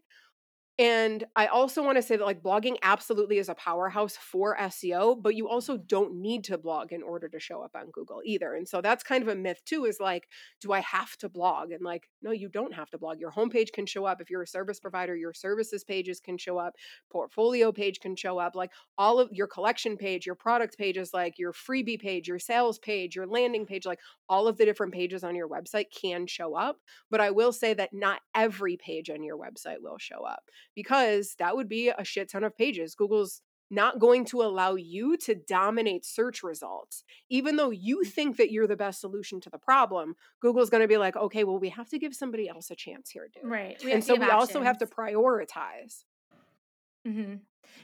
And 0.80 1.26
I 1.36 1.48
also 1.48 1.84
want 1.84 1.98
to 1.98 2.02
say 2.02 2.16
that 2.16 2.24
like 2.24 2.42
blogging 2.42 2.78
absolutely 2.82 3.38
is 3.38 3.50
a 3.50 3.54
powerhouse 3.56 4.16
for 4.16 4.56
SEO, 4.58 5.22
but 5.22 5.36
you 5.36 5.50
also 5.50 5.76
don't 5.76 6.22
need 6.22 6.46
to 6.46 6.58
blog 6.58 6.94
in 6.94 7.04
order 7.04 7.28
to 7.28 7.38
show 7.38 7.62
up 7.62 7.72
on 7.76 7.92
Google 7.92 8.22
either. 8.24 8.54
And 8.54 8.66
so 8.66 8.80
that's 8.80 9.04
kind 9.04 9.22
of 9.22 9.28
a 9.28 9.36
myth 9.36 9.62
too 9.66 9.84
is 9.84 10.00
like, 10.00 10.30
do 10.62 10.72
I 10.72 10.80
have 10.80 11.18
to 11.18 11.28
blog? 11.28 11.72
And 11.72 11.84
like, 11.84 12.08
no, 12.22 12.32
you 12.32 12.48
don't 12.48 12.74
have 12.74 12.90
to 12.92 12.98
blog. 12.98 13.20
Your 13.20 13.34
homepage 13.34 13.74
can 13.74 13.86
show 13.86 14.06
up. 14.06 14.22
If 14.22 14.30
you're 14.30 14.44
a 14.44 14.48
service 14.48 14.80
provider, 14.80 15.18
your 15.18 15.34
services 15.34 15.84
pages 15.84 16.22
can 16.22 16.38
show 16.38 16.58
up, 16.58 16.76
portfolio 17.12 17.74
page 17.74 18.00
can 18.00 18.16
show 18.16 18.40
up, 18.40 18.56
like 18.56 18.72
all 18.98 19.20
of 19.20 19.28
your 19.34 19.48
collection 19.48 19.98
page, 19.98 20.26
your 20.26 20.36
product 20.36 20.78
pages, 20.78 21.14
like 21.14 21.38
your 21.38 21.52
freebie 21.52 22.00
page, 22.00 22.30
your 22.30 22.40
sales 22.40 22.80
page, 22.80 23.18
your 23.18 23.28
landing 23.28 23.66
page, 23.66 23.86
like 23.86 24.00
all 24.30 24.48
of 24.48 24.56
the 24.56 24.64
different 24.64 24.94
pages 24.94 25.26
on 25.26 25.36
your 25.36 25.50
website 25.50 25.88
can 25.94 26.26
show 26.26 26.56
up. 26.56 26.78
But 27.12 27.20
I 27.20 27.32
will 27.32 27.52
say 27.52 27.74
that 27.74 27.90
not 27.92 28.22
every 28.34 28.78
page 28.78 29.10
on 29.10 29.24
your 29.24 29.38
website 29.38 29.82
will 29.82 29.98
show 29.98 30.24
up 30.24 30.44
because 30.76 31.36
that 31.40 31.56
would 31.56 31.68
be 31.70 31.90
a 31.90 32.04
shit 32.04 32.30
ton 32.30 32.44
of 32.44 32.58
pages. 32.58 32.96
Google's 32.96 33.42
not 33.72 34.00
going 34.00 34.26
to 34.26 34.42
allow 34.42 34.76
you 34.76 35.16
to 35.18 35.36
dominate 35.36 36.06
search 36.06 36.42
results. 36.44 37.04
Even 37.30 37.56
though 37.56 37.70
you 37.70 38.04
think 38.04 38.38
that 38.38 38.52
you're 38.52 38.68
the 38.68 38.76
best 38.76 39.00
solution 39.00 39.40
to 39.42 39.50
the 39.50 39.58
problem, 39.58 40.16
Google's 40.42 40.70
going 40.70 40.82
to 40.82 40.88
be 40.88 40.98
like, 40.98 41.16
okay, 41.16 41.44
well, 41.44 41.60
we 41.60 41.70
have 41.70 41.90
to 41.90 42.00
give 42.00 42.16
somebody 42.16 42.50
else 42.50 42.72
a 42.72 42.76
chance 42.76 43.10
here, 43.12 43.28
dude. 43.32 43.50
Right. 43.50 43.82
and 43.84 44.04
so 44.04 44.16
we 44.16 44.30
also 44.30 44.64
have 44.64 44.80
to 44.80 44.88
prioritize. 44.88 46.04
hmm 47.06 47.36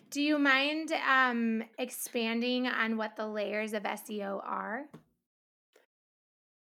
Do 0.09 0.21
you 0.21 0.39
mind 0.39 0.91
um, 1.07 1.63
expanding 1.77 2.67
on 2.67 2.97
what 2.97 3.15
the 3.15 3.27
layers 3.27 3.73
of 3.73 3.83
SEO 3.83 4.41
are? 4.43 4.85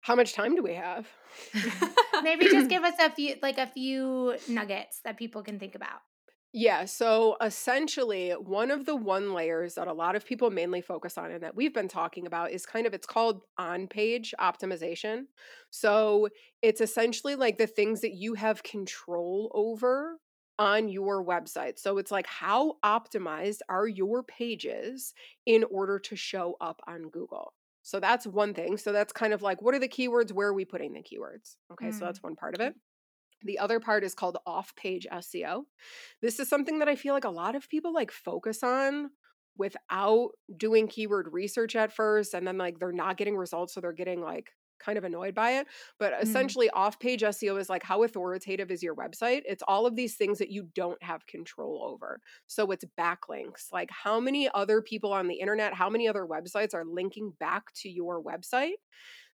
How 0.04 0.16
much 0.16 0.34
time 0.34 0.54
do 0.54 0.62
we 0.62 0.74
have? 0.74 1.08
Maybe 2.24 2.46
just 2.50 2.70
give 2.70 2.84
us 2.84 2.96
a 3.00 3.10
few, 3.10 3.36
like 3.42 3.58
a 3.58 3.68
few 3.68 4.36
nuggets 4.50 5.00
that 5.06 5.18
people 5.18 5.42
can 5.42 5.60
think 5.60 5.76
about. 5.76 6.02
Yeah, 6.52 6.84
so 6.86 7.38
essentially, 7.42 8.32
one 8.32 8.70
of 8.70 8.86
the 8.86 8.98
one 8.98 9.34
layers 9.34 9.76
that 9.76 9.88
a 9.88 9.94
lot 9.94 10.18
of 10.18 10.26
people 10.26 10.52
mainly 10.52 10.82
focus 10.82 11.18
on 11.18 11.32
and 11.32 11.42
that 11.42 11.56
we've 11.56 11.74
been 11.74 11.88
talking 11.88 12.28
about 12.28 12.52
is 12.52 12.66
kind 12.66 12.86
of 12.86 12.94
it's 12.94 13.08
called 13.08 13.44
on 13.58 13.88
page 13.88 14.36
optimization. 14.42 15.24
So 15.72 16.28
it's 16.62 16.82
essentially 16.82 17.36
like 17.36 17.58
the 17.58 17.66
things 17.66 18.02
that 18.02 18.13
you 18.13 18.34
have 18.34 18.62
control 18.62 19.52
over 19.56 20.20
on 20.60 20.89
your 20.89 21.26
website. 21.26 21.80
So 21.80 21.98
it's 21.98 22.12
like 22.12 22.28
how 22.28 22.76
optimized 22.84 23.60
are 23.70 23.88
your 23.88 24.22
pages 24.22 25.13
in 25.46 25.63
order 25.72 25.98
to 25.98 26.16
show 26.18 26.58
up 26.60 26.82
on 26.88 27.04
Google? 27.04 27.54
So 27.84 28.00
that's 28.00 28.26
one 28.26 28.54
thing. 28.54 28.78
So 28.78 28.91
that's 28.91 29.13
kind 29.13 29.34
of 29.34 29.41
like 29.41 29.62
what 29.62 29.76
are 29.76 29.80
the 29.80 29.89
keywords? 29.89 30.32
Where 30.32 30.48
are 30.50 30.54
we 30.54 30.65
putting 30.65 30.93
the 30.93 31.04
keywords? 31.04 31.58
Okay, 31.72 31.91
so 31.91 32.06
Mm. 32.06 32.08
that's 32.08 32.24
one 32.24 32.36
part 32.36 32.56
of 32.56 32.62
it. 32.62 32.76
The 33.43 33.60
other 33.60 33.80
part 33.80 34.04
is 34.04 34.15
called 34.15 34.38
off 34.46 34.76
page 34.76 35.06
SEO. 35.12 35.65
This 36.22 36.39
is 36.39 36.48
something 36.50 36.80
that 36.80 36.88
I 36.89 36.96
feel 36.96 37.13
like 37.13 37.26
a 37.26 37.30
lot 37.30 37.56
of 37.56 37.69
people 37.69 37.93
like 37.93 38.12
focus 38.12 38.63
on 38.63 39.12
without 39.58 40.32
doing 40.58 40.88
keyword 40.88 41.30
research 41.32 41.76
at 41.76 41.93
first 41.93 42.34
and 42.34 42.48
then 42.48 42.58
like 42.58 42.80
they're 42.80 42.91
not 42.91 43.17
getting 43.17 43.38
results 43.38 43.74
so 43.74 43.82
they're 43.82 43.93
getting 43.93 44.22
like 44.22 44.52
kind 44.84 44.98
of 44.98 45.04
annoyed 45.04 45.36
by 45.36 45.52
it. 45.60 45.67
But 46.00 46.13
mm-hmm. 46.13 46.24
essentially 46.24 46.69
off 46.72 47.00
page 47.00 47.22
SEO 47.22 47.60
is 47.60 47.69
like 47.69 47.84
how 47.84 48.04
authoritative 48.04 48.72
is 48.72 48.84
your 48.84 48.96
website? 48.96 49.41
It's 49.46 49.63
all 49.67 49.86
of 49.86 49.96
these 49.96 50.15
things 50.15 50.39
that 50.39 50.52
you 50.52 50.67
don't 50.76 51.02
have 51.04 51.26
control 51.28 51.84
over. 51.84 52.19
So 52.48 52.72
it's 52.72 52.86
backlinks. 53.00 53.72
Like 53.72 53.89
how 53.91 54.19
many 54.19 54.50
other 54.54 54.82
people 54.82 55.13
on 55.13 55.28
the 55.28 55.36
internet, 55.36 55.74
how 55.74 55.89
many 55.89 56.08
other 56.08 56.26
websites 56.26 56.74
are 56.74 56.86
linking 56.86 57.34
back 57.39 57.63
to 57.82 57.89
your 57.89 58.22
website? 58.22 58.74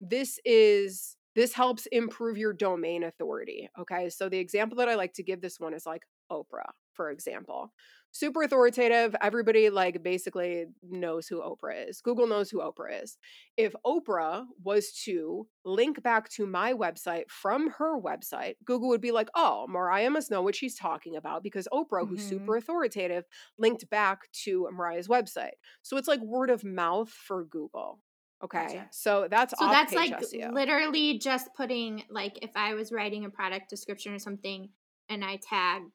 This 0.00 0.38
is 0.44 1.16
this 1.34 1.52
helps 1.52 1.86
improve 1.86 2.38
your 2.38 2.52
domain 2.52 3.02
authority. 3.02 3.68
Okay. 3.78 4.08
So 4.08 4.28
the 4.28 4.38
example 4.38 4.78
that 4.78 4.88
I 4.88 4.94
like 4.94 5.12
to 5.14 5.22
give 5.22 5.40
this 5.40 5.58
one 5.58 5.74
is 5.74 5.84
like 5.84 6.02
Oprah, 6.30 6.70
for 6.94 7.10
example. 7.10 7.72
Super 8.12 8.44
authoritative. 8.44 9.16
Everybody 9.20 9.70
like 9.70 10.00
basically 10.04 10.66
knows 10.88 11.26
who 11.26 11.40
Oprah 11.42 11.88
is. 11.88 12.00
Google 12.00 12.28
knows 12.28 12.48
who 12.48 12.60
Oprah 12.60 13.02
is. 13.02 13.18
If 13.56 13.74
Oprah 13.84 14.44
was 14.62 14.92
to 15.04 15.48
link 15.64 16.00
back 16.00 16.28
to 16.30 16.46
my 16.46 16.72
website 16.74 17.24
from 17.28 17.70
her 17.70 18.00
website, 18.00 18.54
Google 18.64 18.88
would 18.90 19.00
be 19.00 19.10
like, 19.10 19.30
oh, 19.34 19.66
Mariah 19.68 20.10
must 20.10 20.30
know 20.30 20.42
what 20.42 20.54
she's 20.54 20.76
talking 20.76 21.16
about 21.16 21.42
because 21.42 21.66
Oprah, 21.72 22.06
who's 22.08 22.24
Mhm. 22.24 22.28
super 22.28 22.56
authoritative, 22.56 23.24
linked 23.58 23.90
back 23.90 24.30
to 24.44 24.68
Mariah's 24.70 25.08
website. 25.08 25.54
So 25.82 25.96
it's 25.96 26.06
like 26.08 26.20
word 26.20 26.50
of 26.50 26.62
mouth 26.62 27.10
for 27.10 27.44
Google. 27.44 28.00
Okay. 28.44 28.58
Gotcha. 28.66 28.88
So 28.92 29.26
that's 29.28 29.58
So 29.58 29.66
that's 29.66 29.92
like 29.92 30.12
SEO. 30.12 30.52
literally 30.52 31.18
just 31.18 31.48
putting 31.56 32.04
like 32.10 32.38
if 32.42 32.50
I 32.54 32.74
was 32.74 32.92
writing 32.92 33.24
a 33.24 33.30
product 33.30 33.70
description 33.70 34.12
or 34.14 34.18
something 34.20 34.68
and 35.08 35.24
I 35.24 35.36
tagged 35.36 35.90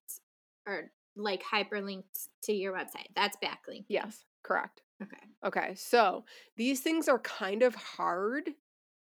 or 0.69 0.91
like 1.15 1.43
hyperlinked 1.43 2.27
to 2.43 2.53
your 2.53 2.73
website. 2.73 3.07
That's 3.15 3.37
backlink. 3.43 3.85
yes, 3.89 4.23
correct. 4.43 4.81
Okay. 5.01 5.17
Okay. 5.45 5.75
So 5.75 6.25
these 6.57 6.81
things 6.81 7.07
are 7.07 7.19
kind 7.19 7.63
of 7.63 7.73
hard 7.75 8.49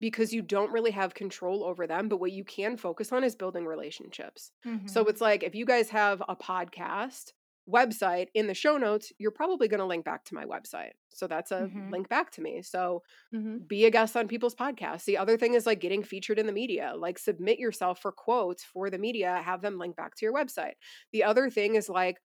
because 0.01 0.33
you 0.33 0.43
don't 0.43 0.73
really 0.73 0.91
have 0.91 1.15
control 1.15 1.63
over 1.65 1.87
them, 1.87 2.09
but 2.09 2.19
what 2.19 2.33
you 2.33 2.45
can 2.45 2.77
focus 2.77 3.13
on 3.13 3.23
is 3.25 3.37
building 3.37 3.65
relationships. 3.67 4.51
So 4.87 5.05
Mhm. 5.05 5.09
it's 5.09 5.21
like 5.21 5.43
if 5.45 5.55
you 5.55 5.65
guys 5.65 5.91
have 5.91 6.23
a 6.29 6.35
podcast 6.35 7.33
website 7.69 8.29
in 8.35 8.47
the 8.49 8.55
show 8.55 8.77
notes, 8.79 9.13
you're 9.19 9.31
probably 9.31 9.69
going 9.69 9.79
to 9.81 9.87
link 9.87 10.05
back 10.05 10.25
to 10.25 10.35
my 10.35 10.45
website. 10.45 10.93
So 11.15 11.27
that's 11.27 11.53
a 11.53 11.71
Mhm. 11.71 11.93
link 11.93 12.09
back 12.09 12.31
to 12.33 12.43
me. 12.43 12.63
So 12.63 13.03
Mm-hmm. 13.35 13.65
be 13.69 13.85
a 13.87 13.91
guest 13.91 14.17
on 14.17 14.29
people's 14.29 14.55
podcasts. 14.55 15.05
The 15.05 15.19
other 15.19 15.39
thing 15.39 15.55
is 15.55 15.67
like 15.67 15.81
getting 15.81 16.03
featured 16.03 16.39
in 16.39 16.47
the 16.47 16.53
media, 16.53 16.95
like 16.97 17.19
submit 17.19 17.59
yourself 17.59 18.01
for 18.01 18.13
quotes 18.13 18.65
for 18.65 18.91
the 18.91 18.99
media, 18.99 19.41
have 19.45 19.63
them 19.63 19.79
link 19.79 19.97
back 19.97 20.17
to 20.17 20.27
your 20.27 20.35
website. 20.35 20.75
The 21.13 21.25
other 21.25 21.51
thing 21.51 21.77
is 21.77 21.89
like 21.89 22.19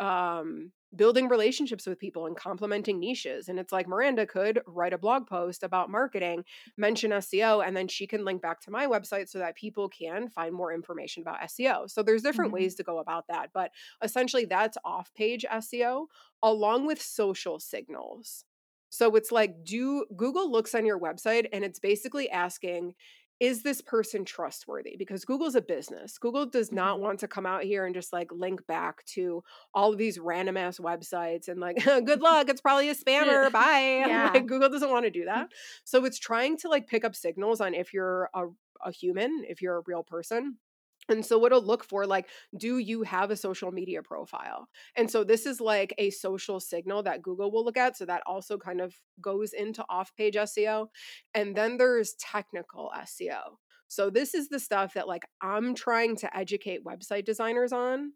um 0.00 0.72
building 0.96 1.28
relationships 1.28 1.86
with 1.88 1.98
people 1.98 2.24
and 2.26 2.36
complementing 2.36 3.00
niches. 3.00 3.48
And 3.48 3.58
it's 3.58 3.72
like 3.72 3.88
Miranda 3.88 4.26
could 4.28 4.62
write 4.64 4.92
a 4.92 4.98
blog 4.98 5.26
post 5.26 5.64
about 5.64 5.90
marketing, 5.90 6.44
mention 6.76 7.12
SEO, 7.12 7.60
and 7.60 7.76
then 7.76 7.88
she 7.88 8.06
can 8.06 8.24
link 8.24 8.40
back 8.40 8.60
to 8.60 8.70
my 8.70 8.86
website 8.86 9.28
so 9.28 9.40
that 9.40 9.56
people 9.56 9.88
can 9.88 10.28
find 10.30 10.54
more 10.54 10.72
information 10.72 11.20
about 11.22 11.42
SEO. 11.42 11.88
So 11.88 12.04
there's 12.04 12.22
different 12.22 12.52
Mhm. 12.52 12.52
ways 12.52 12.76
to 12.76 12.84
go 12.84 12.98
about 12.98 13.26
that. 13.26 13.50
But 13.52 13.72
essentially 14.02 14.44
that's 14.44 14.78
off-page 14.84 15.44
SEO 15.50 16.06
along 16.42 16.86
with 16.86 17.02
social 17.02 17.58
signals. 17.58 18.44
So 18.90 19.16
it's 19.16 19.32
like, 19.32 19.64
do 19.64 20.06
Google 20.16 20.50
looks 20.50 20.74
on 20.74 20.86
your 20.86 21.00
website 21.00 21.48
and 21.52 21.64
it's 21.64 21.80
basically 21.80 22.30
asking, 22.30 22.94
is 23.44 23.62
this 23.62 23.80
person 23.80 24.24
trustworthy? 24.24 24.96
Because 24.96 25.24
Google's 25.24 25.54
a 25.54 25.60
business. 25.60 26.16
Google 26.18 26.46
does 26.46 26.72
not 26.72 26.96
Mhm. 26.98 27.00
want 27.00 27.20
to 27.20 27.28
come 27.28 27.44
out 27.46 27.62
here 27.64 27.84
and 27.84 27.94
just 27.94 28.12
like 28.12 28.30
link 28.32 28.66
back 28.66 29.04
to 29.16 29.42
all 29.74 29.92
of 29.92 29.98
these 29.98 30.18
random 30.18 30.56
ass 30.56 30.78
websites 30.78 31.48
and 31.48 31.60
like, 31.60 31.76
good 32.06 32.20
luck, 32.22 32.48
it's 32.48 32.60
probably 32.60 32.88
a 32.88 32.94
spammer. 33.04 33.50
Bye. 33.52 34.04
Yeah. 34.08 34.30
Like 34.32 34.46
Google 34.46 34.68
doesn't 34.70 34.90
want 34.90 35.04
to 35.04 35.10
do 35.10 35.24
that. 35.26 35.48
So 35.84 36.04
it's 36.04 36.18
trying 36.18 36.56
to 36.58 36.68
like 36.68 36.86
pick 36.86 37.04
up 37.04 37.14
signals 37.14 37.60
on 37.60 37.74
if 37.74 37.92
you're 37.92 38.30
a, 38.34 38.44
a 38.84 38.90
human, 38.92 39.44
if 39.48 39.60
you're 39.62 39.76
a 39.78 39.82
real 39.86 40.02
person. 40.02 40.56
And 41.08 41.24
so 41.24 41.44
it'll 41.44 41.62
look 41.62 41.84
for 41.84 42.06
like, 42.06 42.30
do 42.56 42.78
you 42.78 43.02
have 43.02 43.30
a 43.30 43.36
social 43.36 43.70
media 43.72 44.02
profile? 44.02 44.68
And 44.96 45.10
so 45.10 45.22
this 45.24 45.44
is 45.46 45.60
like 45.60 45.94
a 45.98 46.10
social 46.10 46.60
signal 46.60 47.02
that 47.02 47.22
Google 47.22 47.50
will 47.52 47.64
look 47.64 47.76
at. 47.76 47.96
So 47.96 48.06
that 48.06 48.22
also 48.26 48.56
kind 48.58 48.80
of 48.80 48.94
goes 49.20 49.52
into 49.52 49.84
off 49.88 50.14
page 50.16 50.36
SEO. 50.36 50.88
And 51.34 51.56
then 51.56 51.76
there's 51.76 52.14
technical 52.14 52.90
SEO. 52.94 53.58
So 53.86 54.08
this 54.10 54.34
is 54.34 54.48
the 54.48 54.58
stuff 54.58 54.94
that 54.94 55.06
like 55.06 55.24
I'm 55.42 55.74
trying 55.74 56.16
to 56.16 56.36
educate 56.36 56.84
website 56.84 57.24
designers 57.24 57.72
on 57.72 58.12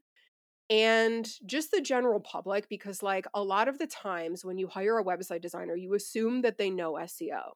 and 0.70 1.28
just 1.46 1.70
the 1.70 1.80
general 1.80 2.20
public 2.20 2.68
because 2.68 3.02
like 3.02 3.26
a 3.34 3.42
lot 3.42 3.68
of 3.68 3.78
the 3.78 3.86
times 3.86 4.44
when 4.44 4.58
you 4.58 4.68
hire 4.68 4.98
a 4.98 5.04
website 5.04 5.40
designer, 5.40 5.74
you 5.74 5.94
assume 5.94 6.42
that 6.42 6.58
they 6.58 6.70
know 6.70 6.96
SEO. 6.96 7.52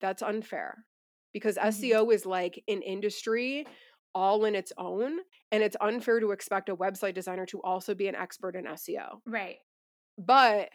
That's 0.00 0.22
unfair 0.22 0.86
because 1.32 1.56
Mhm. 1.62 1.96
SEO 1.96 2.10
is 2.10 2.26
like 2.26 2.62
an 2.68 2.82
industry 2.82 3.66
all 4.14 4.44
in 4.44 4.54
its 4.54 4.72
own 4.78 5.18
and 5.50 5.62
it's 5.62 5.76
unfair 5.80 6.20
to 6.20 6.32
expect 6.32 6.68
a 6.68 6.76
website 6.76 7.14
designer 7.14 7.46
to 7.46 7.60
also 7.62 7.94
be 7.94 8.08
an 8.08 8.14
expert 8.14 8.56
in 8.56 8.64
SEO. 8.64 9.18
Right. 9.26 9.56
But 10.18 10.70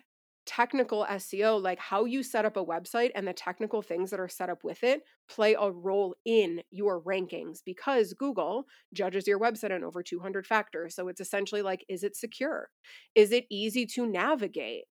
technical 0.48 1.06
SEO, 1.10 1.62
like 1.62 1.78
how 1.78 2.06
you 2.06 2.24
set 2.24 2.46
up 2.46 2.58
a 2.58 2.66
website 2.66 3.12
and 3.14 3.28
the 3.28 3.34
technical 3.34 3.82
things 3.82 4.10
that 4.10 4.20
are 4.20 4.30
set 4.30 4.50
up 4.50 4.64
with 4.64 4.84
it, 4.84 5.02
play 5.30 5.56
a 5.60 5.70
role 5.70 6.16
in 6.26 6.62
your 6.72 7.02
rankings 7.04 7.60
because 7.64 8.14
Google 8.14 8.66
judges 8.94 9.28
your 9.28 9.40
website 9.40 9.76
on 9.76 9.84
over 9.84 10.02
200 10.02 10.48
factors. 10.48 10.96
So 10.96 11.10
it's 11.10 11.22
essentially 11.22 11.62
like, 11.62 11.86
is 11.90 12.04
it 12.04 12.16
secure? 12.16 12.70
Is 13.14 13.32
it 13.32 13.46
easy 13.52 13.86
to 13.88 14.08
navigate? 14.08 14.86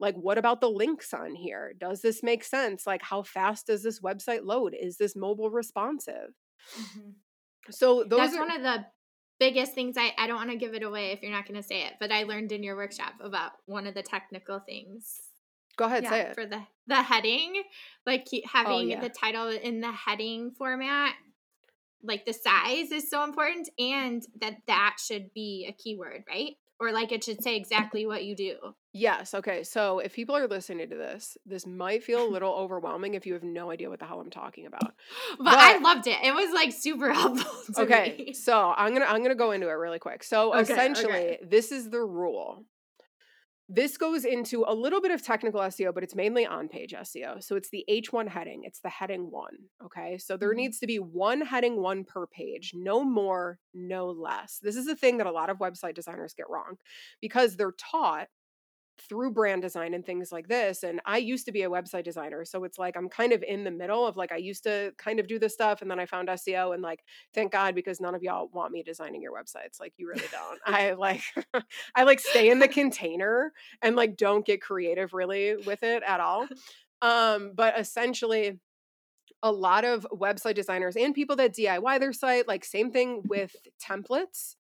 Like, 0.00 0.16
what 0.16 0.38
about 0.38 0.60
the 0.60 0.70
links 0.70 1.14
on 1.14 1.34
here? 1.36 1.74
Does 1.78 2.00
this 2.00 2.24
make 2.24 2.42
sense? 2.42 2.86
Like, 2.86 3.02
how 3.02 3.22
fast 3.22 3.68
does 3.68 3.84
this 3.84 4.00
website 4.00 4.40
load? 4.42 4.74
Is 4.78 4.96
this 4.96 5.14
mobile 5.14 5.50
responsive? 5.50 6.30
Mm-hmm. 6.76 7.10
So 7.70 8.04
those 8.04 8.18
That's 8.18 8.36
are, 8.36 8.40
one 8.40 8.56
of 8.56 8.62
the 8.62 8.84
biggest 9.38 9.74
things 9.74 9.96
I, 9.98 10.12
I 10.18 10.26
don't 10.26 10.36
want 10.36 10.50
to 10.50 10.56
give 10.56 10.74
it 10.74 10.82
away 10.82 11.12
if 11.12 11.22
you're 11.22 11.32
not 11.32 11.46
going 11.46 11.60
to 11.60 11.66
say 11.66 11.82
it, 11.82 11.94
but 12.00 12.12
I 12.12 12.24
learned 12.24 12.52
in 12.52 12.62
your 12.62 12.76
workshop 12.76 13.14
about 13.20 13.52
one 13.66 13.86
of 13.86 13.94
the 13.94 14.02
technical 14.02 14.60
things. 14.60 15.20
Go 15.76 15.86
ahead, 15.86 16.04
yeah, 16.04 16.10
say 16.10 16.20
it. 16.20 16.34
For 16.34 16.46
the 16.46 16.60
the 16.86 17.02
heading, 17.02 17.62
like 18.06 18.26
oh, 18.32 18.38
having 18.52 18.72
oh, 18.72 18.80
yeah. 18.80 19.00
the 19.00 19.08
title 19.08 19.48
in 19.48 19.80
the 19.80 19.90
heading 19.90 20.50
format, 20.50 21.14
like 22.02 22.26
the 22.26 22.32
size 22.32 22.90
is 22.90 23.08
so 23.08 23.24
important 23.24 23.68
and 23.78 24.22
that 24.40 24.56
that 24.66 24.96
should 25.00 25.32
be 25.32 25.66
a 25.68 25.72
keyword, 25.72 26.24
right? 26.28 26.56
Or 26.82 26.90
like 26.90 27.12
it 27.12 27.22
should 27.22 27.42
say 27.44 27.56
exactly 27.56 28.06
what 28.06 28.24
you 28.24 28.34
do. 28.34 28.56
Yes. 28.92 29.34
Okay. 29.34 29.62
So 29.62 30.00
if 30.00 30.12
people 30.12 30.36
are 30.36 30.48
listening 30.48 30.90
to 30.90 30.96
this, 30.96 31.38
this 31.46 31.64
might 31.64 32.02
feel 32.02 32.26
a 32.26 32.28
little 32.32 32.52
overwhelming 32.52 33.14
if 33.14 33.24
you 33.24 33.34
have 33.34 33.44
no 33.44 33.70
idea 33.70 33.88
what 33.88 34.00
the 34.00 34.04
hell 34.04 34.20
I'm 34.20 34.30
talking 34.30 34.66
about. 34.66 34.82
But, 34.82 34.94
but 35.44 35.54
I 35.54 35.78
loved 35.78 36.08
it. 36.08 36.18
It 36.24 36.34
was 36.34 36.52
like 36.52 36.72
super 36.72 37.12
helpful. 37.12 37.52
okay. 37.84 38.16
Me. 38.18 38.32
So 38.32 38.74
I'm 38.76 38.92
gonna 38.92 39.06
I'm 39.06 39.22
gonna 39.22 39.36
go 39.36 39.52
into 39.52 39.68
it 39.68 39.72
really 39.74 40.00
quick. 40.00 40.24
So 40.24 40.52
okay, 40.54 40.72
essentially, 40.72 41.12
okay. 41.12 41.38
this 41.42 41.70
is 41.70 41.88
the 41.88 42.00
rule. 42.00 42.64
This 43.74 43.96
goes 43.96 44.26
into 44.26 44.66
a 44.68 44.74
little 44.74 45.00
bit 45.00 45.12
of 45.12 45.22
technical 45.22 45.60
SEO, 45.60 45.94
but 45.94 46.02
it's 46.02 46.14
mainly 46.14 46.44
on 46.44 46.68
page 46.68 46.92
SEO. 46.92 47.42
So 47.42 47.56
it's 47.56 47.70
the 47.70 47.86
H1 47.88 48.28
heading, 48.28 48.64
it's 48.64 48.80
the 48.80 48.90
heading 48.90 49.30
one. 49.30 49.56
Okay. 49.82 50.18
So 50.18 50.36
there 50.36 50.50
mm-hmm. 50.50 50.58
needs 50.58 50.78
to 50.80 50.86
be 50.86 50.98
one 50.98 51.40
heading 51.40 51.80
one 51.80 52.04
per 52.04 52.26
page, 52.26 52.72
no 52.74 53.02
more, 53.02 53.58
no 53.72 54.10
less. 54.10 54.58
This 54.62 54.76
is 54.76 54.84
the 54.84 54.94
thing 54.94 55.16
that 55.16 55.26
a 55.26 55.32
lot 55.32 55.48
of 55.48 55.56
website 55.56 55.94
designers 55.94 56.34
get 56.34 56.50
wrong 56.50 56.76
because 57.22 57.56
they're 57.56 57.72
taught 57.72 58.28
through 59.08 59.32
brand 59.32 59.62
design 59.62 59.94
and 59.94 60.04
things 60.04 60.32
like 60.32 60.48
this. 60.48 60.82
And 60.82 61.00
I 61.04 61.18
used 61.18 61.46
to 61.46 61.52
be 61.52 61.62
a 61.62 61.70
website 61.70 62.04
designer. 62.04 62.44
So 62.44 62.64
it's 62.64 62.78
like 62.78 62.96
I'm 62.96 63.08
kind 63.08 63.32
of 63.32 63.42
in 63.42 63.64
the 63.64 63.70
middle 63.70 64.06
of 64.06 64.16
like 64.16 64.32
I 64.32 64.36
used 64.36 64.64
to 64.64 64.92
kind 64.98 65.20
of 65.20 65.26
do 65.26 65.38
this 65.38 65.54
stuff 65.54 65.82
and 65.82 65.90
then 65.90 65.98
I 65.98 66.06
found 66.06 66.28
SEO 66.28 66.74
and 66.74 66.82
like 66.82 67.00
thank 67.34 67.52
God 67.52 67.74
because 67.74 68.00
none 68.00 68.14
of 68.14 68.22
y'all 68.22 68.48
want 68.52 68.72
me 68.72 68.82
designing 68.82 69.22
your 69.22 69.32
websites. 69.32 69.80
Like 69.80 69.94
you 69.96 70.08
really 70.08 70.26
don't. 70.30 70.60
I 70.66 70.92
like 70.92 71.22
I 71.94 72.04
like 72.04 72.20
stay 72.20 72.50
in 72.50 72.58
the 72.58 72.68
container 72.68 73.52
and 73.80 73.96
like 73.96 74.16
don't 74.16 74.46
get 74.46 74.60
creative 74.60 75.12
really 75.12 75.56
with 75.56 75.82
it 75.82 76.02
at 76.06 76.20
all. 76.20 76.46
Um, 77.00 77.52
but 77.54 77.78
essentially 77.78 78.58
a 79.42 79.50
lot 79.50 79.84
of 79.84 80.06
website 80.12 80.54
designers 80.54 80.96
and 80.96 81.14
people 81.14 81.34
that 81.36 81.54
DIY 81.54 81.98
their 81.98 82.12
site, 82.12 82.46
like 82.46 82.64
same 82.64 82.92
thing 82.92 83.22
with 83.26 83.56
templates 83.82 84.54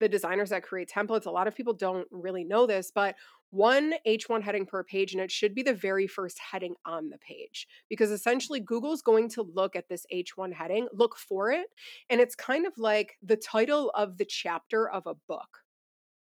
the 0.00 0.08
designers 0.08 0.50
that 0.50 0.62
create 0.62 0.90
templates, 0.90 1.26
a 1.26 1.30
lot 1.30 1.48
of 1.48 1.54
people 1.54 1.72
don't 1.72 2.06
really 2.10 2.44
know 2.44 2.66
this, 2.66 2.92
but 2.94 3.16
one 3.50 3.94
H1 4.06 4.42
heading 4.42 4.66
per 4.66 4.84
page, 4.84 5.12
and 5.12 5.22
it 5.22 5.30
should 5.30 5.54
be 5.54 5.62
the 5.62 5.74
very 5.74 6.06
first 6.06 6.38
heading 6.38 6.74
on 6.84 7.08
the 7.08 7.18
page 7.18 7.66
because 7.88 8.10
essentially 8.10 8.60
Google's 8.60 9.02
going 9.02 9.28
to 9.30 9.42
look 9.42 9.76
at 9.76 9.88
this 9.88 10.04
H1 10.12 10.52
heading, 10.52 10.88
look 10.92 11.16
for 11.16 11.50
it, 11.50 11.66
and 12.10 12.20
it's 12.20 12.34
kind 12.34 12.66
of 12.66 12.72
like 12.76 13.16
the 13.22 13.36
title 13.36 13.90
of 13.94 14.18
the 14.18 14.26
chapter 14.26 14.88
of 14.88 15.06
a 15.06 15.14
book. 15.26 15.48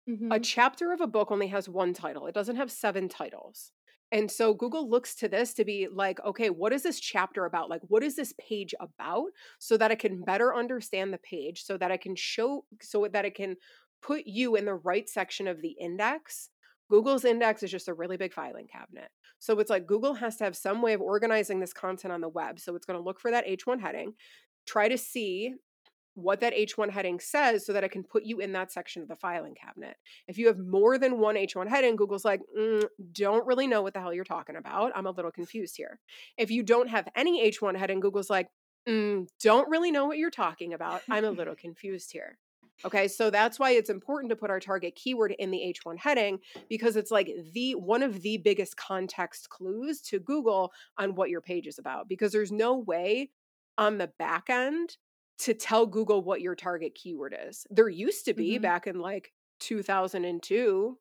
Mm-hmm. 0.08 0.32
A 0.32 0.40
chapter 0.40 0.92
of 0.92 1.00
a 1.00 1.06
book 1.06 1.30
only 1.30 1.48
has 1.48 1.68
one 1.68 1.92
title, 1.92 2.26
it 2.26 2.34
doesn't 2.34 2.56
have 2.56 2.70
seven 2.70 3.08
titles. 3.08 3.72
And 4.12 4.28
so 4.28 4.54
Google 4.54 4.90
looks 4.90 5.14
to 5.16 5.28
this 5.28 5.54
to 5.54 5.64
be 5.64 5.86
like, 5.92 6.18
okay, 6.24 6.50
what 6.50 6.72
is 6.72 6.82
this 6.82 6.98
chapter 6.98 7.44
about? 7.44 7.70
Like, 7.70 7.82
what 7.86 8.02
is 8.02 8.16
this 8.16 8.34
page 8.40 8.74
about? 8.80 9.26
So 9.60 9.76
that 9.76 9.92
I 9.92 9.94
can 9.94 10.22
better 10.22 10.52
understand 10.52 11.12
the 11.12 11.18
page, 11.18 11.62
so 11.62 11.76
that 11.76 11.92
I 11.92 11.96
can 11.96 12.16
show, 12.16 12.64
so 12.82 13.06
that 13.12 13.24
it 13.24 13.36
can 13.36 13.56
put 14.02 14.22
you 14.26 14.56
in 14.56 14.64
the 14.64 14.74
right 14.74 15.08
section 15.08 15.46
of 15.46 15.60
the 15.60 15.76
index 15.78 16.48
Google's 16.90 17.24
index 17.24 17.62
is 17.62 17.70
just 17.70 17.88
a 17.88 17.94
really 17.94 18.16
big 18.16 18.32
filing 18.32 18.66
cabinet. 18.66 19.08
So 19.38 19.58
it's 19.60 19.70
like 19.70 19.86
Google 19.86 20.14
has 20.14 20.36
to 20.36 20.44
have 20.44 20.56
some 20.56 20.82
way 20.82 20.92
of 20.92 21.00
organizing 21.00 21.60
this 21.60 21.72
content 21.72 22.12
on 22.12 22.20
the 22.20 22.28
web. 22.28 22.58
So 22.58 22.74
it's 22.74 22.84
going 22.84 22.98
to 22.98 23.04
look 23.04 23.20
for 23.20 23.30
that 23.30 23.46
H1 23.46 23.80
heading, 23.80 24.14
try 24.66 24.88
to 24.88 24.98
see 24.98 25.54
what 26.14 26.40
that 26.40 26.52
H1 26.52 26.90
heading 26.90 27.20
says 27.20 27.64
so 27.64 27.72
that 27.72 27.84
it 27.84 27.92
can 27.92 28.02
put 28.02 28.24
you 28.24 28.40
in 28.40 28.52
that 28.52 28.72
section 28.72 29.02
of 29.02 29.08
the 29.08 29.14
filing 29.14 29.54
cabinet. 29.54 29.96
If 30.26 30.36
you 30.36 30.48
have 30.48 30.58
more 30.58 30.98
than 30.98 31.20
one 31.20 31.36
H1 31.36 31.68
heading, 31.68 31.94
Google's 31.94 32.24
like, 32.24 32.40
mm, 32.58 32.84
don't 33.12 33.46
really 33.46 33.68
know 33.68 33.82
what 33.82 33.94
the 33.94 34.00
hell 34.00 34.12
you're 34.12 34.24
talking 34.24 34.56
about. 34.56 34.90
I'm 34.96 35.06
a 35.06 35.12
little 35.12 35.30
confused 35.30 35.76
here. 35.76 36.00
If 36.36 36.50
you 36.50 36.64
don't 36.64 36.88
have 36.88 37.08
any 37.14 37.48
H1 37.50 37.76
heading, 37.76 38.00
Google's 38.00 38.28
like, 38.28 38.48
mm, 38.88 39.28
don't 39.40 39.70
really 39.70 39.92
know 39.92 40.06
what 40.06 40.18
you're 40.18 40.30
talking 40.30 40.74
about. 40.74 41.02
I'm 41.08 41.24
a 41.24 41.30
little 41.30 41.54
confused 41.58 42.10
here. 42.12 42.36
Okay, 42.84 43.08
so 43.08 43.30
that's 43.30 43.58
why 43.58 43.72
it's 43.72 43.90
important 43.90 44.30
to 44.30 44.36
put 44.36 44.50
our 44.50 44.60
target 44.60 44.94
keyword 44.94 45.32
in 45.38 45.50
the 45.50 45.58
H1 45.58 45.98
heading 45.98 46.38
because 46.68 46.96
it's 46.96 47.10
like 47.10 47.30
the 47.52 47.74
one 47.74 48.02
of 48.02 48.22
the 48.22 48.38
biggest 48.38 48.76
context 48.76 49.48
clues 49.50 50.00
to 50.02 50.18
Google 50.18 50.72
on 50.98 51.14
what 51.14 51.30
your 51.30 51.40
page 51.40 51.66
is 51.66 51.78
about 51.78 52.08
because 52.08 52.32
there's 52.32 52.52
no 52.52 52.78
way 52.78 53.30
on 53.78 53.98
the 53.98 54.10
back 54.18 54.48
end 54.48 54.96
to 55.38 55.54
tell 55.54 55.86
Google 55.86 56.22
what 56.22 56.40
your 56.40 56.54
target 56.54 56.94
keyword 56.94 57.34
is. 57.48 57.66
There 57.70 57.88
used 57.88 58.26
to 58.26 58.34
be 58.34 58.54
mm-hmm. 58.54 58.62
back 58.62 58.86
in 58.86 59.00
like 59.00 59.32
2002 59.60 60.98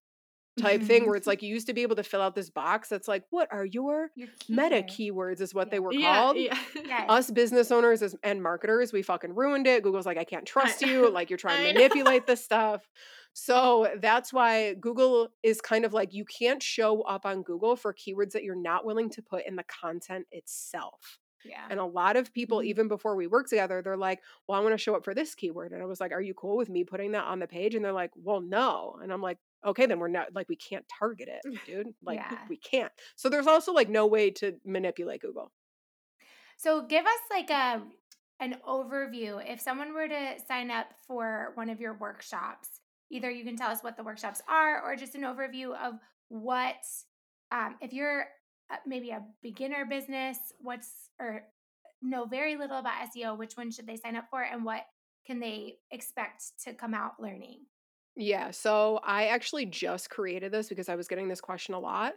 type 0.60 0.82
thing 0.82 1.06
where 1.06 1.16
it's 1.16 1.28
like 1.28 1.42
you 1.42 1.50
used 1.50 1.68
to 1.68 1.74
be 1.74 1.82
able 1.82 1.96
to 1.96 2.04
fill 2.04 2.22
out 2.22 2.36
this 2.36 2.50
box 2.50 2.90
that's 2.90 3.08
like 3.08 3.24
what 3.30 3.48
are 3.52 3.66
your, 3.66 4.12
your 4.16 4.28
meta 4.48 4.84
keywords 4.84 5.42
is 5.42 5.54
what 5.54 5.68
yeah. 5.68 5.72
they 5.72 5.80
were 5.80 5.92
called 5.92 6.38
yeah, 6.38 6.58
yeah. 6.86 7.06
us 7.10 7.32
business 7.32 7.72
owners 7.72 8.16
and 8.24 8.42
marketers 8.42 8.94
we 8.94 9.02
fucking 9.02 9.34
ruined 9.34 9.68
it 9.68 9.84
google's 9.84 10.06
like 10.06 10.18
i 10.18 10.24
can't 10.24 10.46
trust 10.46 10.82
you 10.82 11.10
like 11.10 11.30
you're 11.30 11.38
trying 11.40 11.66
to 11.66 11.74
manipulate 11.74 12.28
this 12.28 12.44
stuff 12.44 12.88
so 13.34 13.88
that's 14.02 14.34
why 14.34 14.74
google 14.76 15.30
is 15.44 15.62
kind 15.62 15.86
of 15.86 15.94
like 15.94 16.14
you 16.14 16.26
can't 16.26 16.62
show 16.62 17.02
up 17.04 17.26
on 17.26 17.42
google 17.42 17.76
for 17.76 17.94
keywords 17.94 18.32
that 18.32 18.44
you're 18.44 18.56
not 18.56 18.86
willing 18.86 19.10
to 19.10 19.22
put 19.22 19.46
in 19.46 19.56
the 19.56 19.64
content 19.64 20.26
itself 20.32 21.20
yeah. 21.46 21.66
And 21.70 21.80
a 21.80 21.86
lot 21.86 22.16
of 22.16 22.34
people, 22.34 22.60
mm-hmm. 22.60 22.68
even 22.68 22.88
before 22.88 23.16
we 23.16 23.28
work 23.28 23.48
together, 23.48 23.82
they're 23.82 23.98
like, 23.98 24.20
well, 24.48 24.60
I 24.60 24.62
want 24.64 24.74
to 24.74 24.78
show 24.78 24.96
up 24.96 25.04
for 25.04 25.14
this 25.14 25.36
keyword. 25.36 25.72
And 25.72 25.82
I 25.82 25.86
was 25.86 26.00
like, 26.00 26.12
are 26.12 26.22
you 26.22 26.34
cool 26.34 26.58
with 26.58 26.70
me 26.70 26.84
putting 26.84 27.12
that 27.14 27.26
on 27.26 27.40
the 27.40 27.48
page? 27.48 27.76
And 27.76 27.84
they're 27.84 27.94
like, 27.94 28.12
well, 28.16 28.42
no. 28.42 28.98
And 29.02 29.12
I'm 29.12 29.22
like, 29.22 29.38
okay, 29.66 29.86
then 29.86 30.00
we're 30.00 30.08
not 30.08 30.34
like 30.34 30.50
we 30.50 30.56
can't 30.56 30.86
target 31.00 31.30
it, 31.30 31.60
dude. 31.66 31.94
Like 32.04 32.18
yeah. 32.18 32.38
we 32.50 32.58
can't. 32.58 32.92
So 33.16 33.30
there's 33.30 33.48
also 33.48 33.74
like 33.74 33.90
no 33.90 34.08
way 34.08 34.32
to 34.32 34.56
manipulate 34.66 35.22
Google. 35.22 35.52
So 36.58 36.82
give 36.82 37.06
us 37.06 37.20
like 37.32 37.50
a 37.50 37.82
an 38.40 38.58
overview. 38.68 39.42
If 39.46 39.60
someone 39.60 39.94
were 39.94 40.08
to 40.08 40.36
sign 40.48 40.72
up 40.72 40.88
for 41.08 41.52
one 41.56 41.70
of 41.70 41.80
your 41.80 41.94
workshops, 41.94 42.82
either 43.10 43.30
you 43.30 43.44
can 43.44 43.58
tell 43.58 43.70
us 43.70 43.84
what 43.84 43.98
the 43.98 44.04
workshops 44.04 44.42
are 44.48 44.82
or 44.82 44.96
just 44.96 45.16
an 45.16 45.22
overview 45.22 45.76
of 45.76 45.96
what 46.30 46.86
um, 47.52 47.76
if 47.82 47.94
you're 47.94 48.26
maybe 48.86 49.10
a 49.10 49.24
beginner 49.42 49.86
business, 49.86 50.38
what's 50.60 51.10
or 51.20 51.44
know 52.02 52.26
very 52.26 52.56
little 52.56 52.78
about 52.78 53.10
SEO, 53.16 53.38
which 53.38 53.54
one 53.58 53.72
should 53.72 53.88
they 53.88 53.98
sign 53.98 54.16
up 54.16 54.26
for 54.30 54.44
and 54.44 54.64
what 54.64 54.84
can 55.26 55.40
they 55.40 55.76
expect 55.92 56.44
to 56.64 56.74
come 56.74 56.94
out 56.94 57.20
learning? 57.20 57.60
Yeah, 58.22 58.52
so 58.52 59.00
I 59.02 59.28
actually 59.28 59.66
just 59.66 60.10
created 60.10 60.52
this 60.52 60.68
because 60.68 60.90
I 60.90 60.96
was 60.98 61.08
getting 61.08 61.30
this 61.30 61.40
question 61.40 61.74
a 61.74 61.80
lot. 61.80 62.16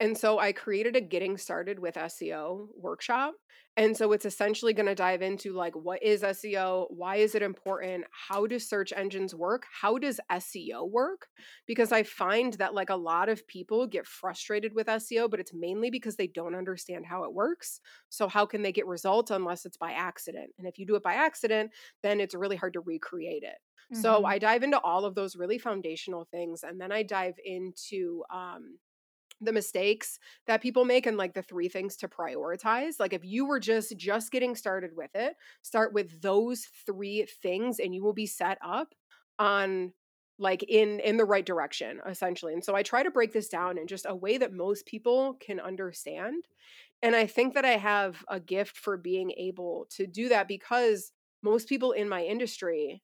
And 0.00 0.18
so 0.18 0.40
I 0.40 0.50
created 0.52 0.96
a 0.96 1.00
getting 1.00 1.38
started 1.38 1.78
with 1.78 1.96
SEO 1.96 2.70
workshop. 2.76 3.34
And 3.76 3.96
so 3.96 4.10
it's 4.10 4.24
essentially 4.24 4.72
going 4.72 4.86
to 4.86 4.96
dive 4.96 5.22
into 5.22 5.52
like 5.52 5.76
what 5.76 6.02
is 6.02 6.24
SEO? 6.24 6.86
Why 6.90 7.16
is 7.16 7.36
it 7.36 7.42
important? 7.42 8.04
How 8.28 8.48
do 8.48 8.58
search 8.58 8.92
engines 8.96 9.32
work? 9.32 9.64
How 9.80 9.96
does 9.96 10.18
SEO 10.28 10.88
work? 10.88 11.28
Because 11.68 11.92
I 11.92 12.02
find 12.02 12.54
that 12.54 12.74
like 12.74 12.90
a 12.90 12.96
lot 12.96 13.28
of 13.28 13.46
people 13.46 13.86
get 13.86 14.08
frustrated 14.08 14.74
with 14.74 14.88
SEO, 14.88 15.28
but 15.28 15.38
it's 15.38 15.54
mainly 15.54 15.88
because 15.88 16.16
they 16.16 16.26
don't 16.26 16.56
understand 16.56 17.06
how 17.06 17.22
it 17.22 17.32
works. 17.32 17.80
So 18.08 18.26
how 18.26 18.44
can 18.44 18.62
they 18.62 18.72
get 18.72 18.88
results 18.88 19.30
unless 19.30 19.64
it's 19.66 19.76
by 19.76 19.92
accident? 19.92 20.50
And 20.58 20.66
if 20.66 20.80
you 20.80 20.86
do 20.86 20.96
it 20.96 21.04
by 21.04 21.14
accident, 21.14 21.70
then 22.02 22.18
it's 22.20 22.34
really 22.34 22.56
hard 22.56 22.72
to 22.72 22.80
recreate 22.80 23.44
it. 23.44 23.58
Mm-hmm. 23.92 24.02
So 24.02 24.24
I 24.24 24.38
dive 24.38 24.62
into 24.62 24.80
all 24.80 25.04
of 25.04 25.14
those 25.14 25.36
really 25.36 25.58
foundational 25.58 26.24
things. 26.24 26.62
And 26.62 26.80
then 26.80 26.92
I 26.92 27.02
dive 27.02 27.34
into 27.44 28.22
um, 28.32 28.78
the 29.40 29.52
mistakes 29.52 30.18
that 30.46 30.62
people 30.62 30.84
make 30.84 31.06
and 31.06 31.16
like 31.16 31.34
the 31.34 31.42
three 31.42 31.68
things 31.68 31.96
to 31.96 32.08
prioritize 32.08 32.94
like 32.98 33.12
if 33.12 33.24
you 33.24 33.46
were 33.46 33.60
just 33.60 33.96
just 33.96 34.30
getting 34.30 34.54
started 34.54 34.90
with 34.96 35.10
it 35.14 35.34
start 35.62 35.92
with 35.92 36.20
those 36.22 36.66
three 36.86 37.26
things 37.42 37.78
and 37.78 37.94
you 37.94 38.02
will 38.02 38.12
be 38.12 38.26
set 38.26 38.58
up 38.64 38.94
on 39.38 39.92
like 40.38 40.62
in 40.64 41.00
in 41.00 41.16
the 41.16 41.24
right 41.24 41.46
direction 41.46 42.00
essentially 42.08 42.52
and 42.52 42.64
so 42.64 42.74
i 42.74 42.82
try 42.82 43.02
to 43.02 43.10
break 43.10 43.32
this 43.32 43.48
down 43.48 43.78
in 43.78 43.86
just 43.86 44.06
a 44.08 44.14
way 44.14 44.38
that 44.38 44.52
most 44.52 44.86
people 44.86 45.34
can 45.40 45.60
understand 45.60 46.44
and 47.02 47.14
i 47.14 47.26
think 47.26 47.54
that 47.54 47.64
i 47.64 47.76
have 47.76 48.24
a 48.28 48.40
gift 48.40 48.76
for 48.76 48.96
being 48.96 49.30
able 49.32 49.86
to 49.90 50.06
do 50.06 50.28
that 50.28 50.48
because 50.48 51.12
most 51.42 51.68
people 51.68 51.92
in 51.92 52.08
my 52.08 52.22
industry 52.22 53.02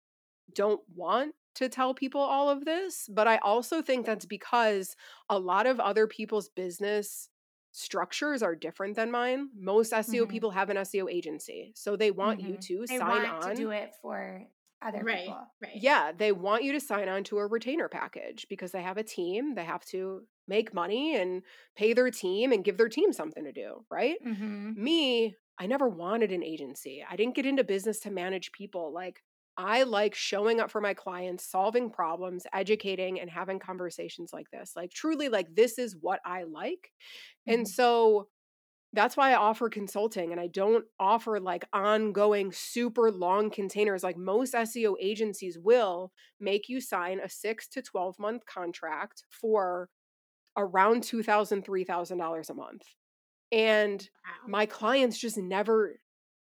don't 0.55 0.81
want 0.95 1.35
to 1.57 1.69
tell 1.69 1.95
people 1.95 2.21
all 2.21 2.49
of 2.49 2.65
this, 2.65 3.09
but 3.13 3.27
I 3.29 3.39
also 3.39 3.83
think 3.83 4.07
that's 4.07 4.27
because 4.27 4.97
a 5.29 5.39
lot 5.39 5.67
of 5.67 5.81
other 5.81 6.07
people's 6.07 6.49
business 6.49 7.29
structures 7.73 8.43
are 8.43 8.55
different 8.57 8.97
than 8.97 9.11
mine. 9.11 9.51
Most 9.57 9.93
SEO 9.93 10.27
Mhm. 10.27 10.29
people 10.29 10.51
have 10.53 10.71
an 10.71 10.77
SEO 10.77 11.09
agency. 11.09 11.73
So 11.75 11.97
they 11.97 12.11
want 12.11 12.41
you 12.41 12.55
Mhm. 12.55 12.61
to 12.63 12.87
They 12.87 12.99
sign 12.99 13.23
want 13.23 13.45
on. 13.45 13.51
to 13.51 13.55
do 13.55 13.71
it 13.71 13.95
for 14.03 14.47
other 14.83 15.05
Right. 15.05 15.25
people. 15.25 15.47
Right. 15.61 15.77
Yeah, 15.77 16.13
they 16.13 16.33
want 16.33 16.65
you 16.65 16.73
to 16.73 16.81
sign 16.81 17.09
on 17.09 17.23
to 17.25 17.39
a 17.39 17.47
retainer 17.47 17.89
package 17.89 18.47
because 18.49 18.73
they 18.73 18.83
have 18.83 18.97
a 18.97 19.05
team. 19.05 19.55
They 19.55 19.65
have 19.65 19.85
to 19.87 20.27
make 20.49 20.75
money 20.75 21.15
and 21.17 21.43
pay 21.77 21.93
their 21.93 22.11
team 22.11 22.51
and 22.53 22.65
give 22.65 22.77
their 22.77 22.89
team 22.89 23.13
something 23.13 23.45
to 23.45 23.53
do, 23.53 23.85
right? 23.91 24.19
Mm-hmm. 24.25 24.83
Me, 24.83 25.37
I 25.59 25.67
never 25.67 25.89
wanted 25.89 26.33
an 26.33 26.43
agency. 26.43 27.05
I 27.09 27.17
didn't 27.17 27.35
get 27.35 27.47
into 27.47 27.63
business 27.63 28.01
to 28.01 28.11
manage 28.11 28.51
people. 28.53 28.93
Like, 28.93 29.23
I 29.61 29.83
like 29.85 30.15
showing 30.15 30.61
up 30.61 30.71
for 30.71 30.81
my 30.81 30.95
clients, 30.95 31.45
solving 31.47 31.91
problems, 31.91 32.47
educating, 32.53 33.21
and 33.21 33.31
having 33.31 33.59
conversations 33.59 34.33
like 34.33 34.51
this. 34.51 34.75
Like, 34.77 34.91
truly, 34.93 35.29
like, 35.29 35.55
this 35.55 35.79
is 35.79 35.97
what 35.97 36.21
I 36.25 36.45
like. 36.45 36.93
And 37.47 37.67
Mhm. 37.67 37.69
so 37.69 38.29
that's 38.93 39.17
why 39.17 39.31
I 39.33 39.37
offer 39.37 39.69
consulting 39.71 40.33
and 40.33 40.41
I 40.41 40.49
don't 40.49 40.85
offer 40.99 41.39
like 41.41 41.65
ongoing 41.73 42.53
super 42.53 43.11
long 43.13 43.51
containers 43.51 44.03
like 44.03 44.17
most 44.17 44.55
SEO 44.55 44.97
agencies 45.01 45.59
will 45.59 46.13
make 46.41 46.69
you 46.69 46.81
sign 46.81 47.21
a 47.21 47.29
6 47.29 47.69
to 47.69 47.83
12 47.83 48.19
month 48.19 48.47
contract 48.47 49.25
for 49.31 49.91
around 50.57 51.05
$2,000 51.05 51.65
$3,000 51.65 52.51
a 52.51 52.55
month. 52.55 52.85
And 53.53 54.09
my 54.47 54.67
clients 54.67 55.19
just 55.19 55.39
never 55.39 56.00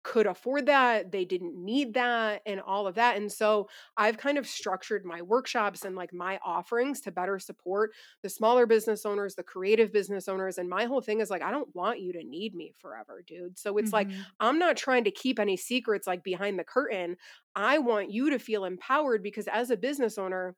could 0.04 0.26
afford 0.26 0.66
that 0.66 1.10
they 1.10 1.24
didn't 1.24 1.56
need 1.56 1.94
that 1.94 2.42
and 2.46 2.60
all 2.60 2.86
of 2.86 2.94
that 2.94 3.16
and 3.16 3.32
so 3.32 3.68
i've 3.96 4.18
kind 4.18 4.38
of 4.38 4.46
structured 4.46 5.04
my 5.04 5.22
workshops 5.22 5.84
and 5.84 5.96
like 5.96 6.12
my 6.12 6.38
offerings 6.44 7.00
to 7.00 7.10
better 7.10 7.38
support 7.38 7.92
the 8.22 8.28
smaller 8.28 8.66
business 8.66 9.06
owners 9.06 9.34
the 9.34 9.42
creative 9.42 9.92
business 9.92 10.28
owners 10.28 10.58
and 10.58 10.68
my 10.68 10.84
whole 10.84 11.00
thing 11.00 11.20
is 11.20 11.30
like 11.30 11.42
i 11.42 11.50
don't 11.50 11.74
want 11.74 12.00
you 12.00 12.12
to 12.12 12.22
need 12.22 12.54
me 12.54 12.72
forever 12.78 13.22
dude. 13.26 13.58
So 13.58 13.78
it's 13.78 13.92
like 13.92 14.10
Mhm. 14.10 14.34
i'm 14.40 14.58
not 14.58 14.76
trying 14.76 15.04
to 15.04 15.10
keep 15.10 15.38
any 15.38 15.56
secrets 15.56 16.06
like 16.06 16.22
behind 16.22 16.58
the 16.58 16.64
curtain. 16.64 17.16
I 17.56 17.78
want 17.78 18.10
you 18.10 18.30
to 18.30 18.38
feel 18.38 18.64
empowered 18.64 19.22
because 19.22 19.48
as 19.48 19.70
a 19.70 19.76
business 19.76 20.18
owner 20.18 20.56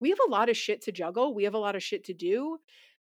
we 0.00 0.10
have 0.10 0.18
a 0.26 0.30
lot 0.30 0.48
of 0.48 0.56
shit 0.56 0.82
to 0.82 0.92
juggle 0.92 1.34
we 1.34 1.44
have 1.44 1.54
a 1.54 1.58
lot 1.58 1.76
of 1.76 1.82
shit 1.82 2.04
to 2.04 2.14
do. 2.14 2.58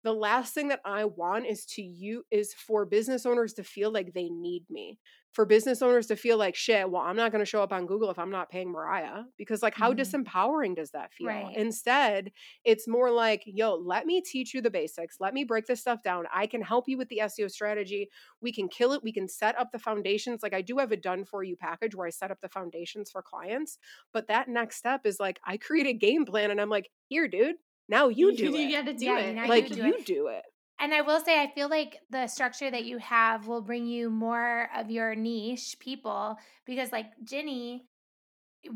The 0.04 0.12
last 0.14 0.54
thing 0.54 0.68
that 0.68 0.80
i 0.84 1.04
want 1.04 1.46
is 1.46 1.66
to 1.66 1.82
you 1.82 2.24
is 2.30 2.54
for 2.54 2.86
business 2.86 3.26
owners 3.26 3.52
to 3.54 3.64
feel 3.64 3.90
like 3.90 4.14
they 4.14 4.28
need 4.30 4.68
me 4.70 4.98
for 5.32 5.44
business 5.44 5.82
owners 5.82 6.06
to 6.08 6.16
feel 6.16 6.36
like 6.38 6.54
shit 6.56 6.90
well 6.90 7.02
i'm 7.02 7.16
not 7.16 7.30
going 7.30 7.42
to 7.44 7.48
show 7.48 7.62
up 7.62 7.72
on 7.72 7.86
google 7.86 8.10
if 8.10 8.18
i'm 8.18 8.30
not 8.30 8.50
paying 8.50 8.70
mariah 8.70 9.22
because 9.36 9.62
like 9.62 9.74
how 9.74 9.92
Mhm. 9.92 9.98
disempowering 10.00 10.74
does 10.74 10.90
that 10.92 11.12
feel? 11.12 11.28
Right. 11.28 11.56
instead 11.56 12.32
it's 12.64 12.88
more 12.88 13.10
like 13.10 13.42
yo 13.46 13.74
let 13.74 14.06
me 14.06 14.20
teach 14.20 14.54
you 14.54 14.60
the 14.60 14.70
basics. 14.70 15.16
Let 15.20 15.34
me 15.34 15.44
break 15.44 15.66
this 15.66 15.80
stuff 15.80 16.02
down. 16.02 16.26
I 16.32 16.46
can 16.46 16.62
help 16.62 16.88
you 16.88 16.96
with 16.98 17.08
the 17.08 17.20
seo 17.24 17.50
strategy. 17.50 18.08
We 18.40 18.52
can 18.52 18.68
kill 18.68 18.92
it. 18.92 19.02
We 19.02 19.12
can 19.12 19.28
set 19.28 19.58
up 19.58 19.70
the 19.72 19.78
foundations. 19.78 20.42
Like 20.42 20.54
i 20.54 20.62
do 20.62 20.78
have 20.78 20.92
a 20.92 20.96
done 20.96 21.24
for 21.24 21.42
you 21.42 21.56
package 21.56 21.94
where 21.94 22.06
i 22.06 22.10
set 22.10 22.30
up 22.30 22.40
the 22.40 22.48
foundations 22.48 23.10
for 23.10 23.22
clients 23.22 23.78
but 24.12 24.28
that 24.28 24.48
next 24.48 24.76
step 24.76 25.02
is 25.04 25.20
like 25.20 25.38
i 25.44 25.56
create 25.56 25.86
a 25.86 25.92
game 25.92 26.24
plan 26.24 26.50
and 26.50 26.60
i'm 26.60 26.68
like 26.70 26.90
here 27.08 27.28
dude 27.28 27.56
now 27.88 28.08
you 28.08 28.34
do 28.36 28.44
you 28.44 28.56
it. 28.56 28.72
got 28.72 28.86
to 28.86 28.94
do 28.94 29.04
Yeah, 29.04 29.18
it. 29.18 29.34
now 29.34 29.42
you 29.44 29.48
like 29.48 29.68
do 29.68 29.86
you 29.86 30.02
do 30.04 30.26
it 30.28 30.42
And 30.80 30.94
I 30.94 31.00
will 31.00 31.20
say, 31.20 31.40
I 31.40 31.50
feel 31.52 31.68
like 31.68 31.98
the 32.10 32.28
structure 32.28 32.70
that 32.70 32.84
you 32.84 32.98
have 32.98 33.48
will 33.48 33.62
bring 33.62 33.86
you 33.86 34.10
more 34.10 34.68
of 34.76 34.90
your 34.90 35.14
niche 35.14 35.76
people 35.80 36.36
because, 36.66 36.92
like 36.92 37.06
Jenni, 37.24 37.80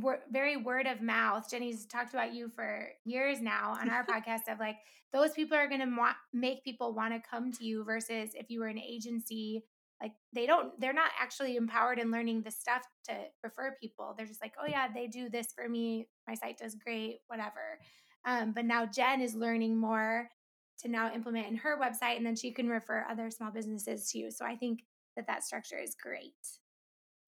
we're 0.01 0.19
very 0.31 0.57
word 0.57 0.87
of 0.87 1.01
mouth. 1.01 1.49
Jenni's 1.51 1.87
talked 1.87 2.13
about 2.13 2.35
you 2.35 2.49
for 2.49 2.89
years 3.05 3.41
now 3.41 3.77
on 3.81 3.89
our 3.89 4.05
podcast 4.11 4.53
of 4.53 4.59
like 4.59 4.77
those 5.13 5.33
people 5.33 5.57
are 5.57 5.69
going 5.69 5.81
to 5.81 5.97
want 5.97 6.17
make 6.33 6.65
people 6.65 6.95
want 6.95 7.13
to 7.13 7.29
come 7.29 7.53
to 7.53 7.65
you 7.65 7.85
versus 7.85 8.31
if 8.35 8.51
you 8.51 8.61
were 8.61 8.69
an 8.69 8.79
agency 8.79 9.65
like 10.01 10.13
they 10.35 10.47
don't 10.47 10.79
they're 10.81 10.93
not 10.93 11.11
actually 11.21 11.57
empowered 11.57 11.99
in 11.99 12.11
learning 12.11 12.43
the 12.43 12.51
stuff 12.51 12.83
to 13.09 13.15
refer 13.45 13.77
people 13.81 14.15
they're 14.17 14.27
just 14.27 14.43
like 14.43 14.55
oh 14.61 14.67
yeah 14.69 14.89
they 14.93 15.07
do 15.07 15.29
this 15.29 15.49
for 15.55 15.69
me 15.69 16.09
my 16.27 16.35
site 16.35 16.59
does 16.59 16.75
great 16.75 17.19
whatever 17.29 17.79
um, 18.25 18.53
but 18.53 18.65
now 18.65 18.85
jen 18.85 19.21
is 19.21 19.35
learning 19.35 19.77
more 19.77 20.29
to 20.83 20.89
now 20.89 21.13
implement 21.15 21.49
in 21.49 21.57
her 21.57 21.79
website 21.81 22.17
and 22.17 22.27
then 22.27 22.37
she 22.37 22.53
can 22.53 22.69
refer 22.69 23.07
other 23.09 23.31
small 23.31 23.51
businesses 23.51 24.11
to 24.11 24.19
you. 24.19 24.31
So 24.31 24.45
i 24.45 24.57
think 24.57 24.81
that 25.17 25.27
that 25.27 25.45
structure 25.45 25.79
is 25.79 25.95
great. 25.95 26.33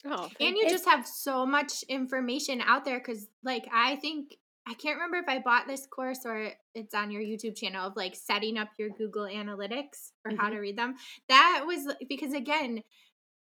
Oh 0.07 0.29
and 0.41 0.57
you 0.57 0.67
just 0.69 0.87
have 0.87 1.07
so 1.07 1.47
much 1.47 1.83
information 1.89 2.61
out 2.61 2.85
there 2.85 2.99
because 2.99 3.27
like 3.43 3.67
i 3.73 3.97
think 3.97 4.37
i 4.69 4.75
can't 4.75 4.97
remember 4.97 5.17
if 5.17 5.29
i 5.29 5.39
bought 5.39 5.67
this 5.67 5.87
course 5.87 6.21
or 6.27 6.51
it's 6.75 6.95
on 6.95 7.11
your 7.11 7.23
youtube 7.23 7.57
channel 7.57 7.87
of 7.87 7.97
like 7.97 8.15
setting 8.15 8.59
up 8.59 8.69
your 8.79 8.91
google 8.91 9.25
analytics 9.25 10.13
or 10.25 10.33
how 10.37 10.49
Mhm. 10.49 10.53
to 10.53 10.59
read 10.59 10.77
them. 10.79 10.95
That 11.29 11.65
was 11.67 11.87
because 12.09 12.33
again 12.35 12.83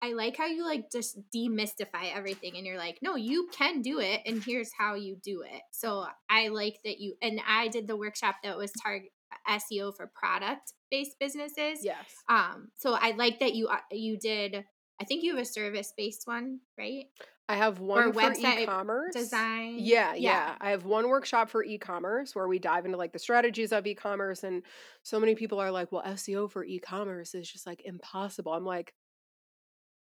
i 0.01 0.13
like 0.13 0.37
how 0.37 0.45
you 0.45 0.65
like 0.65 0.91
just 0.91 1.17
demystify 1.35 2.13
everything 2.13 2.55
and 2.57 2.65
you're 2.65 2.77
like 2.77 2.99
no 3.01 3.15
you 3.15 3.47
can 3.51 3.81
do 3.81 3.99
it 3.99 4.21
and 4.25 4.43
here's 4.43 4.71
how 4.77 4.95
you 4.95 5.17
do 5.23 5.41
it. 5.41 5.61
So 5.71 6.05
i 6.29 6.49
like 6.49 6.77
that 6.85 6.99
you 6.99 7.15
and 7.21 7.39
i 7.47 7.67
did 7.69 7.87
the 7.87 7.97
workshop 7.97 8.35
that 8.43 8.57
was 8.57 8.71
target 8.71 9.11
seo 9.49 9.95
for 9.95 10.11
product 10.13 10.73
based 10.91 11.17
businesses. 11.19 11.83
Yes. 11.83 12.05
Um 12.29 12.69
so 12.77 12.93
i 12.93 13.11
like 13.11 13.39
that 13.39 13.55
you 13.55 13.67
uh, 13.67 13.77
you 13.91 14.17
did 14.17 14.63
i 15.01 15.03
think 15.03 15.23
you 15.23 15.35
have 15.35 15.41
a 15.41 15.45
service 15.45 15.93
based 15.97 16.23
one 16.25 16.59
right? 16.77 17.05
I 17.47 17.57
have 17.57 17.79
one 17.79 18.11
for 18.11 18.19
website 18.19 18.61
e-commerce. 18.61 19.13
design? 19.13 19.75
Yeah, 19.77 20.15
yeah, 20.15 20.15
yeah. 20.15 20.55
I 20.59 20.71
have 20.71 20.85
one 20.85 21.09
workshop 21.09 21.49
for 21.49 21.63
e-commerce 21.63 22.35
where 22.35 22.47
we 22.47 22.57
dive 22.57 22.85
into 22.85 22.97
like 22.97 23.13
the 23.13 23.19
strategies 23.19 23.71
of 23.71 23.85
e-commerce 23.85 24.43
and 24.43 24.63
so 25.03 25.19
many 25.19 25.35
people 25.35 25.59
are 25.59 25.69
like, 25.69 25.91
"Well, 25.91 26.01
SEO 26.03 26.49
for 26.49 26.63
e-commerce 26.63 27.35
is 27.35 27.49
just 27.49 27.67
like 27.67 27.83
impossible." 27.85 28.51
I'm 28.51 28.65
like, 28.65 28.95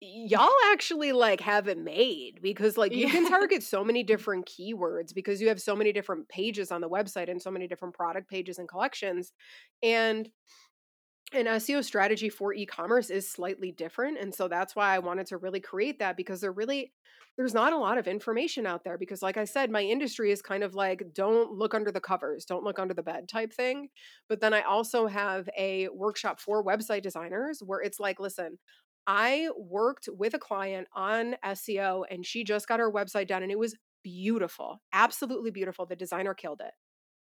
y'all 0.01 0.49
actually 0.71 1.11
like 1.11 1.39
have 1.39 1.67
it 1.67 1.77
made 1.77 2.39
because 2.41 2.77
like 2.77 2.93
you 2.93 3.09
can 3.09 3.27
target 3.27 3.63
so 3.63 3.83
many 3.83 4.03
different 4.03 4.45
keywords 4.45 5.13
because 5.13 5.41
you 5.41 5.47
have 5.47 5.61
so 5.61 5.75
many 5.75 5.93
different 5.93 6.27
pages 6.27 6.71
on 6.71 6.81
the 6.81 6.89
website 6.89 7.29
and 7.29 7.41
so 7.41 7.49
many 7.49 7.67
different 7.67 7.93
product 7.93 8.29
pages 8.29 8.59
and 8.59 8.67
collections 8.67 9.31
and 9.81 10.29
an 11.33 11.45
SEO 11.45 11.83
strategy 11.83 12.29
for 12.29 12.53
e-commerce 12.53 13.09
is 13.09 13.29
slightly 13.29 13.71
different 13.71 14.19
and 14.19 14.33
so 14.33 14.47
that's 14.47 14.75
why 14.75 14.93
I 14.93 14.99
wanted 14.99 15.27
to 15.27 15.37
really 15.37 15.61
create 15.61 15.99
that 15.99 16.17
because 16.17 16.41
there 16.41 16.51
really 16.51 16.91
there's 17.37 17.53
not 17.53 17.73
a 17.73 17.77
lot 17.77 17.97
of 17.97 18.07
information 18.07 18.65
out 18.65 18.83
there 18.83 18.97
because 18.97 19.21
like 19.21 19.35
I 19.35 19.43
said 19.43 19.69
my 19.69 19.81
industry 19.81 20.31
is 20.31 20.41
kind 20.41 20.63
of 20.63 20.73
like 20.73 21.03
don't 21.13 21.51
look 21.51 21.73
under 21.73 21.91
the 21.91 21.99
covers, 21.99 22.45
don't 22.45 22.63
look 22.63 22.79
under 22.79 22.93
the 22.93 23.03
bed 23.03 23.27
type 23.27 23.51
thing. 23.51 23.89
But 24.29 24.39
then 24.39 24.53
I 24.53 24.61
also 24.61 25.07
have 25.07 25.49
a 25.57 25.89
workshop 25.89 26.39
for 26.39 26.63
website 26.63 27.01
designers 27.01 27.61
where 27.65 27.81
it's 27.81 27.99
like 27.99 28.19
listen, 28.19 28.57
I 29.07 29.49
worked 29.57 30.09
with 30.11 30.33
a 30.33 30.39
client 30.39 30.87
on 30.93 31.35
SEO 31.45 32.03
and 32.09 32.25
she 32.25 32.43
just 32.43 32.67
got 32.67 32.79
her 32.79 32.91
website 32.91 33.27
done 33.27 33.43
and 33.43 33.51
it 33.51 33.59
was 33.59 33.75
beautiful. 34.03 34.81
Absolutely 34.93 35.51
beautiful. 35.51 35.85
The 35.85 35.95
designer 35.95 36.33
killed 36.33 36.61
it. 36.63 36.73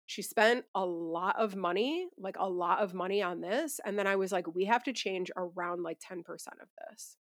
She 0.07 0.21
spent 0.21 0.65
a 0.75 0.85
lot 0.85 1.35
of 1.39 1.55
money, 1.55 2.07
like 2.17 2.35
a 2.39 2.49
lot 2.49 2.79
of 2.79 2.93
money 2.93 3.23
on 3.23 3.41
this. 3.41 3.79
And 3.85 3.97
then 3.97 4.05
I 4.05 4.15
was 4.15 4.31
like, 4.31 4.53
we 4.53 4.65
have 4.65 4.83
to 4.83 4.93
change 4.93 5.31
around 5.35 5.81
like 5.81 5.99
10% 5.99 6.19
of 6.61 6.69
this. 6.89 7.17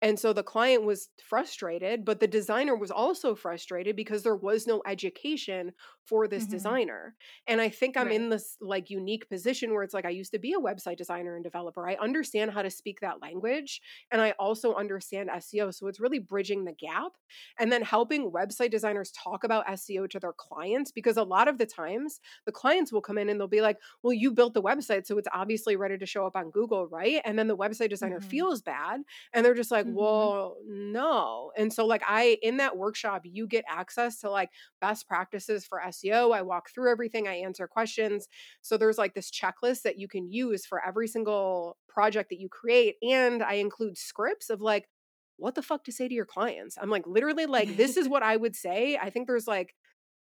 And 0.00 0.18
so 0.18 0.32
the 0.32 0.42
client 0.44 0.84
was 0.84 1.08
frustrated, 1.20 2.04
but 2.04 2.20
the 2.20 2.26
designer 2.28 2.76
was 2.76 2.90
also 2.90 3.34
frustrated 3.34 3.96
because 3.96 4.22
there 4.22 4.36
was 4.36 4.66
no 4.66 4.82
education 4.86 5.72
for 6.06 6.28
this 6.28 6.46
Mhm. 6.46 6.48
designer. 6.48 7.16
And 7.46 7.60
I 7.60 7.68
think 7.68 7.96
I'm 7.96 8.10
in 8.10 8.28
this 8.28 8.56
like 8.60 8.90
unique 8.90 9.28
position 9.28 9.72
where 9.72 9.82
it's 9.82 9.94
like 9.94 10.04
I 10.04 10.10
used 10.10 10.32
to 10.32 10.38
be 10.38 10.52
a 10.52 10.60
website 10.60 10.96
designer 10.96 11.34
and 11.34 11.44
developer. 11.44 11.88
I 11.88 11.94
understand 11.96 12.52
how 12.52 12.62
to 12.62 12.70
speak 12.70 13.00
that 13.00 13.20
language 13.20 13.80
and 14.10 14.20
I 14.22 14.32
also 14.38 14.74
understand 14.74 15.30
SEO. 15.30 15.70
So 15.70 15.86
it's 15.88 16.00
really 16.00 16.18
bridging 16.20 16.64
the 16.64 16.72
gap 16.72 17.12
and 17.58 17.70
then 17.72 17.82
helping 17.82 18.30
website 18.30 18.70
designers 18.70 19.10
talk 19.12 19.44
about 19.44 19.66
SEO 19.68 20.06
to 20.08 20.20
their 20.20 20.32
clients 20.32 20.90
because 20.92 21.16
a 21.16 21.22
lot 21.24 21.48
of 21.48 21.58
the 21.58 21.66
times 21.66 22.20
the 22.46 22.52
clients 22.52 22.92
will 22.92 23.00
come 23.02 23.18
in 23.18 23.28
and 23.28 23.38
they'll 23.40 23.48
be 23.48 23.60
like, 23.60 23.78
"Well, 24.02 24.12
you 24.12 24.32
built 24.32 24.54
the 24.54 24.62
website, 24.62 25.06
so 25.06 25.18
it's 25.18 25.28
obviously 25.32 25.76
ready 25.76 25.98
to 25.98 26.06
show 26.06 26.26
up 26.26 26.36
on 26.36 26.50
Google, 26.50 26.86
right?" 26.88 27.20
And 27.24 27.38
then 27.38 27.48
the 27.48 27.56
website 27.56 27.90
designer 27.90 28.20
Mhm. 28.20 28.20
feels 28.20 28.62
bad 28.62 29.02
and 29.32 29.44
they're 29.44 29.54
just 29.54 29.70
like, 29.70 29.86
Mhm. 29.88 29.94
well, 29.94 30.56
no. 30.66 31.52
And 31.56 31.72
so, 31.72 31.86
like, 31.86 32.02
I, 32.06 32.38
in 32.42 32.56
that 32.58 32.76
workshop, 32.76 33.22
you 33.24 33.46
get 33.46 33.64
access 33.68 34.20
to 34.20 34.30
like 34.30 34.50
best 34.80 35.06
practices 35.08 35.66
for 35.66 35.80
SEO. 35.82 36.30
I 36.32 36.42
walk 36.42 36.70
through 36.70 36.90
everything, 36.90 37.28
I 37.28 37.34
answer 37.36 37.66
questions. 37.68 38.26
So, 38.62 38.76
there's 38.76 38.98
like 38.98 39.14
this 39.14 39.30
checklist 39.30 39.82
that 39.82 39.98
you 39.98 40.08
can 40.08 40.30
use 40.30 40.66
for 40.66 40.84
every 40.84 41.08
single 41.08 41.78
project 41.88 42.30
that 42.30 42.40
you 42.40 42.48
create. 42.48 42.96
And 43.02 43.42
I 43.42 43.54
include 43.54 43.98
scripts 43.98 44.50
of 44.50 44.60
like, 44.60 44.88
what 45.36 45.54
the 45.54 45.62
fuck 45.62 45.84
to 45.84 45.92
say 45.92 46.08
to 46.08 46.14
your 46.14 46.26
clients. 46.26 46.76
I'm 46.80 46.90
like, 46.90 47.06
literally, 47.06 47.46
like, 47.46 47.76
this 47.76 47.96
is 47.96 48.08
what 48.08 48.22
I 48.22 48.36
would 48.36 48.56
say. 48.56 48.96
I 48.96 49.10
think 49.10 49.26
there's 49.26 49.46
like, 49.46 49.74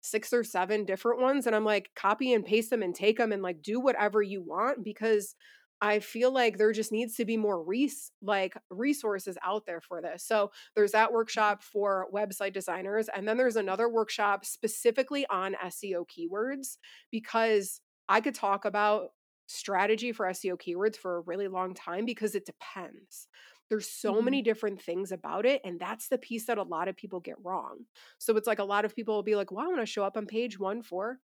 six 0.02 0.32
or 0.34 0.44
seven 0.44 0.84
different 0.84 1.20
ones 1.20 1.46
and 1.46 1.56
I'm 1.56 1.64
like 1.64 1.90
copy 1.96 2.32
and 2.34 2.44
paste 2.44 2.68
them 2.70 2.82
and 2.82 2.94
take 2.94 3.16
them 3.16 3.32
and 3.32 3.42
like 3.42 3.62
do 3.62 3.80
whatever 3.80 4.20
you 4.20 4.42
want 4.42 4.84
because 4.84 5.34
I 5.80 5.98
feel 6.00 6.30
like 6.32 6.56
there 6.56 6.72
just 6.72 6.92
needs 6.92 7.16
to 7.16 7.24
be 7.24 7.36
more 7.36 7.62
res- 7.62 8.10
like 8.22 8.56
resources 8.70 9.36
out 9.42 9.66
there 9.66 9.80
for 9.80 10.00
this. 10.00 10.24
So 10.24 10.50
there's 10.74 10.92
that 10.92 11.12
workshop 11.12 11.62
for 11.62 12.08
website 12.12 12.52
designers 12.54 13.08
and 13.08 13.28
then 13.28 13.36
there's 13.36 13.56
another 13.56 13.88
workshop 13.88 14.44
specifically 14.44 15.26
on 15.26 15.56
SEO 15.56 16.06
keywords 16.06 16.78
because 17.10 17.80
I 18.08 18.20
could 18.20 18.34
talk 18.34 18.64
about 18.64 19.10
strategy 19.46 20.12
for 20.12 20.26
SEO 20.26 20.56
keywords 20.56 20.96
for 20.96 21.16
a 21.16 21.20
really 21.20 21.48
long 21.48 21.74
time 21.74 22.06
because 22.06 22.34
it 22.34 22.46
depends. 22.46 23.28
There's 23.68 23.88
so 23.88 24.20
Mhm. 24.20 24.22
many 24.22 24.42
different 24.42 24.80
things 24.80 25.12
about 25.12 25.44
it 25.46 25.60
and 25.64 25.78
that's 25.80 26.08
the 26.08 26.18
piece 26.18 26.46
that 26.46 26.58
a 26.58 26.62
lot 26.62 26.88
of 26.88 26.96
people 26.96 27.20
get 27.20 27.36
wrong. 27.42 27.86
So 28.18 28.36
it's 28.36 28.46
like 28.46 28.58
a 28.58 28.64
lot 28.64 28.84
of 28.84 28.94
people 28.94 29.14
will 29.14 29.22
be 29.22 29.36
like, 29.36 29.50
"Well, 29.50 29.64
I 29.64 29.68
want 29.68 29.80
to 29.80 29.86
show 29.86 30.04
up 30.04 30.16
on 30.16 30.26
page 30.26 30.58
1 30.58 30.82
for 30.82 31.20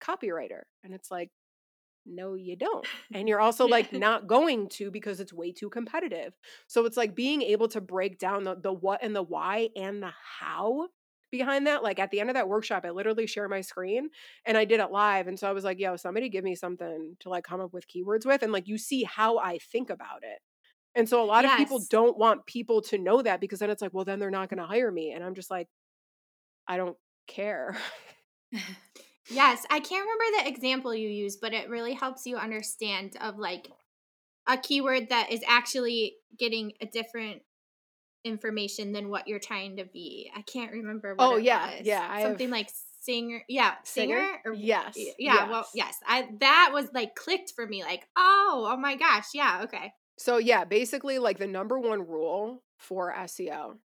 copywriter." 0.00 0.62
And 0.82 0.94
it's 0.94 1.10
like 1.10 1.30
no 2.04 2.34
you 2.34 2.56
don't 2.56 2.86
and 3.12 3.28
you're 3.28 3.40
also 3.48 3.66
like 3.66 3.92
not 3.92 4.26
going 4.26 4.68
to 4.68 4.90
because 4.90 5.20
it's 5.20 5.32
way 5.32 5.52
too 5.52 5.70
competitive. 5.70 6.32
So 6.66 6.84
it's 6.84 6.96
like 6.96 7.14
being 7.14 7.42
able 7.42 7.68
to 7.68 7.80
break 7.80 8.18
down 8.18 8.44
the, 8.44 8.56
the 8.56 8.72
what 8.72 9.02
and 9.02 9.14
the 9.14 9.22
why 9.22 9.70
and 9.76 10.02
the 10.02 10.12
how 10.40 10.88
behind 11.30 11.66
that 11.66 11.82
like 11.82 11.98
at 11.98 12.10
the 12.10 12.20
end 12.20 12.28
of 12.28 12.34
that 12.34 12.46
workshop 12.46 12.84
i 12.84 12.90
literally 12.90 13.26
share 13.26 13.48
my 13.48 13.62
screen 13.62 14.10
and 14.44 14.58
i 14.58 14.66
did 14.66 14.80
it 14.80 14.90
live 14.90 15.26
and 15.26 15.38
so 15.38 15.48
i 15.48 15.52
was 15.52 15.64
like 15.64 15.78
yo 15.78 15.96
somebody 15.96 16.28
give 16.28 16.44
me 16.44 16.54
something 16.54 17.16
to 17.18 17.30
like 17.30 17.42
come 17.42 17.58
up 17.58 17.72
with 17.72 17.88
keywords 17.88 18.26
with 18.26 18.42
and 18.42 18.52
like 18.52 18.68
you 18.68 18.76
see 18.76 19.02
how 19.02 19.38
i 19.38 19.58
think 19.58 19.88
about 19.90 20.22
it. 20.22 20.38
And 20.94 21.08
so 21.08 21.22
a 21.22 21.24
lot 21.24 21.46
of 21.46 21.56
people 21.56 21.80
don't 21.88 22.18
want 22.18 22.44
people 22.44 22.82
to 22.82 22.98
know 22.98 23.22
that 23.22 23.40
because 23.40 23.60
then 23.60 23.70
it's 23.70 23.80
like 23.80 23.94
well 23.94 24.04
then 24.04 24.18
they're 24.18 24.30
not 24.30 24.50
going 24.50 24.60
to 24.60 24.66
hire 24.66 24.92
me 24.92 25.12
and 25.12 25.24
i'm 25.24 25.34
just 25.34 25.50
like 25.50 25.68
i 26.68 26.76
don't 26.76 26.98
care 27.26 27.74
Yes, 29.32 29.64
I 29.70 29.80
can't 29.80 30.06
remember 30.06 30.42
the 30.44 30.48
example 30.48 30.94
you 30.94 31.08
used, 31.08 31.40
but 31.40 31.52
it 31.52 31.68
really 31.68 31.94
helps 31.94 32.26
you 32.26 32.36
understand 32.36 33.16
of 33.20 33.38
like 33.38 33.68
a 34.46 34.56
keyword 34.58 35.08
that 35.10 35.30
is 35.32 35.40
actually 35.46 36.16
getting 36.38 36.72
a 36.80 36.86
different 36.86 37.42
information 38.24 38.92
than 38.92 39.08
what 39.08 39.26
you're 39.26 39.38
trying 39.40 39.76
to 39.78 39.84
be. 39.84 40.30
I 40.36 40.42
can't 40.42 40.72
remember 40.72 41.14
what 41.14 41.24
Oh, 41.32 41.36
it 41.36 41.44
yeah, 41.44 41.76
was. 41.78 41.86
yeah, 41.86 42.06
I 42.08 42.20
have- 42.20 42.30
Something 42.30 42.50
like 42.50 42.70
singer. 43.00 43.42
Yeah, 43.48 43.74
singer? 43.84 44.16
Singer? 44.16 44.40
or 44.44 44.54
Yes, 44.54 44.96
Yeah, 45.18 45.50
well, 45.50 45.66
yes. 45.74 45.86
yes. 45.86 45.96
I 46.06 46.28
that 46.40 46.70
was 46.72 46.88
like 46.94 47.14
clicked 47.16 47.52
for 47.56 47.66
me 47.66 47.82
like, 47.82 48.06
"Oh, 48.16 48.68
oh 48.70 48.76
my 48.76 48.94
gosh. 48.96 49.26
Yeah, 49.34 49.62
okay." 49.64 49.92
So 50.18 50.36
yeah, 50.36 50.64
basically 50.64 51.18
like 51.18 51.38
the 51.38 51.48
number 51.48 51.78
one 51.80 52.06
rule 52.06 52.62
for 52.78 53.12
SEO. 53.12 53.78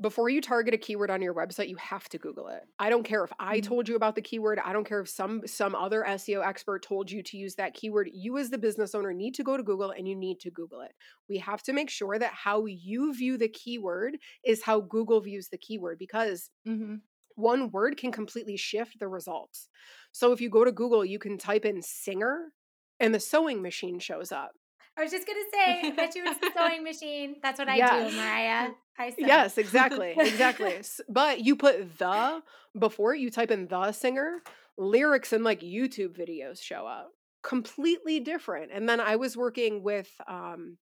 Before 0.00 0.28
you 0.28 0.40
target 0.40 0.74
a 0.74 0.78
keyword 0.78 1.10
on 1.10 1.22
your 1.22 1.34
website, 1.34 1.68
you 1.68 1.76
have 1.76 2.08
to 2.10 2.18
Google 2.18 2.48
it. 2.48 2.64
I 2.80 2.90
don't 2.90 3.04
care 3.04 3.22
if 3.22 3.32
I 3.38 3.60
Mhm. 3.60 3.60
told 3.60 3.88
you 3.88 3.94
about 3.94 4.16
the 4.16 4.22
keyword. 4.22 4.58
I 4.58 4.72
don't 4.72 4.84
care 4.84 5.00
if 5.00 5.08
some 5.08 5.46
some 5.46 5.76
other 5.76 6.04
SEO 6.04 6.40
expert 6.40 6.82
told 6.82 7.10
you 7.12 7.22
to 7.22 7.36
use 7.36 7.54
that 7.54 7.74
keyword. 7.74 8.10
You 8.12 8.36
as 8.36 8.50
the 8.50 8.58
business 8.58 8.92
owner 8.94 9.12
need 9.12 9.34
to 9.36 9.44
go 9.44 9.56
to 9.56 9.62
Google 9.62 9.92
and 9.92 10.08
you 10.08 10.16
need 10.16 10.40
to 10.40 10.50
Google 10.50 10.80
it. 10.80 10.92
We 11.28 11.38
have 11.38 11.62
to 11.64 11.72
make 11.72 11.90
sure 11.90 12.18
that 12.18 12.32
how 12.32 12.66
you 12.66 13.14
view 13.14 13.38
the 13.38 13.48
keyword 13.48 14.18
is 14.44 14.64
how 14.64 14.80
Google 14.80 15.20
views 15.20 15.48
the 15.50 15.58
keyword 15.58 15.98
because 15.98 16.50
Mhm. 16.64 17.02
one 17.36 17.70
word 17.70 17.96
can 17.96 18.12
completely 18.12 18.56
shift 18.56 18.98
the 19.00 19.08
results. 19.08 19.68
So 20.12 20.32
if 20.32 20.40
you 20.40 20.50
go 20.50 20.64
to 20.64 20.72
Google, 20.72 21.04
you 21.04 21.18
can 21.18 21.38
type 21.38 21.64
in 21.64 21.82
singer 21.82 22.52
and 23.00 23.14
the 23.14 23.20
sewing 23.20 23.62
machine 23.62 23.98
shows 23.98 24.32
up. 24.32 24.52
I 24.96 25.02
was 25.02 25.10
just 25.10 25.26
gonna 25.26 25.40
say, 25.52 25.82
I 25.88 25.90
bet 25.90 26.14
you 26.14 26.22
it's 26.26 26.38
the 26.38 26.50
sewing 26.56 26.84
machine. 26.84 27.36
That's 27.42 27.58
what 27.58 27.68
I 27.68 27.76
Yes. 27.76 28.12
do, 28.12 28.16
Mariah. 28.16 28.70
I 28.98 29.10
sew. 29.10 29.16
Yes, 29.18 29.58
exactly. 29.58 30.14
Exactly. 30.16 30.74
But 31.08 31.40
you 31.40 31.56
put 31.56 31.98
the 31.98 32.42
before 32.78 33.14
you 33.14 33.30
type 33.30 33.50
in 33.50 33.66
the 33.66 33.92
singer, 33.92 34.42
lyrics 34.78 35.32
and 35.32 35.44
like 35.44 35.60
YouTube 35.60 36.16
videos 36.16 36.62
show 36.62 36.86
up. 36.86 37.10
Completely 37.42 38.20
different. 38.20 38.70
And 38.72 38.88
then 38.88 39.00
I 39.00 39.16
was 39.16 39.36
working 39.36 39.82
with 39.82 40.10
um 40.28 40.78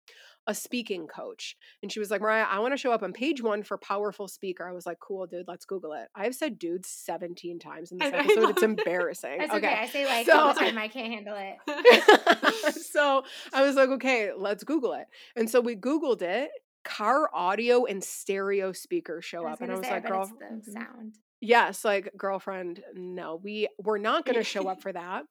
a 0.46 0.54
speaking 0.54 1.06
coach 1.06 1.56
and 1.82 1.92
she 1.92 2.00
was 2.00 2.10
like, 2.10 2.20
Mariah, 2.20 2.46
I 2.48 2.58
want 2.58 2.72
to 2.72 2.76
show 2.76 2.90
up 2.92 3.02
on 3.02 3.12
page 3.12 3.42
one 3.42 3.62
for 3.62 3.78
powerful 3.78 4.26
speaker. 4.26 4.66
I 4.68 4.72
was 4.72 4.86
like, 4.86 4.98
cool, 4.98 5.26
dude, 5.26 5.46
let's 5.46 5.64
Google 5.64 5.92
it. 5.92 6.08
I've 6.14 6.34
said 6.34 6.58
dude 6.58 6.84
17 6.84 7.58
times 7.60 7.92
in 7.92 7.98
this 7.98 8.12
episode. 8.14 8.50
It's 8.50 8.62
embarrassing. 8.62 9.38
That's 9.38 9.54
okay. 9.54 9.74
I 9.74 9.86
say 9.86 10.06
like 10.06 10.26
So- 10.26 10.38
all 10.38 10.54
the 10.54 10.60
time. 10.60 10.78
I 10.82 10.88
can't 10.88 11.12
handle 11.12 11.36
it. 11.38 12.74
so 12.74 13.22
I 13.52 13.62
was 13.62 13.76
like, 13.76 13.90
okay, 13.90 14.30
let's 14.36 14.64
Google 14.64 14.94
it. 14.94 15.06
And 15.36 15.48
so 15.48 15.60
we 15.60 15.76
Googled 15.76 16.22
it. 16.22 16.50
Car 16.84 17.30
audio 17.32 17.84
and 17.84 18.02
stereo 18.02 18.72
speakers 18.72 19.24
show 19.24 19.46
up. 19.46 19.60
And 19.60 19.70
I 19.70 19.76
was 19.76 19.86
say, 19.86 19.92
like, 19.92 20.04
I 20.04 20.08
girl, 20.08 20.26
the 20.26 20.56
mhm. 20.56 20.72
sound. 20.72 21.14
yes, 21.40 21.84
like 21.84 22.10
girlfriend, 22.16 22.82
no, 22.94 23.38
we 23.40 23.68
we're 23.78 23.98
not 23.98 24.26
gonna 24.26 24.42
show 24.42 24.66
up 24.66 24.82
for 24.82 24.92
that. 24.92 25.22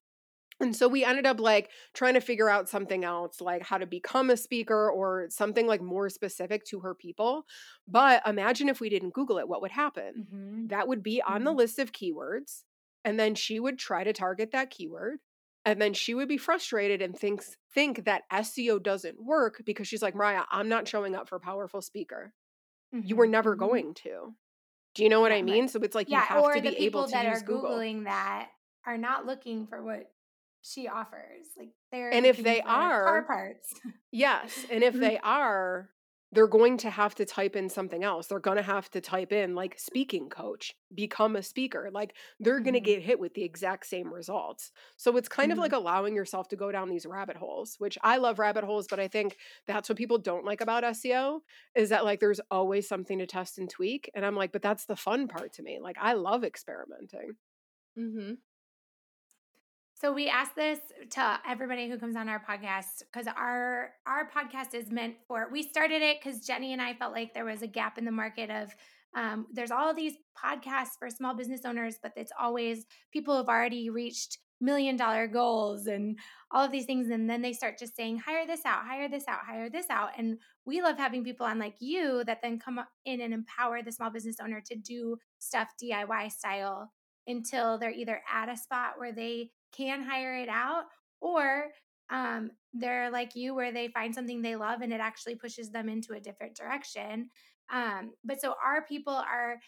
And 0.61 0.75
so 0.75 0.87
we 0.87 1.03
ended 1.03 1.25
up 1.25 1.39
like 1.39 1.71
trying 1.93 2.13
to 2.13 2.21
figure 2.21 2.49
out 2.49 2.69
something 2.69 3.03
else, 3.03 3.41
like 3.41 3.63
how 3.63 3.77
to 3.77 3.85
become 3.87 4.29
a 4.29 4.37
speaker 4.37 4.89
or 4.91 5.27
something 5.29 5.67
like 5.67 5.81
more 5.81 6.09
specific 6.09 6.65
to 6.65 6.79
her 6.81 6.93
people. 6.95 7.45
But 7.87 8.21
imagine 8.27 8.69
if 8.69 8.79
we 8.79 8.89
didn't 8.89 9.13
Google 9.13 9.39
it, 9.39 9.47
what 9.47 9.61
would 9.61 9.71
happen? 9.71 10.15
Mhm. 10.15 10.69
that 10.69 10.87
would 10.87 11.01
be 11.01 11.21
on 11.23 11.43
the 11.43 11.51
Mhm. 11.51 11.53
list 11.53 11.79
of 11.79 11.91
keywords 11.91 12.63
and 13.03 13.19
then 13.19 13.33
she 13.33 13.59
would 13.59 13.79
try 13.79 14.03
to 14.03 14.13
target 14.13 14.51
that 14.51 14.69
keyword 14.69 15.17
and 15.65 15.81
then 15.81 15.93
she 15.93 16.13
would 16.13 16.27
be 16.29 16.37
frustrated 16.37 17.01
and 17.01 17.17
thinks 17.17 17.57
think 17.73 18.05
that 18.05 18.23
SEO 18.29 18.77
doesn't 18.79 19.23
work 19.25 19.63
because 19.65 19.87
she's 19.87 20.03
like 20.03 20.13
Mariah 20.15 20.43
I'm 20.51 20.69
not 20.69 20.87
showing 20.87 21.15
up 21.15 21.27
for 21.27 21.39
powerful 21.39 21.81
speaker 21.81 22.33
you 23.03 23.15
were 23.15 23.27
Mhm. 23.27 23.35
never 23.37 23.55
Mhm. 23.55 23.55
going 23.55 23.93
to 23.95 24.35
do 24.95 25.03
you 25.03 25.09
know 25.09 25.21
what 25.21 25.31
Yeah, 25.31 25.39
I 25.39 25.41
mean 25.43 25.67
so 25.69 25.79
it's 25.81 25.95
like 25.95 26.11
you 26.11 26.19
Yeah, 26.19 26.27
have 26.29 26.49
or 26.49 26.59
to 26.59 26.61
the 26.61 26.71
be 26.71 26.73
people 26.73 27.05
able 27.05 27.05
to 27.05 27.17
that 27.17 27.25
use 27.27 27.41
are 27.41 27.43
Google 27.43 27.85
googling 27.85 28.05
that 28.05 28.51
are 28.85 28.97
not 28.97 29.25
looking 29.25 29.67
for 29.67 29.83
what 29.83 30.11
she 30.61 30.87
offers. 30.87 31.47
Like 31.57 31.69
they're 31.91 32.13
And 32.13 32.25
if 32.25 32.37
they 32.37 32.59
for 32.61 32.67
car 32.67 33.05
are- 33.05 33.23
parts. 33.23 33.73
yes 34.11 34.65
and 34.71 34.83
if 34.83 34.93
they 34.93 35.17
are 35.19 35.89
they're 36.33 36.47
going 36.47 36.77
to 36.77 36.89
have 36.89 37.13
to 37.13 37.25
type 37.25 37.57
in 37.57 37.67
something 37.67 38.05
else 38.05 38.27
they're 38.27 38.39
going 38.39 38.55
to 38.55 38.63
have 38.63 38.89
to 38.89 39.01
type 39.01 39.33
in 39.33 39.53
like 39.53 39.77
speaking 39.77 40.29
coach 40.29 40.73
become 40.95 41.35
a 41.35 41.43
speaker 41.43 41.89
like 41.91 42.15
they're 42.39 42.61
going 42.61 42.73
to 42.73 42.79
get 42.79 43.01
hit 43.01 43.19
with 43.19 43.33
the 43.33 43.43
exact 43.43 43.85
same 43.85 44.13
results 44.13 44.71
so 44.95 45.17
it's 45.17 45.27
kind 45.27 45.49
Mhm. 45.49 45.53
of 45.53 45.57
like 45.59 45.73
allowing 45.73 46.15
yourself 46.15 46.47
to 46.49 46.55
go 46.55 46.71
down 46.71 46.87
these 46.89 47.05
rabbit 47.05 47.35
holes 47.35 47.75
which 47.79 47.97
i 48.01 48.15
love 48.15 48.39
rabbit 48.39 48.63
holes 48.63 48.87
but 48.89 48.97
i 48.99 49.09
think 49.09 49.35
that's 49.67 49.89
what 49.89 49.97
people 49.97 50.17
don't 50.19 50.45
like 50.45 50.61
about 50.61 50.83
seo 50.85 51.41
is 51.75 51.89
that 51.89 52.05
like 52.05 52.21
there's 52.21 52.39
always 52.49 52.87
something 52.87 53.19
to 53.19 53.25
test 53.27 53.57
and 53.57 53.69
tweak 53.69 54.09
and 54.15 54.25
i'm 54.25 54.35
like 54.35 54.53
but 54.53 54.61
that's 54.61 54.85
the 54.85 54.95
fun 54.95 55.27
part 55.27 55.51
to 55.51 55.63
me 55.63 55.79
like 55.81 55.97
i 55.99 56.13
love 56.13 56.45
experimenting 56.45 57.31
Mhm. 57.99 58.37
So 60.01 60.11
we 60.11 60.29
ask 60.29 60.55
this 60.55 60.79
to 61.11 61.39
everybody 61.47 61.87
who 61.87 61.99
comes 61.99 62.15
on 62.15 62.27
our 62.27 62.43
podcast 62.43 63.03
because 63.13 63.27
our 63.37 63.91
our 64.07 64.27
podcast 64.31 64.73
is 64.73 64.89
meant 64.89 65.13
for. 65.27 65.47
We 65.51 65.61
started 65.61 66.01
it 66.01 66.17
because 66.19 66.41
Jenni 66.41 66.73
and 66.73 66.81
I 66.81 66.95
felt 66.95 67.13
like 67.13 67.35
there 67.35 67.45
was 67.45 67.61
a 67.61 67.67
gap 67.67 67.99
in 67.99 68.05
the 68.05 68.11
market 68.11 68.49
of. 68.49 68.75
Um, 69.13 69.45
there's 69.53 69.69
all 69.69 69.93
these 69.93 70.13
podcasts 70.35 70.97
for 70.97 71.09
small 71.11 71.35
business 71.35 71.65
owners, 71.65 71.97
but 72.01 72.13
it's 72.15 72.31
always 72.39 72.85
people 73.13 73.37
have 73.37 73.47
already 73.47 73.91
reached 73.91 74.39
million 74.59 74.95
dollar 74.95 75.27
goals 75.27 75.85
and 75.85 76.17
all 76.49 76.65
of 76.65 76.71
these 76.71 76.85
things, 76.85 77.11
and 77.11 77.29
then 77.29 77.43
they 77.43 77.53
start 77.53 77.77
just 77.77 77.95
saying, 77.95 78.17
"Hire 78.17 78.47
this 78.47 78.65
out, 78.65 78.87
hire 78.87 79.07
this 79.07 79.25
out, 79.27 79.41
hire 79.45 79.69
this 79.69 79.91
out," 79.91 80.13
and 80.17 80.39
we 80.65 80.81
love 80.81 80.97
having 80.97 81.23
people 81.23 81.45
on 81.45 81.59
like 81.59 81.75
you 81.79 82.23
that 82.23 82.41
then 82.41 82.57
come 82.57 82.79
in 83.05 83.21
and 83.21 83.35
empower 83.35 83.83
the 83.83 83.91
small 83.91 84.09
business 84.09 84.37
owner 84.41 84.61
to 84.61 84.75
do 84.75 85.17
stuff 85.37 85.67
DIY 85.79 86.31
style 86.31 86.91
until 87.27 87.77
they're 87.77 87.91
either 87.91 88.23
at 88.33 88.49
a 88.49 88.57
spot 88.57 88.93
where 88.97 89.11
they 89.11 89.51
can 89.75 90.03
hire 90.03 90.35
it 90.35 90.49
out 90.49 90.85
or 91.19 91.65
um, 92.09 92.51
they're 92.73 93.09
like 93.09 93.35
you 93.35 93.55
where 93.55 93.71
they 93.71 93.87
find 93.87 94.13
something 94.13 94.41
they 94.41 94.55
love 94.55 94.81
and 94.81 94.91
it 94.91 94.99
actually 94.99 95.35
pushes 95.35 95.71
them 95.71 95.89
into 95.89 96.13
a 96.13 96.19
different 96.19 96.55
direction 96.55 97.29
um, 97.71 98.11
but 98.23 98.41
so 98.41 98.55
our 98.63 98.83
people 98.85 99.13
are 99.13 99.59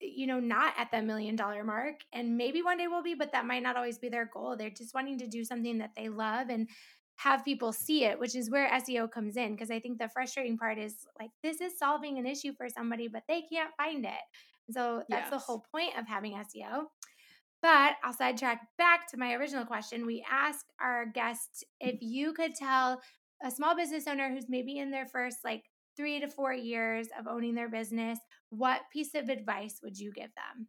you 0.00 0.26
know 0.26 0.40
not 0.40 0.74
at 0.76 0.90
the 0.90 1.00
million 1.00 1.36
dollar 1.36 1.64
mark 1.64 2.00
and 2.12 2.36
maybe 2.36 2.62
one 2.62 2.78
day 2.78 2.88
will 2.88 3.02
be 3.02 3.14
but 3.14 3.32
that 3.32 3.46
might 3.46 3.62
not 3.62 3.76
always 3.76 3.98
be 3.98 4.08
their 4.08 4.28
goal. 4.32 4.56
They're 4.56 4.70
just 4.70 4.94
wanting 4.94 5.18
to 5.18 5.26
do 5.26 5.44
something 5.44 5.78
that 5.78 5.92
they 5.96 6.08
love 6.08 6.48
and 6.50 6.68
have 7.16 7.44
people 7.44 7.72
see 7.72 8.04
it 8.04 8.18
which 8.18 8.34
is 8.34 8.50
where 8.50 8.68
seo 8.70 9.08
comes 9.08 9.36
in 9.36 9.52
because 9.52 9.70
i 9.70 9.78
think 9.78 10.00
the 10.00 10.08
frustrating 10.08 10.58
part 10.58 10.78
is 10.78 11.06
like 11.20 11.30
this 11.44 11.60
is 11.60 11.78
solving 11.78 12.18
an 12.18 12.26
issue 12.26 12.52
for 12.56 12.68
somebody 12.68 13.06
but 13.06 13.22
they 13.28 13.42
can't 13.42 13.70
find 13.76 14.04
it. 14.04 14.72
So 14.72 15.02
that's 15.08 15.30
the 15.30 15.38
whole 15.38 15.64
point 15.70 15.96
of 15.96 16.08
having 16.08 16.32
seo 16.32 16.86
but 17.64 17.94
I'll 18.04 18.12
sidetrack 18.12 18.60
back 18.76 19.10
to 19.10 19.16
my 19.16 19.32
original 19.32 19.64
question. 19.64 20.04
We 20.04 20.22
ask 20.30 20.66
our 20.82 21.06
guests 21.06 21.64
if 21.80 21.96
you 22.02 22.34
could 22.34 22.54
tell 22.54 23.00
a 23.42 23.50
small 23.50 23.74
business 23.74 24.06
owner 24.06 24.28
who's 24.28 24.50
maybe 24.50 24.76
in 24.76 24.90
their 24.90 25.06
first 25.06 25.38
like 25.46 25.62
three 25.96 26.20
to 26.20 26.28
four 26.28 26.52
years 26.52 27.08
of 27.18 27.26
owning 27.26 27.54
their 27.54 27.70
business, 27.70 28.18
what 28.50 28.82
piece 28.92 29.14
of 29.14 29.30
advice 29.30 29.80
would 29.82 29.98
you 29.98 30.12
give 30.12 30.28
them? 30.34 30.68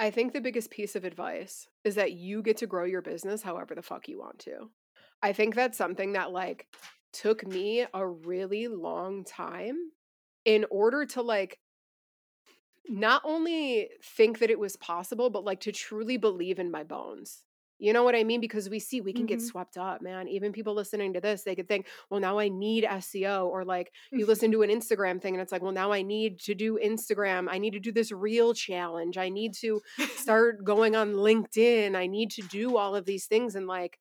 I 0.00 0.10
think 0.10 0.32
the 0.32 0.40
biggest 0.40 0.70
piece 0.70 0.96
of 0.96 1.04
advice 1.04 1.68
is 1.84 1.96
that 1.96 2.12
you 2.12 2.42
get 2.42 2.56
to 2.56 2.66
grow 2.66 2.84
your 2.84 3.02
business 3.02 3.42
however 3.42 3.74
the 3.74 3.82
fuck 3.82 4.08
you 4.08 4.18
want 4.18 4.38
to. 4.40 4.70
I 5.22 5.34
think 5.34 5.54
that's 5.54 5.76
something 5.76 6.14
that 6.14 6.32
like 6.32 6.68
took 7.12 7.46
me 7.46 7.84
a 7.92 8.06
really 8.06 8.68
long 8.68 9.24
time 9.24 9.76
in 10.46 10.64
order 10.70 11.04
to 11.04 11.20
like 11.20 11.58
not 12.88 13.22
only 13.24 13.88
think 14.02 14.38
that 14.40 14.50
it 14.50 14.58
was 14.58 14.76
possible 14.76 15.30
but 15.30 15.44
like 15.44 15.60
to 15.60 15.72
truly 15.72 16.16
believe 16.16 16.58
in 16.58 16.70
my 16.70 16.84
bones. 16.84 17.42
You 17.80 17.92
know 17.92 18.04
what 18.04 18.14
I 18.14 18.22
mean? 18.22 18.40
Because 18.40 18.70
we 18.70 18.78
see 18.78 19.00
we 19.00 19.12
can 19.12 19.26
get 19.26 19.40
Mhm. 19.40 19.48
swept 19.50 19.76
up, 19.76 20.00
man. 20.00 20.28
Even 20.28 20.52
people 20.52 20.74
listening 20.74 21.12
to 21.14 21.20
this, 21.20 21.42
they 21.42 21.56
could 21.56 21.66
think, 21.66 21.88
well, 22.08 22.20
now 22.20 22.38
I 22.38 22.48
need 22.48 22.84
SEO. 22.84 23.48
Or 23.48 23.64
like 23.64 23.92
you 24.12 24.26
listen 24.26 24.52
to 24.52 24.62
an 24.62 24.70
Instagram 24.70 25.20
thing 25.20 25.34
and 25.34 25.42
it's 25.42 25.50
like, 25.50 25.60
well, 25.60 25.72
now 25.72 25.90
I 25.90 26.02
need 26.02 26.38
to 26.40 26.54
do 26.54 26.78
Instagram. 26.78 27.48
I 27.50 27.58
need 27.58 27.72
to 27.72 27.80
do 27.80 27.90
this 27.90 28.12
reel 28.12 28.54
challenge. 28.54 29.18
I 29.18 29.28
need 29.28 29.54
to 29.54 29.80
start 30.16 30.62
going 30.64 30.94
on 30.94 31.14
LinkedIn. 31.14 31.96
I 31.96 32.06
need 32.06 32.30
to 32.32 32.42
do 32.42 32.76
all 32.76 32.94
of 32.94 33.06
these 33.06 33.26
things. 33.26 33.56
And 33.56 33.66
like, 33.66 33.98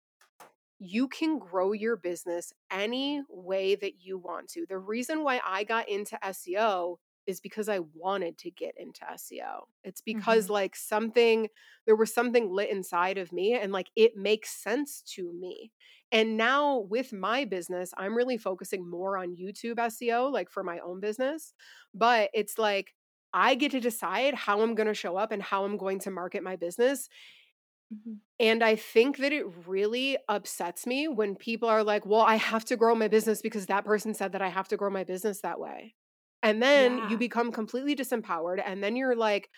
you 0.79 1.07
can 1.07 1.39
grow 1.39 1.71
your 1.71 1.95
business 1.95 2.53
any 2.69 3.23
way 3.27 3.73
that 3.75 4.01
you 4.01 4.17
want 4.19 4.49
to. 4.49 4.65
The 4.69 4.77
reason 4.77 5.23
why 5.23 5.41
I 5.43 5.63
got 5.63 5.89
into 5.89 6.17
SEO 6.23 6.97
is 7.28 7.39
because 7.41 7.69
I 7.69 7.80
wanted 7.80 8.38
to 8.39 8.51
get 8.51 8.76
into 8.78 9.09
SEO. 9.09 9.67
It's 9.84 10.01
because 10.01 10.47
Mhm. 10.47 10.49
like 10.49 10.76
something 10.76 11.47
there 11.86 11.95
was 11.95 12.13
something 12.13 12.51
lit 12.51 12.69
inside 12.69 13.17
of 13.17 13.32
me 13.32 13.53
and 13.53 13.71
like 13.71 13.89
it 13.95 14.15
makes 14.15 14.49
sense 14.51 15.01
to 15.15 15.32
me. 15.34 15.71
And 16.11 16.38
now 16.38 16.80
with 16.80 17.11
my 17.13 17.45
business, 17.45 17.91
I'm 17.97 18.15
really 18.15 18.38
focusing 18.38 18.89
more 18.89 19.17
on 19.17 19.36
YouTube 19.36 19.80
SEO 19.80 20.28
like 20.30 20.49
for 20.49 20.63
my 20.63 20.80
own 20.80 20.99
business, 20.99 21.53
but 21.93 22.30
it's 22.34 22.57
like 22.57 22.93
I 23.34 23.55
get 23.55 23.71
to 23.71 23.80
decide 23.80 24.36
how 24.36 24.61
I'm 24.61 24.76
going 24.76 24.88
to 24.88 24.93
show 24.93 25.17
up 25.17 25.32
and 25.32 25.41
how 25.41 25.65
I'm 25.65 25.78
going 25.78 25.99
to 25.99 26.11
market 26.11 26.43
my 26.43 26.55
business 26.55 27.09
Mhm. 27.89 28.21
and 28.39 28.63
I 28.63 28.76
think 28.76 29.17
that 29.17 29.32
it 29.32 29.45
really 29.67 30.17
upsets 30.28 30.86
me 30.88 31.07
when 31.07 31.36
people 31.36 31.69
are 31.69 31.84
like, 31.84 32.05
well, 32.05 32.21
I 32.21 32.36
have 32.36 32.65
to 32.65 32.76
grow 32.78 32.95
my 32.95 33.07
business 33.07 33.41
because 33.41 33.67
that 33.67 33.86
person 33.86 34.13
said 34.13 34.32
that 34.32 34.41
I 34.41 34.49
have 34.49 34.67
to 34.69 34.78
grow 34.78 34.89
my 34.89 35.03
business 35.03 35.41
that 35.41 35.59
way. 35.59 35.95
And 36.43 36.61
then 36.61 36.99
you 36.99 37.17
become 37.17 37.51
completely 37.51 37.95
disempowered. 37.95 38.61
And 38.65 38.83
then 38.83 38.95
you're 38.97 39.15
like 39.15 39.49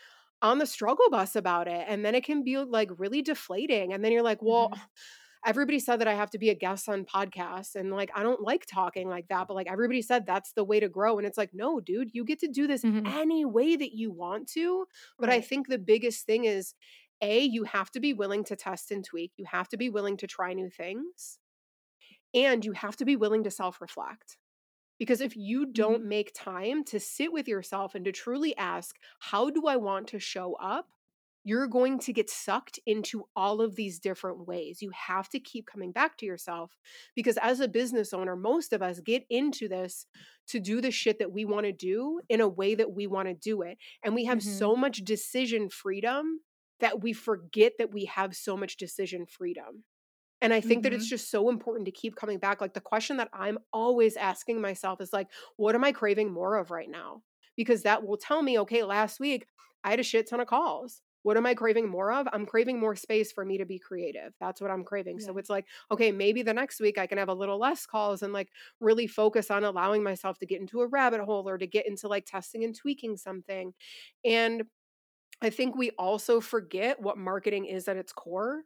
on 0.42 0.60
the 0.60 0.68
struggle 0.68 1.10
bus 1.12 1.36
about 1.36 1.68
it. 1.68 1.86
And 1.90 2.06
then 2.06 2.16
it 2.16 2.26
can 2.26 2.44
be 2.44 2.58
like 2.58 2.90
really 2.98 3.22
deflating. 3.24 3.94
And 3.94 4.06
then 4.06 4.14
you're 4.14 4.24
like, 4.24 4.42
well, 4.42 4.72
Mhm. 4.72 4.82
everybody 5.46 5.80
said 5.80 5.98
that 6.02 6.08
I 6.08 6.16
have 6.16 6.32
to 6.32 6.40
be 6.40 6.50
a 6.50 6.56
guest 6.56 6.90
on 6.90 7.06
podcasts. 7.06 7.76
And 7.76 7.92
like, 7.92 8.12
I 8.16 8.24
don't 8.24 8.42
like 8.42 8.66
talking 8.66 9.10
like 9.10 9.28
that. 9.30 9.48
But 9.48 9.56
like, 9.56 9.68
everybody 9.68 10.02
said 10.02 10.26
that's 10.26 10.54
the 10.54 10.64
way 10.64 10.80
to 10.80 10.90
grow. 10.90 11.18
And 11.20 11.28
it's 11.28 11.38
like, 11.38 11.52
no, 11.54 11.80
dude, 11.80 12.12
you 12.14 12.26
get 12.26 12.40
to 12.40 12.48
do 12.48 12.68
this 12.68 12.86
Mhm. 12.86 13.06
any 13.06 13.46
way 13.46 13.76
that 13.76 13.94
you 13.96 14.12
want 14.12 14.48
to. 14.54 14.88
But 15.20 15.30
I 15.30 15.42
think 15.42 15.68
the 15.68 15.80
biggest 15.80 16.26
thing 16.26 16.46
is 16.46 16.74
a, 17.22 17.40
you 17.42 17.64
have 17.66 17.92
to 17.92 18.00
be 18.00 18.14
willing 18.14 18.44
to 18.46 18.56
test 18.56 18.92
and 18.92 19.04
tweak. 19.06 19.34
You 19.38 19.46
have 19.46 19.70
to 19.70 19.78
be 19.78 19.90
willing 19.90 20.18
to 20.18 20.28
try 20.28 20.54
new 20.54 20.70
things. 20.70 21.40
And 22.34 22.66
you 22.66 22.74
have 22.74 22.98
to 22.98 23.06
be 23.06 23.16
willing 23.16 23.44
to 23.46 23.52
self 23.52 23.82
reflect. 23.82 24.38
Because 25.00 25.22
if 25.22 25.36
you 25.36 25.66
don't 25.66 26.04
Mhm. 26.04 26.06
make 26.06 26.34
time 26.34 26.84
to 26.86 27.00
sit 27.00 27.32
with 27.32 27.48
yourself 27.48 27.96
and 27.96 28.06
to 28.06 28.12
truly 28.12 28.56
ask, 28.58 28.98
how 29.20 29.50
do 29.50 29.68
I 29.68 29.76
want 29.78 30.08
to 30.10 30.20
show 30.20 30.54
up? 30.56 30.90
You're 31.44 31.68
going 31.68 32.00
to 32.00 32.14
get 32.14 32.30
sucked 32.32 32.80
into 32.88 33.26
all 33.36 33.62
of 33.62 33.76
these 33.76 34.00
different 34.00 34.48
ways. 34.48 34.82
You 34.82 34.90
have 34.92 35.30
to 35.30 35.40
keep 35.40 35.68
coming 35.68 35.92
back 35.92 36.18
to 36.18 36.26
yourself 36.26 36.76
because, 37.16 37.38
as 37.38 37.60
a 37.60 37.68
business 37.68 38.14
owner, 38.14 38.36
most 38.36 38.74
of 38.74 38.82
us 38.82 39.00
get 39.00 39.26
into 39.30 39.68
this 39.68 40.08
to 40.48 40.60
do 40.60 40.82
the 40.82 40.90
shit 40.90 41.20
that 41.20 41.32
we 41.32 41.46
want 41.46 41.66
to 41.68 41.72
do 41.72 42.20
in 42.30 42.42
a 42.42 42.48
way 42.48 42.74
that 42.74 42.94
we 42.94 43.06
want 43.06 43.28
to 43.28 43.36
do 43.36 43.62
it. 43.62 43.78
And 44.04 44.16
we 44.16 44.26
have 44.26 44.42
Mhm. 44.42 44.66
so 44.66 44.76
much 44.76 45.04
decision 45.04 45.70
freedom 45.70 46.40
that 46.80 47.02
we 47.02 47.14
forget 47.14 47.74
that 47.78 47.92
we 47.94 48.06
have 48.06 48.36
so 48.36 48.58
much 48.58 48.76
decision 48.78 49.26
freedom. 49.28 49.84
And 50.42 50.54
I 50.54 50.62
think 50.62 50.84
that 50.84 50.94
it's 50.94 51.08
Mhm. 51.08 51.08
just 51.08 51.32
so 51.32 51.50
important 51.50 51.86
to 51.86 51.92
keep 51.92 52.16
coming 52.16 52.40
back. 52.40 52.62
Like 52.62 52.74
the 52.74 52.82
question 52.82 53.18
that 53.18 53.30
I'm 53.34 53.60
always 53.74 54.18
asking 54.18 54.62
myself 54.62 55.02
is 55.02 55.14
like, 55.14 55.32
what 55.58 55.76
am 55.76 55.84
I 55.84 55.92
craving 55.92 56.32
more 56.32 56.58
of 56.58 56.72
right 56.72 56.90
now? 56.90 57.24
Because 57.56 57.84
that 57.84 58.06
will 58.06 58.18
tell 58.18 58.42
me, 58.42 58.60
okay, 58.60 58.84
last 58.84 59.20
week 59.20 59.48
I 59.84 59.92
had 59.92 60.00
a 60.00 60.04
shit 60.04 60.28
ton 60.28 60.40
of 60.42 60.48
calls. 60.48 61.02
What 61.24 61.38
am 61.38 61.46
I 61.48 61.56
craving 61.56 61.88
more 61.90 62.12
of? 62.12 62.28
I'm 62.34 62.46
craving 62.46 62.80
more 62.80 62.96
space 62.96 63.32
for 63.32 63.44
me 63.46 63.58
to 63.58 63.66
be 63.66 63.80
creative. 63.80 64.34
That's 64.40 64.62
what 64.62 64.70
I'm 64.70 64.84
craving. 64.84 65.20
So 65.20 65.36
it's 65.38 65.50
like, 65.50 65.66
okay, 65.90 66.12
maybe 66.12 66.44
the 66.44 66.54
next 66.54 66.80
week 66.80 67.00
I 67.00 67.08
can 67.08 67.18
have 67.18 67.30
a 67.30 67.34
little 67.34 67.58
less 67.58 67.88
calls 67.88 68.22
and 68.22 68.32
like 68.32 68.52
really 68.80 69.08
focus 69.08 69.50
on 69.50 69.64
allowing 69.64 70.04
myself 70.04 70.38
to 70.40 70.46
get 70.46 70.62
into 70.62 70.82
a 70.82 70.88
rabbit 70.88 71.22
hole 71.22 71.50
or 71.50 71.58
to 71.58 71.66
get 71.66 71.88
into 71.88 72.08
like 72.08 72.26
testing 72.28 72.64
and 72.64 72.76
tweaking 72.76 73.18
something. 73.18 73.74
And 74.24 74.66
I 75.42 75.50
think 75.50 75.76
we 75.76 75.92
also 75.92 76.42
forget 76.42 77.02
what 77.02 77.18
marketing 77.18 77.66
is 77.66 77.88
at 77.88 77.98
its 77.98 78.14
core. 78.14 78.64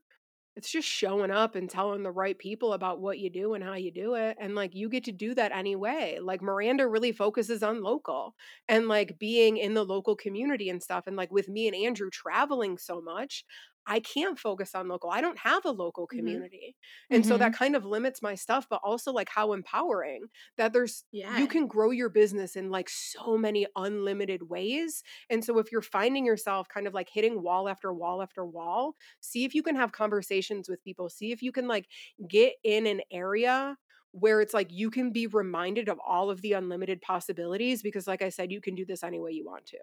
It's 0.60 0.70
just 0.70 0.90
showing 0.90 1.32
up 1.32 1.56
and 1.56 1.70
telling 1.70 2.04
the 2.04 2.12
right 2.12 2.38
people 2.38 2.74
about 2.74 3.00
what 3.00 3.18
you 3.18 3.30
do 3.30 3.54
and 3.54 3.64
how 3.64 3.76
you 3.76 3.92
do 3.94 4.16
it. 4.16 4.36
And 4.42 4.56
like 4.56 4.76
you 4.76 4.90
get 4.90 5.06
to 5.06 5.14
do 5.14 5.34
that 5.36 5.54
anyway. 5.54 6.20
Like 6.22 6.42
Miranda 6.42 6.86
really 6.86 7.14
focuses 7.14 7.64
on 7.64 7.82
local 7.82 8.36
and 8.68 8.90
like 8.90 9.18
being 9.18 9.56
in 9.56 9.74
the 9.74 9.86
local 9.86 10.18
community 10.18 10.70
and 10.70 10.84
stuff. 10.84 11.08
And 11.08 11.16
like 11.16 11.32
with 11.32 11.48
me 11.48 11.68
and 11.68 11.76
Andrew 11.78 12.10
traveling 12.10 12.78
so 12.78 13.00
much, 13.02 13.46
I 13.86 14.00
can't 14.00 14.38
focus 14.40 14.76
on 14.76 14.88
local. 14.88 15.10
I 15.10 15.22
don't 15.22 15.40
have 15.40 15.66
a 15.66 15.72
local 15.72 16.06
Mhm. 16.12 16.46
community. 16.46 16.76
And 17.10 17.26
so 17.26 17.38
that 17.38 17.52
Mhm. 17.52 17.54
kind 17.54 17.76
of 17.76 17.86
limits 17.86 18.22
my 18.22 18.36
stuff, 18.36 18.68
but 18.70 18.82
also 18.84 19.12
like 19.12 19.30
how 19.30 19.54
empowering 19.54 20.28
that 20.58 20.74
there's 20.74 21.06
you 21.32 21.48
can 21.48 21.68
grow 21.68 21.92
your 21.92 22.10
business 22.10 22.56
in 22.56 22.72
like 22.72 22.90
so 22.90 23.38
many 23.38 23.68
unlimited 23.76 24.50
ways. 24.50 25.04
And 25.30 25.46
so 25.46 25.60
if 25.60 25.72
you're 25.72 25.82
finding 25.82 26.26
yourself 26.26 26.68
kind 26.70 26.88
of 26.88 26.94
like 26.96 27.10
hitting 27.10 27.42
wall 27.44 27.70
after 27.70 27.94
wall 27.94 28.22
after 28.24 28.46
wall, 28.46 28.96
see 29.20 29.46
if 29.46 29.54
you 29.54 29.62
can 29.62 29.76
have 29.76 29.92
conversations 29.92 30.68
with 30.68 30.84
people. 30.84 31.10
See 31.10 31.32
if 31.32 31.42
you 31.44 31.52
can 31.52 31.68
like 31.68 31.88
get 32.28 32.54
in 32.64 32.88
an 32.88 33.02
area 33.12 33.78
where 34.12 34.42
it's 34.42 34.54
like 34.54 34.72
you 34.72 34.90
can 34.90 35.12
be 35.12 35.28
reminded 35.28 35.88
of 35.88 36.00
all 36.06 36.30
of 36.32 36.42
the 36.42 36.54
unlimited 36.54 37.02
possibilities 37.02 37.84
because 37.84 38.08
like 38.08 38.22
I 38.22 38.30
said, 38.30 38.52
you 38.52 38.62
can 38.62 38.76
do 38.76 38.86
this 38.86 39.04
any 39.04 39.20
way 39.20 39.32
you 39.32 39.46
want 39.46 39.66
to. 39.68 39.78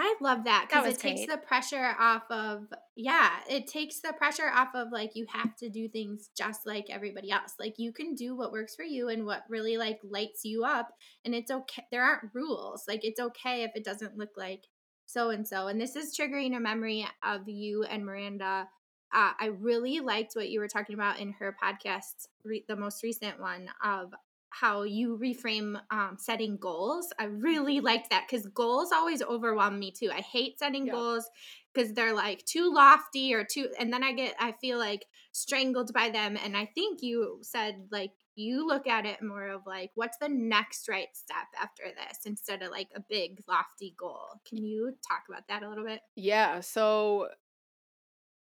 I 0.00 0.14
love 0.20 0.44
that 0.44 0.66
because 0.68 0.94
it 0.94 1.00
takes 1.00 1.26
the 1.26 1.38
pressure 1.38 1.96
off 1.98 2.22
of 2.30 2.72
yeah, 2.94 3.30
it 3.50 3.66
takes 3.66 4.00
the 4.00 4.12
pressure 4.12 4.48
off 4.48 4.68
of 4.76 4.92
like 4.92 5.16
you 5.16 5.26
have 5.28 5.56
to 5.56 5.68
do 5.68 5.88
things 5.88 6.30
just 6.38 6.64
like 6.66 6.86
everybody 6.88 7.32
else. 7.32 7.54
Like 7.58 7.74
you 7.78 7.92
can 7.92 8.14
do 8.14 8.36
what 8.36 8.52
works 8.52 8.76
for 8.76 8.84
you 8.84 9.08
and 9.08 9.26
what 9.26 9.42
really 9.48 9.76
like 9.76 9.98
lights 10.08 10.44
you 10.44 10.64
up 10.64 10.90
and 11.24 11.34
it's 11.34 11.50
okay. 11.50 11.82
There 11.90 12.04
aren't 12.04 12.32
rules. 12.32 12.84
Like 12.86 13.00
it's 13.02 13.18
okay 13.18 13.64
if 13.64 13.72
it 13.74 13.84
doesn't 13.84 14.16
look 14.16 14.36
like 14.36 14.66
so 15.06 15.30
and 15.30 15.46
so. 15.46 15.66
And 15.66 15.80
this 15.80 15.96
is 15.96 16.16
triggering 16.16 16.56
a 16.56 16.60
memory 16.60 17.04
of 17.24 17.48
you 17.48 17.82
and 17.82 18.06
Miranda. 18.06 18.68
Uh, 19.12 19.32
I 19.40 19.46
really 19.46 19.98
liked 19.98 20.34
what 20.34 20.48
you 20.48 20.60
were 20.60 20.68
talking 20.68 20.94
about 20.94 21.18
in 21.18 21.32
her 21.40 21.56
podcast, 21.60 22.28
re- 22.44 22.64
the 22.68 22.76
most 22.76 23.02
recent 23.02 23.40
one 23.40 23.68
of 23.84 24.12
how 24.50 24.82
you 24.82 25.18
reframe 25.22 25.80
um, 25.90 26.16
setting 26.18 26.56
goals. 26.56 27.12
I 27.18 27.24
really 27.24 27.80
liked 27.80 28.10
that 28.10 28.26
because 28.28 28.46
goals 28.46 28.90
always 28.92 29.22
overwhelm 29.22 29.78
me 29.78 29.90
too. 29.90 30.10
I 30.12 30.20
hate 30.20 30.58
setting 30.58 30.86
Yeah. 30.86 30.92
goals 30.92 31.28
because 31.72 31.92
they're 31.92 32.14
like 32.14 32.44
too 32.44 32.72
lofty 32.72 33.34
or 33.34 33.44
too, 33.44 33.68
and 33.78 33.92
then 33.92 34.02
I 34.02 34.12
get, 34.12 34.34
I 34.40 34.52
feel 34.52 34.78
like 34.78 35.06
strangled 35.32 35.92
by 35.92 36.10
them. 36.10 36.36
And 36.42 36.56
I 36.56 36.66
think 36.66 37.02
you 37.02 37.38
said 37.42 37.88
like, 37.90 38.12
you 38.34 38.66
look 38.66 38.86
at 38.86 39.04
it 39.04 39.20
more 39.22 39.48
of 39.48 39.62
like, 39.66 39.90
what's 39.94 40.16
the 40.18 40.28
next 40.28 40.88
right 40.88 41.08
step 41.12 41.48
after 41.60 41.84
this 41.84 42.24
instead 42.24 42.62
of 42.62 42.70
like 42.70 42.88
a 42.94 43.00
big 43.00 43.40
lofty 43.48 43.94
goal. 43.98 44.40
Can 44.48 44.64
you 44.64 44.96
talk 45.06 45.24
about 45.28 45.48
that 45.48 45.62
a 45.62 45.68
little 45.68 45.84
bit? 45.84 46.00
Yeah. 46.14 46.60
So 46.60 47.28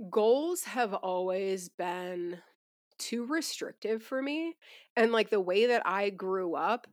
goals 0.08 0.64
have 0.64 0.94
always 0.94 1.68
been 1.68 2.40
too 3.00 3.26
restrictive 3.26 4.02
for 4.02 4.22
me. 4.22 4.56
And 4.96 5.10
like 5.10 5.30
the 5.30 5.40
way 5.40 5.66
that 5.66 5.82
I 5.84 6.10
grew 6.10 6.54
up, 6.54 6.86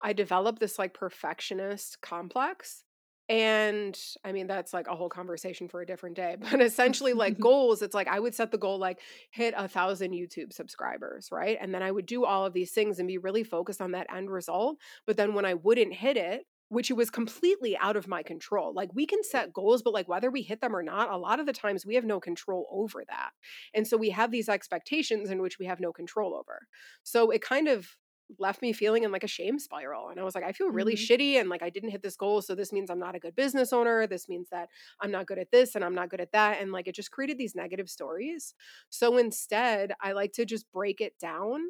I 0.00 0.12
developed 0.12 0.60
this 0.60 0.78
like 0.78 0.94
perfectionist 0.94 2.00
complex. 2.00 2.84
And 3.28 3.98
I 4.22 4.32
mean, 4.32 4.46
that's 4.46 4.74
like 4.74 4.86
a 4.86 4.94
whole 4.94 5.08
conversation 5.08 5.66
for 5.66 5.80
a 5.80 5.86
different 5.86 6.14
day. 6.14 6.36
But 6.50 6.60
essentially, 6.60 7.14
like 7.14 7.40
goals, 7.40 7.80
it's 7.80 7.94
like 7.94 8.08
I 8.08 8.20
would 8.20 8.34
set 8.34 8.50
the 8.50 8.58
goal 8.58 8.78
like 8.78 9.00
hit 9.30 9.54
a 9.56 9.66
thousand 9.66 10.12
YouTube 10.12 10.52
subscribers, 10.52 11.30
right? 11.32 11.56
And 11.60 11.74
then 11.74 11.82
I 11.82 11.90
would 11.90 12.06
do 12.06 12.24
all 12.24 12.44
of 12.44 12.52
these 12.52 12.72
things 12.72 12.98
and 12.98 13.08
be 13.08 13.18
really 13.18 13.44
focused 13.44 13.80
on 13.80 13.92
that 13.92 14.12
end 14.14 14.30
result. 14.30 14.76
But 15.06 15.16
then 15.16 15.34
when 15.34 15.46
I 15.46 15.54
wouldn't 15.54 15.94
hit 15.94 16.16
it, 16.16 16.46
which 16.74 16.90
it 16.90 16.94
was 16.94 17.10
completely 17.10 17.76
out 17.78 17.96
of 17.96 18.08
my 18.08 18.22
control. 18.22 18.72
Like 18.74 18.90
we 18.94 19.06
can 19.06 19.22
set 19.24 19.52
goals, 19.52 19.82
but 19.82 19.94
like 19.94 20.08
whether 20.08 20.30
we 20.30 20.42
hit 20.42 20.60
them 20.60 20.76
or 20.76 20.82
not, 20.82 21.10
a 21.10 21.16
lot 21.16 21.40
of 21.40 21.46
the 21.46 21.52
times 21.52 21.86
we 21.86 21.94
have 21.94 22.04
no 22.04 22.20
control 22.20 22.66
over 22.70 23.04
that. 23.08 23.30
And 23.74 23.86
so 23.86 23.96
we 23.96 24.10
have 24.10 24.30
these 24.30 24.48
expectations 24.48 25.30
in 25.30 25.40
which 25.40 25.58
we 25.58 25.66
have 25.66 25.80
no 25.80 25.92
control 25.92 26.34
over. 26.34 26.66
So 27.02 27.30
it 27.30 27.42
kind 27.42 27.68
of 27.68 27.96
left 28.38 28.62
me 28.62 28.72
feeling 28.72 29.04
in 29.04 29.12
like 29.12 29.22
a 29.22 29.28
shame 29.28 29.58
spiral. 29.58 30.08
And 30.08 30.18
I 30.18 30.24
was 30.24 30.34
like, 30.34 30.44
I 30.44 30.52
feel 30.52 30.70
really 30.70 30.94
Mhm. 30.94 30.96
shitty 30.96 31.34
and 31.34 31.50
like 31.50 31.62
I 31.62 31.68
didn't 31.68 31.90
hit 31.90 32.02
this 32.02 32.16
goal. 32.16 32.40
So 32.40 32.54
this 32.54 32.72
means 32.72 32.90
I'm 32.90 32.98
not 32.98 33.14
a 33.14 33.20
good 33.20 33.36
business 33.36 33.72
owner. 33.72 34.06
This 34.06 34.28
means 34.28 34.48
that 34.50 34.70
I'm 35.00 35.10
not 35.10 35.26
good 35.26 35.38
at 35.38 35.50
this 35.50 35.74
and 35.74 35.84
I'm 35.84 35.94
not 35.94 36.08
good 36.08 36.22
at 36.22 36.32
that. 36.32 36.60
And 36.60 36.72
like 36.72 36.88
it 36.88 36.94
just 36.94 37.10
created 37.10 37.36
these 37.36 37.54
negative 37.54 37.90
stories. 37.90 38.54
So 38.88 39.18
instead, 39.18 39.92
I 40.00 40.12
like 40.12 40.32
to 40.32 40.46
just 40.46 40.70
break 40.72 41.00
it 41.02 41.18
down. 41.18 41.68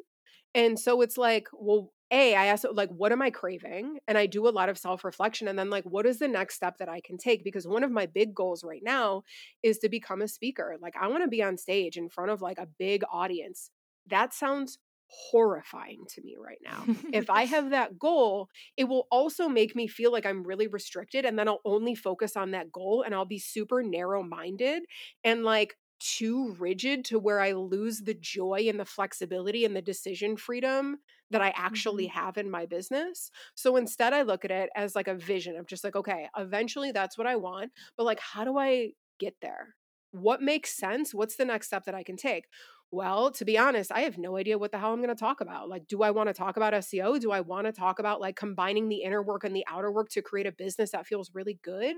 And 0.53 0.79
so 0.79 1.01
it's 1.01 1.17
like, 1.17 1.47
well, 1.51 1.93
A, 2.11 2.35
I 2.35 2.45
ask, 2.47 2.63
like, 2.71 2.89
what 2.89 3.11
am 3.11 3.21
I 3.21 3.31
craving? 3.31 3.97
And 4.07 4.17
I 4.17 4.27
do 4.27 4.47
a 4.47 4.49
lot 4.49 4.69
of 4.69 4.77
self 4.77 5.03
reflection. 5.03 5.47
And 5.47 5.57
then, 5.57 5.69
like, 5.69 5.85
what 5.85 6.05
is 6.05 6.19
the 6.19 6.27
next 6.27 6.55
step 6.55 6.77
that 6.77 6.89
I 6.89 7.01
can 7.01 7.17
take? 7.17 7.43
Because 7.43 7.67
one 7.67 7.83
of 7.83 7.91
my 7.91 8.05
big 8.05 8.33
goals 8.35 8.63
right 8.63 8.83
now 8.83 9.23
is 9.63 9.79
to 9.79 9.89
become 9.89 10.21
a 10.21 10.27
speaker. 10.27 10.75
Like, 10.79 10.95
I 10.99 11.07
want 11.07 11.23
to 11.23 11.29
be 11.29 11.41
on 11.41 11.57
stage 11.57 11.97
in 11.97 12.09
front 12.09 12.31
of 12.31 12.41
like 12.41 12.57
a 12.59 12.67
big 12.77 13.03
audience. 13.11 13.71
That 14.07 14.33
sounds 14.33 14.77
horrifying 15.07 16.03
to 16.09 16.21
me 16.21 16.35
right 16.39 16.59
now. 16.63 16.83
if 17.13 17.29
I 17.29 17.45
have 17.45 17.71
that 17.71 17.97
goal, 17.97 18.49
it 18.77 18.85
will 18.85 19.07
also 19.11 19.47
make 19.47 19.75
me 19.75 19.87
feel 19.87 20.11
like 20.11 20.25
I'm 20.25 20.43
really 20.43 20.67
restricted. 20.67 21.25
And 21.25 21.37
then 21.37 21.47
I'll 21.47 21.61
only 21.65 21.95
focus 21.95 22.35
on 22.35 22.51
that 22.51 22.71
goal 22.71 23.03
and 23.05 23.13
I'll 23.13 23.25
be 23.25 23.39
super 23.39 23.83
narrow 23.83 24.23
minded 24.23 24.83
and 25.23 25.43
like 25.43 25.75
too 25.99 26.53
rigid 26.53 27.05
to 27.05 27.19
where 27.19 27.39
I 27.39 27.53
lose 27.53 28.01
the 28.01 28.13
joy 28.13 28.65
and 28.67 28.79
the 28.79 28.85
flexibility 28.85 29.65
and 29.65 29.75
the 29.75 29.81
decision 29.81 30.37
freedom 30.37 30.97
that 31.31 31.41
I 31.41 31.49
actually 31.55 32.07
Mm-hmm. 32.07 32.07
have 32.07 32.37
in 32.37 32.49
my 32.51 32.65
business. 32.65 33.31
So 33.55 33.75
instead, 33.75 34.13
I 34.13 34.21
look 34.23 34.45
at 34.45 34.51
it 34.51 34.69
as 34.75 34.95
like 34.95 35.07
a 35.07 35.15
vision 35.15 35.55
of 35.57 35.67
just 35.67 35.83
like, 35.83 35.95
okay, 35.95 36.29
eventually 36.37 36.91
that's 36.91 37.17
what 37.17 37.27
I 37.27 37.35
want, 37.35 37.71
but 37.97 38.03
like, 38.05 38.19
how 38.19 38.43
do 38.43 38.57
I 38.57 38.93
get 39.19 39.35
there? 39.41 39.75
What 40.11 40.41
makes 40.41 40.71
sense? 40.73 41.13
What's 41.13 41.35
the 41.35 41.45
next 41.45 41.67
step 41.67 41.85
that 41.85 41.95
I 41.95 42.03
can 42.03 42.15
take? 42.17 42.45
Well, 42.91 43.31
to 43.31 43.45
be 43.45 43.57
honest, 43.57 43.91
I 43.91 44.01
have 44.01 44.17
no 44.17 44.37
idea 44.37 44.57
what 44.57 44.71
the 44.71 44.77
hell 44.79 44.93
I'm 44.93 44.99
going 45.01 45.09
to 45.09 45.15
talk 45.15 45.41
about. 45.41 45.67
Like, 45.67 45.87
do 45.87 46.01
I 46.03 46.11
want 46.11 46.27
to 46.27 46.33
talk 46.33 46.55
about 46.55 46.73
SEO? 46.73 47.17
Do 47.17 47.31
I 47.31 47.41
want 47.41 47.65
to 47.65 47.73
talk 47.73 47.99
about 47.99 48.21
like 48.21 48.35
combining 48.35 48.87
the 48.89 49.01
inner 49.03 49.21
work 49.21 49.43
and 49.43 49.55
the 49.55 49.65
outer 49.67 49.91
work 49.91 50.09
to 50.09 50.21
create 50.21 50.47
a 50.47 50.51
business 50.51 50.91
that 50.91 51.07
feels 51.07 51.31
really 51.33 51.55
good? 51.61 51.97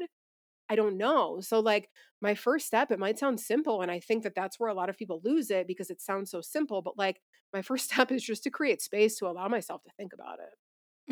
I 0.69 0.75
don't 0.75 0.97
know. 0.97 1.39
So, 1.41 1.59
like, 1.59 1.89
my 2.21 2.35
first 2.35 2.67
step, 2.67 2.91
it 2.91 2.99
might 2.99 3.17
sound 3.19 3.39
simple. 3.39 3.81
And 3.81 3.91
I 3.91 3.99
think 3.99 4.23
that 4.23 4.35
that's 4.35 4.59
where 4.59 4.69
a 4.69 4.73
lot 4.73 4.89
of 4.89 4.97
people 4.97 5.21
lose 5.23 5.49
it 5.51 5.67
because 5.67 5.89
it 5.89 6.01
sounds 6.01 6.29
so 6.31 6.41
simple. 6.41 6.81
But, 6.81 6.97
like, 6.97 7.21
my 7.53 7.61
first 7.63 7.85
step 7.85 8.11
is 8.11 8.23
just 8.23 8.43
to 8.43 8.49
create 8.49 8.81
space 8.81 9.17
to 9.19 9.27
allow 9.27 9.47
myself 9.47 9.83
to 9.83 9.91
think 9.97 10.13
about 10.13 10.39
it. 10.39 10.53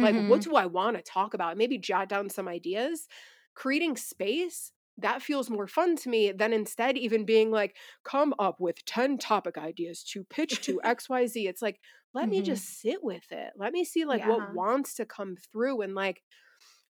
Like, 0.02 0.18
what 0.18 0.42
Mhm. 0.42 0.44
do 0.44 0.56
I 0.56 0.66
want 0.66 0.98
to 0.98 1.04
talk 1.04 1.34
about? 1.34 1.58
Maybe 1.58 1.78
jot 1.78 2.10
down 2.10 2.30
some 2.30 2.48
ideas. 2.48 3.08
Creating 3.56 3.98
space, 3.98 4.72
that 4.98 5.22
feels 5.22 5.50
more 5.50 5.68
fun 5.68 5.96
to 5.98 6.10
me 6.10 6.32
than 6.32 6.54
instead 6.54 6.98
even 6.98 7.26
being 7.26 7.52
like, 7.52 7.78
come 8.04 8.34
up 8.40 8.60
with 8.62 8.84
10 8.86 9.18
topic 9.18 9.58
ideas 9.58 10.04
to 10.06 10.24
pitch 10.26 10.62
to 10.62 10.82
XYZ. 10.86 11.48
It's 11.48 11.62
like, 11.62 11.80
let 12.14 12.30
me 12.30 12.42
Mhm. 12.42 12.44
just 12.44 12.80
sit 12.82 13.04
with 13.04 13.32
it. 13.32 13.54
Let 13.58 13.74
me 13.74 13.84
see 13.86 14.06
like 14.06 14.24
Yeah. 14.24 14.26
what 14.26 14.48
wants 14.48 14.94
to 14.96 15.06
come 15.06 15.36
through 15.38 15.82
and 15.82 15.96
like 15.96 16.24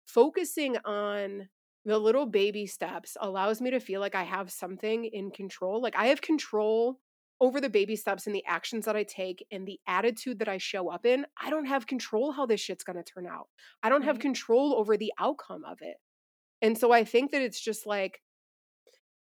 focusing 0.07 0.77
on 0.85 1.49
the 1.85 1.99
little 1.99 2.27
baby 2.27 2.67
steps 2.67 3.17
allows 3.21 3.61
me 3.61 3.71
to 3.71 3.81
feel 3.81 4.01
like 4.01 4.15
I 4.15 4.23
have 4.25 4.51
something 4.51 5.05
in 5.05 5.31
control. 5.31 5.81
Like 5.83 5.97
I 5.97 6.07
have 6.07 6.23
control 6.23 7.01
over 7.41 7.61
the 7.61 7.69
baby 7.69 7.97
steps 7.97 8.27
and 8.27 8.35
the 8.35 8.45
actions 8.47 8.87
that 8.87 8.97
I 8.97 9.03
take 9.05 9.47
and 9.51 9.67
the 9.67 9.81
attitude 9.87 10.39
that 10.39 10.49
I 10.49 10.59
show 10.59 10.89
up 10.89 11.05
in. 11.05 11.27
I 11.41 11.51
don't 11.51 11.67
have 11.67 11.87
control 11.87 12.33
how 12.33 12.47
this 12.47 12.61
shit's 12.61 12.85
going 12.85 12.97
to 12.97 13.03
turn 13.03 13.27
out. 13.27 13.49
I 13.83 13.89
don't 13.89 14.03
have 14.03 14.19
control 14.19 14.75
over 14.77 14.97
the 14.97 15.13
outcome 15.19 15.65
of 15.65 15.79
it. 15.83 15.97
And 16.63 16.79
so 16.79 16.93
I 16.93 17.05
think 17.05 17.33
that 17.33 17.43
it's 17.43 17.61
just 17.61 17.87
like 17.87 18.23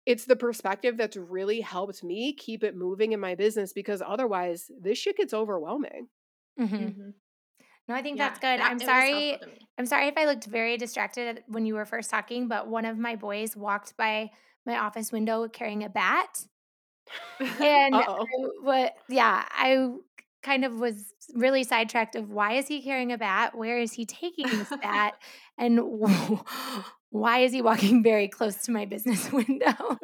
it's 0.05 0.25
the 0.25 0.35
perspective 0.35 0.97
that's 0.97 1.17
really 1.17 1.61
helped 1.61 2.03
me 2.03 2.33
keep 2.33 2.63
it 2.63 2.75
moving 2.75 3.11
in 3.11 3.19
my 3.19 3.35
business 3.35 3.73
because 3.73 4.01
otherwise 4.05 4.69
this 4.79 4.97
shit 4.97 5.17
gets 5.17 5.33
overwhelming. 5.33 6.09
Mhm. 6.57 6.93
Mhm. 6.93 7.19
No, 7.89 7.95
I 7.95 8.03
think 8.03 8.17
Yeah, 8.17 8.29
that's 8.29 8.39
good. 8.39 8.59
that- 8.59 8.69
I'm 8.71 8.79
sorry. 8.79 9.29
helpful 9.31 9.47
to 9.47 9.53
me. 9.53 9.67
I'm 9.79 9.85
sorry 9.87 10.07
if 10.07 10.17
I 10.17 10.25
looked 10.25 10.45
very 10.45 10.77
distracted 10.77 11.43
when 11.47 11.65
you 11.65 11.73
were 11.73 11.85
first 11.85 12.11
talking, 12.11 12.47
but 12.47 12.67
one 12.67 12.85
of 12.85 12.97
my 12.99 13.15
boys 13.15 13.55
walked 13.57 13.97
by 13.97 14.29
my 14.65 14.77
office 14.77 15.11
window 15.11 15.47
carrying 15.49 15.83
a 15.83 15.89
bat. 15.89 16.45
And 17.59 17.95
what 18.61 18.95
yeah, 19.09 19.43
I 19.49 19.87
kind 20.43 20.63
of 20.63 20.73
was 20.73 21.13
really 21.33 21.63
sidetracked 21.63 22.15
of 22.15 22.29
why 22.29 22.53
is 22.53 22.67
he 22.67 22.81
carrying 22.83 23.11
a 23.11 23.17
bat? 23.17 23.55
Where 23.57 23.79
is 23.79 23.93
he 23.93 24.05
taking 24.05 24.47
this 24.47 24.69
bat? 24.81 25.15
And 25.57 25.79
why 27.09 27.39
is 27.39 27.51
he 27.51 27.61
walking 27.61 28.03
very 28.03 28.27
close 28.27 28.57
to 28.65 28.71
my 28.71 28.85
business 28.85 29.31
window? 29.33 29.97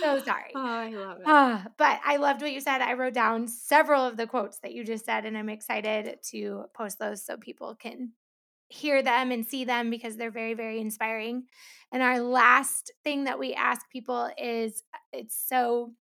So 0.00 0.22
sorry. 0.24 0.52
Oh, 0.54 0.60
I 0.60 0.90
love 0.90 1.18
it. 1.18 1.24
Ah, 1.26 1.66
but 1.76 2.00
I 2.04 2.16
loved 2.16 2.42
what 2.42 2.52
you 2.52 2.60
said. 2.60 2.80
I 2.80 2.94
wrote 2.94 3.14
down 3.14 3.48
several 3.48 4.04
of 4.06 4.16
the 4.16 4.26
quotes 4.26 4.58
that 4.60 4.72
you 4.72 4.84
just 4.84 5.04
said, 5.04 5.24
and 5.24 5.36
I'm 5.36 5.48
excited 5.48 6.18
to 6.30 6.64
post 6.74 6.98
those 6.98 7.24
so 7.24 7.36
people 7.36 7.74
can 7.74 8.12
hear 8.68 9.02
them 9.02 9.32
and 9.32 9.44
see 9.44 9.64
them 9.64 9.90
because 9.90 10.16
they're 10.16 10.30
very, 10.30 10.54
very 10.54 10.80
inspiring. 10.80 11.44
And 11.92 12.02
our 12.02 12.20
last 12.20 12.92
thing 13.02 13.24
that 13.24 13.38
we 13.38 13.52
ask 13.54 13.88
people 13.90 14.30
is 14.38 14.84
uh, 14.94 14.98
it's 15.12 15.36
so 15.36 15.92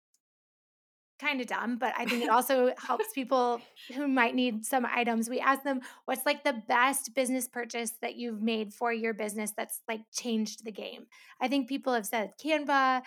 kind 1.19 1.41
of 1.41 1.47
dumb, 1.47 1.79
but 1.79 1.93
I 1.99 2.05
think 2.05 2.23
it 2.23 2.31
also 2.31 2.73
helps 2.79 3.07
people 3.13 3.61
who 3.95 4.07
might 4.07 4.35
need 4.35 4.65
some 4.65 4.87
items. 4.87 5.29
We 5.29 5.41
ask 5.41 5.63
them, 5.65 5.81
what's 6.05 6.25
like 6.25 6.45
the 6.45 6.63
best 6.69 7.15
business 7.15 7.49
purchase 7.49 7.93
that 8.03 8.17
you've 8.17 8.41
made 8.41 8.73
for 8.73 8.93
your 8.93 9.15
business 9.15 9.53
that's 9.57 9.81
like 9.89 10.03
changed 10.13 10.65
the 10.65 10.71
game? 10.71 11.07
I 11.41 11.49
think 11.49 11.69
people 11.69 11.93
have 11.93 12.07
said 12.07 12.33
Canva. 12.43 13.03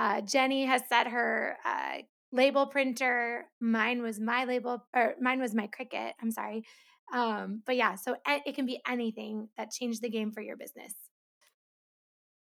Uh, 0.00 0.22
Jenni 0.22 0.66
has 0.66 0.80
said 0.88 1.08
her 1.08 1.58
uh, 1.62 1.98
label 2.32 2.66
printer. 2.66 3.44
Mine 3.60 4.00
was 4.00 4.18
my 4.18 4.46
label, 4.46 4.82
or 4.96 5.14
mine 5.20 5.40
was 5.40 5.54
my 5.54 5.68
Cricut. 5.68 6.12
I'm 6.22 6.30
sorry. 6.30 6.64
Um, 7.12 7.62
but 7.66 7.76
yeah, 7.76 7.96
so 7.96 8.16
it 8.26 8.54
can 8.54 8.64
be 8.64 8.80
anything 8.88 9.48
that 9.58 9.72
changed 9.72 10.00
the 10.00 10.08
game 10.08 10.32
for 10.32 10.40
your 10.40 10.56
business. 10.56 10.94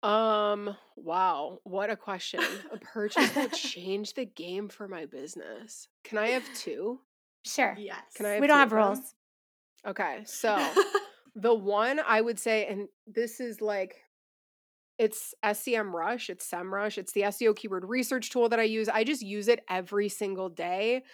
Um, 0.02 0.76
wow, 0.96 1.60
what 1.64 1.88
a 1.88 1.96
question. 1.96 2.42
A 2.72 2.78
purchase 2.78 3.30
that 3.30 3.52
changed 3.54 4.16
the 4.16 4.26
game 4.26 4.68
for 4.68 4.86
my 4.86 5.06
business. 5.06 5.88
Can 6.04 6.18
I 6.18 6.28
have 6.28 6.44
two? 6.54 7.00
Sure. 7.46 7.74
yes. 7.78 8.02
Can 8.16 8.26
I 8.26 8.38
We 8.38 8.48
don't 8.48 8.58
have 8.58 8.72
rules. 8.72 9.14
Okay, 9.86 10.20
so 10.26 10.58
the 11.34 11.54
one 11.54 12.00
I 12.06 12.20
would 12.20 12.38
say, 12.38 12.66
and 12.66 12.88
this 13.06 13.40
is 13.40 13.62
like 13.62 13.96
it's 15.00 15.34
Semrush, 15.42 16.28
it's 16.28 16.48
Semrush, 16.48 16.98
it's 16.98 17.12
the 17.12 17.22
SEO 17.22 17.56
keyword 17.56 17.84
research 17.88 18.30
tool 18.30 18.50
that 18.50 18.60
I 18.60 18.64
use. 18.64 18.88
I 18.88 19.02
just 19.02 19.22
use 19.22 19.48
it 19.48 19.64
every 19.68 20.10
single 20.10 20.50
day. 20.50 21.04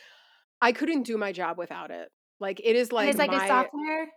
I 0.61 0.73
couldn't 0.73 1.05
do 1.05 1.17
my 1.17 1.31
job 1.31 1.57
without 1.57 1.93
it. 1.93 2.09
Like 2.41 2.61
it 2.65 2.75
is 2.75 2.89
and 2.89 2.95
like 2.95 3.09
it's 3.11 3.19
like 3.19 3.31
my 3.31 3.45
a 3.45 3.49
software. 3.49 4.09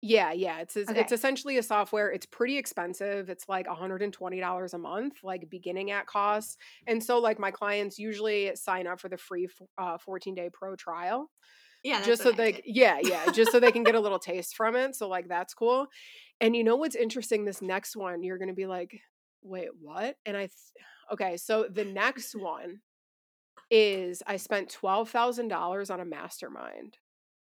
yeah, 0.00 0.32
yeah. 0.32 0.60
It's 0.60 0.76
it's 0.76 0.90
Okay. 0.90 1.00
it's 1.00 1.10
essentially 1.10 1.58
a 1.58 1.62
software. 1.62 2.10
It's 2.10 2.24
pretty 2.26 2.56
expensive. 2.56 3.28
It's 3.28 3.48
like 3.48 3.66
$120 3.66 4.74
a 4.74 4.78
month, 4.78 5.14
like 5.24 5.50
beginning 5.50 5.90
at 5.90 6.06
cost. 6.06 6.58
And 6.86 7.02
so 7.02 7.18
like 7.18 7.40
my 7.40 7.50
clients 7.50 7.98
usually 7.98 8.54
sign 8.54 8.86
up 8.86 9.00
for 9.00 9.08
the 9.08 9.18
free 9.18 9.48
uh 9.76 9.98
14-day 9.98 10.50
pro 10.52 10.76
trial 10.76 11.30
yeah, 11.86 12.02
just 12.02 12.22
so 12.22 12.32
they 12.32 12.60
yeah, 12.64 12.98
yeah, 13.02 13.30
just 13.30 13.52
so 13.52 13.60
they 13.60 13.70
can 13.70 13.84
get 13.84 13.94
a 13.94 14.00
little 14.00 14.18
taste 14.18 14.56
from 14.56 14.74
it. 14.74 14.96
So 14.96 15.08
like 15.08 15.28
that's 15.28 15.54
cool. 15.54 15.86
And 16.40 16.56
you 16.56 16.64
know 16.64 16.74
what's 16.76 16.96
interesting 16.96 17.44
this 17.44 17.62
next 17.62 17.96
one, 17.96 18.24
you're 18.24 18.38
going 18.38 18.48
to 18.48 18.54
be 18.54 18.66
like, 18.66 19.00
"Wait, 19.46 19.70
what?" 19.80 20.18
And 20.26 20.36
I 20.36 20.42
th- 20.46 20.52
Okay, 21.12 21.36
so 21.36 21.68
the 21.68 21.84
next 21.84 22.34
one 22.36 22.82
is 23.70 24.22
I 24.26 24.36
spent 24.36 24.70
$12,000 24.70 25.90
on 25.90 26.00
a 26.00 26.04
mastermind. 26.04 26.98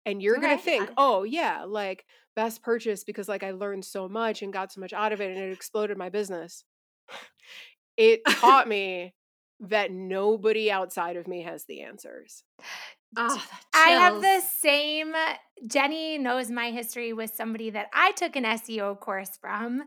And 0.05 0.21
you're 0.21 0.39
going 0.39 0.57
to 0.57 0.63
think, 0.63 0.91
"Oh, 0.97 1.23
yeah, 1.23 1.63
like 1.65 2.05
best 2.35 2.63
purchase 2.63 3.03
because 3.03 3.29
like 3.29 3.43
I 3.43 3.51
learned 3.51 3.85
so 3.85 4.09
much 4.09 4.41
and 4.43 4.53
got 4.53 4.71
so 4.73 4.81
much 4.81 4.93
out 4.93 5.13
of 5.13 5.21
it 5.21 5.31
and 5.31 5.39
it 5.39 5.53
exploded 5.53 5.97
my 5.97 6.09
business." 6.09 6.65
It 7.97 8.27
taught 8.29 8.67
me 8.67 9.13
that 9.59 9.91
nobody 9.91 10.71
outside 10.71 11.17
of 11.17 11.27
me 11.27 11.43
has 11.43 11.65
the 11.65 11.81
answers. 11.81 12.43
Oh, 13.17 13.43
I 13.73 13.89
have 13.89 14.21
the 14.21 14.41
same. 14.41 15.13
Jenni 15.67 16.19
knows 16.19 16.49
my 16.49 16.71
history 16.71 17.13
with 17.13 17.33
somebody 17.35 17.69
that 17.71 17.87
I 17.93 18.11
took 18.13 18.35
an 18.35 18.45
SEO 18.45 18.99
course 18.99 19.37
from, 19.39 19.81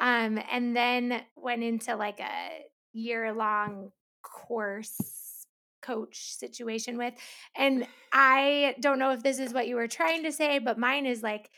um, 0.00 0.38
and 0.50 0.76
then 0.76 1.22
went 1.36 1.62
into 1.62 1.96
like 1.96 2.20
a 2.20 2.64
year 2.92 3.32
long 3.32 3.90
course 4.22 5.46
coach 5.82 6.34
situation 6.34 6.96
with. 6.98 7.14
And 7.56 7.86
I 8.12 8.76
don't 8.80 8.98
know 8.98 9.12
if 9.12 9.22
this 9.22 9.38
is 9.38 9.52
what 9.52 9.68
you 9.68 9.76
were 9.76 9.88
trying 9.88 10.22
to 10.24 10.32
say, 10.32 10.58
but 10.58 10.78
mine 10.78 11.06
is 11.06 11.22
like, 11.22 11.50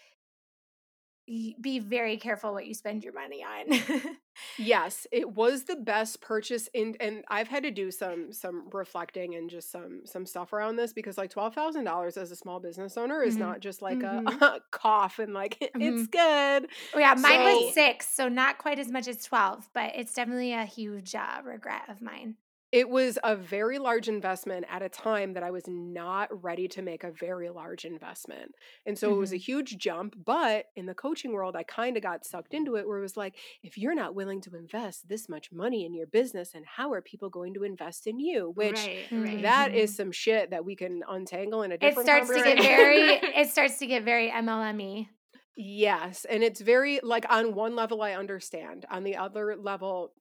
be 1.61 1.78
very 1.78 2.16
careful 2.16 2.53
what 2.53 2.66
you 2.66 2.74
spend 2.74 3.05
your 3.05 3.12
money 3.12 3.45
on. 3.45 4.16
Yes, 4.57 5.07
it 5.12 5.31
was 5.33 5.64
the 5.64 5.76
best 5.76 6.22
purchase 6.22 6.66
in 6.72 6.97
and 6.99 7.24
I've 7.28 7.49
had 7.49 7.62
to 7.64 7.70
do 7.70 7.91
some 7.91 8.33
some 8.33 8.68
reflecting 8.72 9.35
and 9.35 9.51
just 9.51 9.70
some 9.70 10.03
some 10.07 10.24
stuff 10.24 10.55
around 10.55 10.76
this 10.76 10.95
because 10.95 11.18
like 11.18 11.31
$12,000 11.31 12.16
as 12.16 12.31
a 12.31 12.37
small 12.37 12.59
business 12.59 12.97
owner 12.97 13.22
is 13.22 13.37
Mhm. 13.37 13.41
not 13.41 13.61
just 13.61 13.83
like 13.83 13.99
Mhm. 13.99 14.41
a 14.41 14.61
cough 14.70 15.18
and 15.18 15.35
like 15.35 15.59
it's 15.74 16.07
good. 16.07 16.70
oh, 16.95 16.99
yeah, 16.99 17.14
mine 17.14 17.22
So- 17.39 17.45
was 17.66 17.74
six, 17.74 18.09
so 18.14 18.28
not 18.28 18.57
quite 18.57 18.78
as 18.78 18.89
much 18.91 19.09
as 19.09 19.22
12, 19.24 19.68
but 19.74 19.93
it's 19.95 20.14
definitely 20.14 20.55
a 20.55 20.64
huge 20.64 21.14
uh, 21.14 21.43
regret 21.45 21.83
of 21.91 22.01
mine. 22.01 22.37
It 22.72 22.88
was 22.88 23.18
a 23.24 23.34
very 23.34 23.78
large 23.78 24.08
investment 24.08 24.64
at 24.70 24.82
a 24.82 24.88
time 24.88 25.32
that 25.34 25.42
I 25.42 25.50
was 25.50 25.64
not 25.66 26.28
ready 26.42 26.68
to 26.68 26.82
make 26.82 27.02
a 27.02 27.10
very 27.10 27.50
large 27.50 27.84
investment. 27.84 28.52
And 28.86 28.96
so 28.96 29.12
it 29.12 29.16
was 29.16 29.32
a 29.32 29.34
mm-hmm. 29.34 29.42
huge 29.42 29.78
jump, 29.78 30.14
but 30.24 30.66
in 30.76 30.86
the 30.86 30.94
coaching 30.94 31.32
world 31.32 31.56
I 31.56 31.64
kind 31.64 31.96
of 31.96 32.02
got 32.02 32.24
sucked 32.24 32.54
into 32.54 32.76
it 32.76 32.86
where 32.86 32.98
it 32.98 33.02
was 33.02 33.16
like 33.16 33.36
if 33.62 33.76
you're 33.76 33.94
not 33.94 34.14
willing 34.14 34.40
to 34.42 34.56
invest 34.56 35.08
this 35.08 35.28
much 35.28 35.50
money 35.50 35.84
in 35.84 35.94
your 35.94 36.06
business 36.06 36.52
and 36.54 36.64
how 36.64 36.92
are 36.92 37.02
people 37.02 37.28
going 37.28 37.54
to 37.54 37.64
invest 37.64 38.06
in 38.06 38.20
you? 38.20 38.52
Which 38.54 38.76
right, 38.76 39.06
right. 39.10 39.42
that 39.42 39.74
is 39.74 39.90
mm-hmm. 39.90 39.96
some 39.96 40.12
shit 40.12 40.50
that 40.50 40.64
we 40.64 40.76
can 40.76 41.02
untangle 41.08 41.62
in 41.62 41.72
a 41.72 41.78
different 41.78 42.08
It 42.08 42.24
starts 42.24 42.28
to 42.30 42.54
get 42.54 42.62
very 42.62 43.00
it 43.36 43.50
starts 43.50 43.78
to 43.78 43.86
get 43.86 44.04
very 44.04 44.30
MLME. 44.30 45.08
yes 45.56 46.24
and 46.30 46.42
it's 46.42 46.60
very 46.60 47.00
like 47.02 47.26
on 47.28 47.54
one 47.54 47.74
level 47.74 48.02
i 48.02 48.12
understand 48.12 48.86
on 48.90 49.04
the 49.04 49.16
other 49.16 49.56
level 49.56 50.12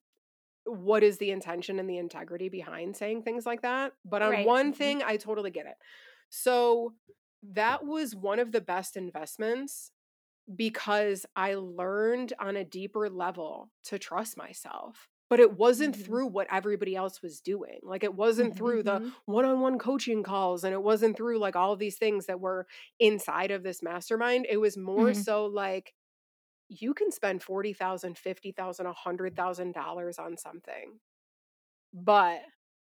what 0.66 1.04
is 1.04 1.18
the 1.18 1.32
intention 1.32 1.80
and 1.80 1.90
the 1.90 1.98
integrity 1.98 2.50
behind 2.50 2.96
saying 2.96 3.24
things 3.24 3.46
like 3.46 3.62
that 3.62 3.94
but 4.06 4.22
on 4.22 4.32
Right. 4.32 4.48
one 4.48 4.74
Mhm. 4.74 4.78
thing 4.78 5.04
i 5.04 5.18
totally 5.18 5.52
get 5.52 5.66
it 5.66 5.78
so 6.30 6.94
that 7.44 7.86
was 7.86 8.16
one 8.16 8.40
of 8.40 8.52
the 8.52 8.62
best 8.62 8.98
investments 8.98 9.92
because 10.56 11.26
i 11.36 11.54
learned 11.56 12.34
on 12.40 12.56
a 12.58 12.66
deeper 12.66 13.10
level 13.10 13.72
to 13.86 14.00
trust 14.00 14.38
myself 14.38 15.10
but 15.30 15.40
it 15.40 15.58
wasn't 15.58 15.96
Mhm. 15.96 16.06
through 16.06 16.26
what 16.28 16.48
everybody 16.52 16.96
else 16.96 17.22
was 17.22 17.40
doing. 17.40 17.80
Like 17.84 18.04
it 18.04 18.16
wasn't 18.16 18.56
through 18.58 18.82
the 18.82 19.02
Mhm. 19.02 19.14
one-on-one 19.26 19.78
coaching 19.78 20.24
calls 20.24 20.64
and 20.64 20.74
it 20.74 20.82
wasn't 20.82 21.16
through 21.18 21.38
like 21.38 21.56
all 21.56 21.72
of 21.72 21.78
these 21.78 22.00
things 22.00 22.26
that 22.26 22.40
were 22.40 22.66
inside 23.00 23.52
of 23.52 23.62
this 23.62 23.84
mastermind. 23.84 24.48
It 24.50 24.58
was 24.58 24.76
more 24.76 25.12
Mhm. 25.12 25.16
so 25.16 25.46
like 25.46 25.94
you 26.70 26.94
can 26.94 27.12
spend 27.12 27.44
$40,000, 27.44 28.20
$50,000, 28.20 28.88
$100,000 28.88 30.20
on 30.20 30.38
something, 30.38 31.00
but 31.94 32.42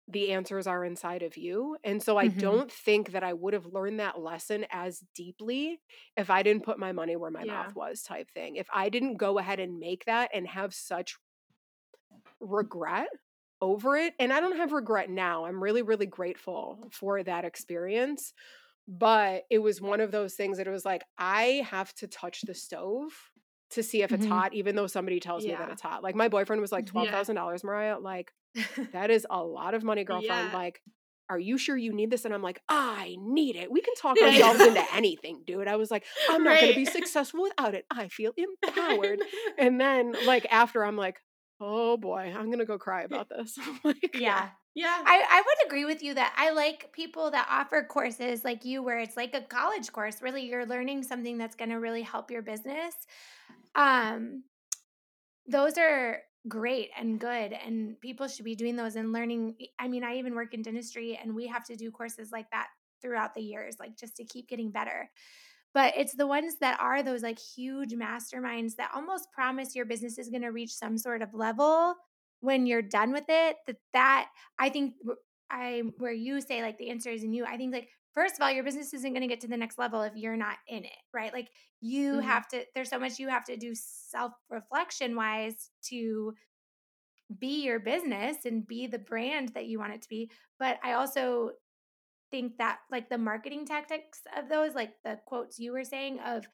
the 0.08 0.32
answers 0.32 0.66
are 0.66 0.84
inside 0.84 1.22
of 1.22 1.36
you. 1.36 1.78
And 1.84 2.02
so 2.02 2.16
I 2.18 2.28
Mhm. 2.28 2.66
don't 2.68 2.70
think 2.72 3.12
that 3.12 3.24
I 3.24 3.32
would 3.32 3.54
have 3.54 3.66
learned 3.66 4.00
that 4.00 4.20
lesson 4.20 4.66
as 4.70 5.04
deeply 5.14 5.80
if 6.16 6.30
I 6.30 6.42
didn't 6.42 6.64
put 6.64 6.78
my 6.78 6.92
money 6.92 7.16
where 7.16 7.30
my 7.30 7.44
Yeah. 7.44 7.46
mouth 7.46 7.74
was, 7.76 8.02
type 8.02 8.30
thing. 8.30 8.56
If 8.56 8.68
I 8.74 8.88
didn't 8.88 9.16
go 9.16 9.38
ahead 9.38 9.60
and 9.60 9.78
make 9.80 10.04
that 10.06 10.30
and 10.34 10.46
have 10.48 10.74
such 10.74 11.16
regret 12.40 13.08
over 13.60 13.96
it, 13.96 14.14
and 14.18 14.32
I 14.32 14.40
don't 14.40 14.56
have 14.56 14.72
regret 14.72 15.08
now. 15.08 15.46
I'm 15.46 15.62
really, 15.62 15.82
really 15.82 16.06
grateful 16.06 16.88
for 16.92 17.22
that 17.22 17.44
experience. 17.44 18.34
But 18.88 19.44
it 19.50 19.60
was 19.60 19.82
one 19.82 20.00
of 20.00 20.12
those 20.12 20.34
things 20.34 20.58
that 20.58 20.66
it 20.66 20.72
was 20.72 20.86
like, 20.86 21.04
I 21.18 21.64
have 21.70 21.94
to 21.96 22.08
touch 22.08 22.42
the 22.42 22.54
stove 22.54 23.12
to 23.70 23.82
see 23.82 24.02
if 24.02 24.12
it's 24.12 24.24
Mhm. 24.26 24.30
hot, 24.30 24.54
even 24.54 24.76
though 24.76 24.86
somebody 24.86 25.18
tells 25.20 25.44
me 25.44 25.50
that 25.52 25.70
it's 25.70 25.82
hot. 25.82 26.02
Like 26.02 26.14
my 26.14 26.28
boyfriend 26.28 26.60
was 26.62 26.72
like 26.72 26.86
Yeah. 26.86 26.92
$12,000, 27.10 27.64
Mariah. 27.64 27.98
Like, 27.98 28.32
that 28.92 29.10
is 29.10 29.26
a 29.28 29.42
lot 29.42 29.74
of 29.74 29.82
money, 29.82 30.04
girlfriend. 30.04 30.52
Yeah. 30.52 30.56
Like, 30.56 30.80
are 31.28 31.38
you 31.40 31.58
sure 31.58 31.76
you 31.76 31.92
need 31.92 32.10
this? 32.10 32.24
And 32.24 32.32
I'm 32.32 32.42
like, 32.42 32.62
I 32.68 33.16
need 33.18 33.56
it. 33.56 33.70
We 33.70 33.80
can 33.80 33.94
talk 33.96 34.16
Yeah. 34.16 34.26
ourselves 34.26 34.60
into 34.60 34.84
anything, 34.94 35.42
dude. 35.44 35.66
I 35.66 35.74
was 35.76 35.90
like, 35.90 36.04
I'm 36.30 36.44
not 36.44 36.60
going 36.60 36.72
to 36.72 36.76
be 36.78 36.84
successful 36.84 37.42
without 37.42 37.74
it. 37.74 37.84
I 37.90 38.06
feel 38.08 38.32
empowered. 38.36 39.20
and 39.58 39.80
then, 39.80 40.14
like, 40.24 40.46
after 40.50 40.84
I'm 40.84 40.96
like, 40.96 41.16
oh 41.60 41.96
boy, 41.96 42.32
I'm 42.36 42.46
going 42.46 42.60
to 42.60 42.64
go 42.64 42.78
cry 42.78 43.02
about 43.02 43.28
this. 43.28 43.58
Like, 43.82 44.14
yeah. 44.14 44.50
Yeah. 44.76 45.02
I, 45.06 45.24
I 45.30 45.42
would 45.42 45.66
agree 45.66 45.86
with 45.86 46.02
you 46.02 46.12
that 46.14 46.34
I 46.36 46.50
like 46.50 46.92
people 46.92 47.30
that 47.30 47.48
offer 47.50 47.82
courses 47.82 48.44
like 48.44 48.64
you, 48.64 48.82
where 48.82 48.98
it's 48.98 49.16
like 49.16 49.34
a 49.34 49.40
college 49.40 49.90
course. 49.90 50.20
Really, 50.20 50.46
you're 50.46 50.66
learning 50.66 51.02
something 51.02 51.38
that's 51.38 51.56
going 51.56 51.70
to 51.70 51.76
really 51.80 52.02
help 52.02 52.30
your 52.30 52.42
business. 52.42 52.94
Um, 53.74 54.44
those 55.46 55.78
are 55.78 56.22
great 56.46 56.90
and 56.98 57.18
good, 57.18 57.52
and 57.52 57.98
people 58.00 58.28
should 58.28 58.44
be 58.44 58.54
doing 58.54 58.76
those 58.76 58.96
and 58.96 59.12
learning. 59.12 59.56
I 59.78 59.88
mean, 59.88 60.04
I 60.04 60.16
even 60.16 60.34
work 60.34 60.52
in 60.52 60.62
dentistry, 60.62 61.18
and 61.22 61.34
we 61.34 61.46
have 61.46 61.64
to 61.64 61.76
do 61.76 61.90
courses 61.90 62.30
like 62.30 62.50
that 62.50 62.68
throughout 63.00 63.34
the 63.34 63.42
years, 63.42 63.76
like 63.80 63.96
just 63.96 64.16
to 64.16 64.24
keep 64.24 64.48
getting 64.48 64.70
better. 64.70 65.10
But 65.74 65.94
it's 65.96 66.14
the 66.14 66.26
ones 66.26 66.56
that 66.60 66.80
are 66.80 67.02
those 67.02 67.22
like 67.22 67.38
huge 67.38 67.92
masterminds 67.92 68.76
that 68.76 68.90
almost 68.94 69.32
promise 69.32 69.76
your 69.76 69.86
business 69.86 70.18
is 70.18 70.30
going 70.30 70.42
to 70.42 70.48
reach 70.48 70.74
some 70.74 70.98
sort 70.98 71.22
of 71.22 71.34
level 71.34 71.94
when 72.40 72.66
you're 72.66 72.82
done 72.82 73.12
with 73.12 73.24
it 73.28 73.56
that 73.66 73.76
that 73.92 74.28
i 74.58 74.68
think 74.68 74.94
i 75.50 75.82
where 75.98 76.12
you 76.12 76.40
say 76.40 76.62
like 76.62 76.78
the 76.78 76.90
answer 76.90 77.10
is 77.10 77.22
in 77.22 77.32
you 77.32 77.44
i 77.44 77.56
think 77.56 77.72
like 77.72 77.88
first 78.14 78.34
of 78.34 78.40
all 78.40 78.50
your 78.50 78.64
business 78.64 78.92
isn't 78.94 79.12
going 79.12 79.22
to 79.22 79.28
get 79.28 79.40
to 79.40 79.48
the 79.48 79.56
next 79.56 79.78
level 79.78 80.02
if 80.02 80.14
you're 80.16 80.36
not 80.36 80.56
in 80.68 80.84
it 80.84 80.92
right 81.12 81.32
like 81.32 81.48
you 81.80 82.14
Mhm. 82.14 82.22
have 82.22 82.48
to 82.48 82.64
there's 82.74 82.90
so 82.90 82.98
much 82.98 83.18
you 83.18 83.28
have 83.28 83.44
to 83.44 83.56
do 83.56 83.74
self 83.74 84.32
reflection 84.50 85.16
wise 85.16 85.70
to 85.82 86.34
be 87.38 87.64
your 87.64 87.80
business 87.80 88.44
and 88.44 88.66
be 88.66 88.86
the 88.86 88.98
brand 88.98 89.50
that 89.54 89.66
you 89.66 89.78
want 89.78 89.92
it 89.92 90.02
to 90.02 90.08
be 90.08 90.30
but 90.58 90.78
i 90.84 90.92
also 90.92 91.50
think 92.30 92.56
that 92.58 92.78
like 92.90 93.08
the 93.10 93.18
marketing 93.18 93.66
tactics 93.66 94.20
of 94.36 94.48
those 94.48 94.74
like 94.74 94.92
the 95.04 95.18
quotes 95.26 95.58
you 95.58 95.72
were 95.72 95.84
saying 95.84 96.18
of 96.20 96.46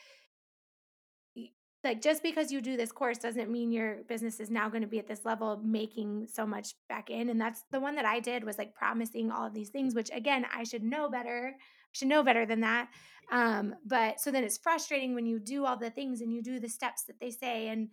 like 1.85 2.01
just 2.01 2.23
because 2.23 2.53
you 2.53 2.61
do 2.61 2.77
this 2.77 2.93
course 2.93 3.19
doesn't 3.19 3.51
mean 3.51 3.73
your 3.73 3.99
business 4.09 4.39
is 4.41 4.51
now 4.51 4.69
going 4.69 4.83
to 4.83 4.89
be 4.89 4.99
at 4.99 5.07
this 5.07 5.25
level 5.25 5.51
of 5.51 5.65
making 5.65 6.27
so 6.33 6.47
much 6.47 6.75
back 6.89 7.11
in 7.11 7.29
and 7.29 7.41
that's 7.41 7.65
the 7.71 7.81
one 7.81 7.95
that 7.97 8.05
i 8.05 8.21
did 8.21 8.45
was 8.45 8.59
like 8.59 8.75
promising 8.75 9.31
all 9.31 9.47
of 9.47 9.55
these 9.55 9.71
things 9.71 9.95
which 9.95 10.11
again 10.13 10.47
i 10.55 10.63
should 10.65 10.83
know 10.83 11.09
better 11.09 11.55
should 11.93 12.09
know 12.09 12.23
better 12.23 12.47
than 12.47 12.61
that 12.61 12.89
um 13.31 13.75
but 13.87 14.21
so 14.21 14.31
then 14.31 14.45
it's 14.45 14.59
frustrating 14.59 15.15
when 15.15 15.27
you 15.27 15.39
do 15.39 15.65
all 15.65 15.77
the 15.77 15.91
things 15.91 16.21
and 16.21 16.33
you 16.33 16.43
do 16.43 16.59
the 16.61 16.69
steps 16.69 17.05
that 17.05 17.19
they 17.21 17.31
say 17.31 17.69
and 17.69 17.89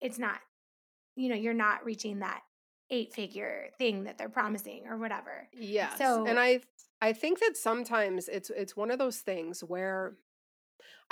it's 0.00 0.18
not 0.18 0.40
you 1.16 1.28
know 1.28 1.34
you're 1.36 1.54
not 1.54 1.84
reaching 1.84 2.18
that 2.20 2.40
eight 2.90 3.12
figure 3.12 3.70
thing 3.78 4.04
that 4.04 4.18
they're 4.18 4.28
promising 4.28 4.82
or 4.86 4.98
whatever. 4.98 5.48
Yeah 5.54 5.94
So- 5.96 6.26
and 6.26 6.38
I 6.38 6.60
I 7.00 7.12
think 7.12 7.40
that 7.40 7.56
sometimes 7.56 8.28
it's 8.28 8.50
it's 8.50 8.76
one 8.76 8.90
of 8.90 8.98
those 8.98 9.18
things 9.18 9.60
where 9.60 10.16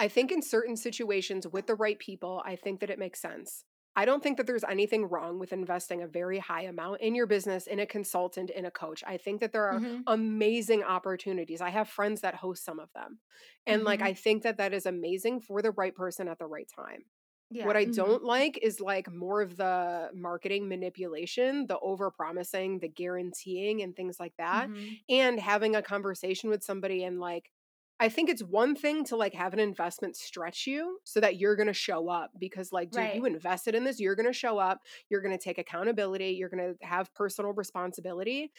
I 0.00 0.08
think 0.08 0.32
in 0.32 0.42
certain 0.42 0.76
situations 0.76 1.46
with 1.46 1.66
the 1.66 1.74
right 1.76 1.98
people, 1.98 2.42
I 2.44 2.56
think 2.56 2.80
that 2.80 2.90
it 2.90 2.98
makes 2.98 3.20
sense. 3.20 3.64
I 3.96 4.04
don't 4.04 4.22
think 4.22 4.36
that 4.38 4.46
there's 4.46 4.64
anything 4.64 5.04
wrong 5.06 5.38
with 5.38 5.52
investing 5.52 6.00
a 6.02 6.06
very 6.08 6.38
high 6.38 6.62
amount 6.62 7.00
in 7.02 7.14
your 7.14 7.26
business, 7.26 7.66
in 7.66 7.80
a 7.80 7.86
consultant, 7.86 8.50
in 8.50 8.64
a 8.64 8.70
coach. 8.70 9.04
I 9.06 9.16
think 9.18 9.40
that 9.40 9.52
there 9.52 9.66
are 9.66 9.82
Mhm. 9.82 10.08
amazing 10.08 10.84
opportunities. 10.84 11.60
I 11.60 11.70
have 11.70 11.88
friends 11.88 12.22
that 12.22 12.36
host 12.36 12.64
some 12.64 12.80
of 12.80 12.92
them. 12.94 13.20
And 13.66 13.84
like 13.84 14.00
Mhm. 14.00 14.10
I 14.10 14.14
think 14.14 14.44
that 14.44 14.58
that 14.58 14.72
is 14.72 14.86
amazing 14.86 15.40
for 15.42 15.62
the 15.62 15.72
right 15.72 15.94
person 15.94 16.28
at 16.28 16.38
the 16.38 16.46
right 16.46 16.68
time. 16.74 17.04
yeah 17.50 17.66
What 17.66 17.76
I 17.76 17.84
Mhm. 17.84 17.86
don't 17.86 18.24
like 18.24 18.58
is 18.62 18.80
like 18.80 19.10
more 19.12 19.42
of 19.42 19.56
the 19.56 20.10
marketing 20.14 20.68
manipulation, 20.68 21.66
the 21.66 21.78
over 21.80 22.10
promising, 22.10 22.78
the 22.78 22.88
guaranteeing, 22.88 23.82
and 23.82 23.94
things 23.94 24.18
like 24.18 24.34
that. 24.38 24.70
Mhm. 24.70 25.00
And 25.10 25.38
having 25.38 25.76
a 25.76 25.82
conversation 25.82 26.48
with 26.48 26.62
somebody 26.64 27.04
and 27.04 27.20
like, 27.20 27.52
I 28.00 28.08
think 28.08 28.30
it's 28.30 28.42
one 28.42 28.74
thing 28.74 29.04
to 29.04 29.16
like 29.16 29.34
have 29.34 29.52
an 29.52 29.60
investment 29.60 30.16
stretch 30.16 30.66
you 30.66 30.98
so 31.04 31.20
that 31.20 31.38
you're 31.38 31.54
going 31.54 31.66
to 31.66 31.74
show 31.74 32.08
up 32.08 32.30
because, 32.38 32.72
like, 32.72 32.90
dude, 32.90 33.14
you 33.14 33.26
invested 33.26 33.74
in 33.74 33.84
this, 33.84 34.00
you're 34.00 34.16
going 34.16 34.26
to 34.26 34.32
show 34.32 34.58
up, 34.58 34.80
you're 35.10 35.20
going 35.20 35.36
to 35.36 35.42
take 35.42 35.58
accountability, 35.58 36.30
you're 36.30 36.48
going 36.48 36.74
to 36.74 36.86
have 36.86 37.14
personal 37.14 37.52
responsibility. 37.52 38.50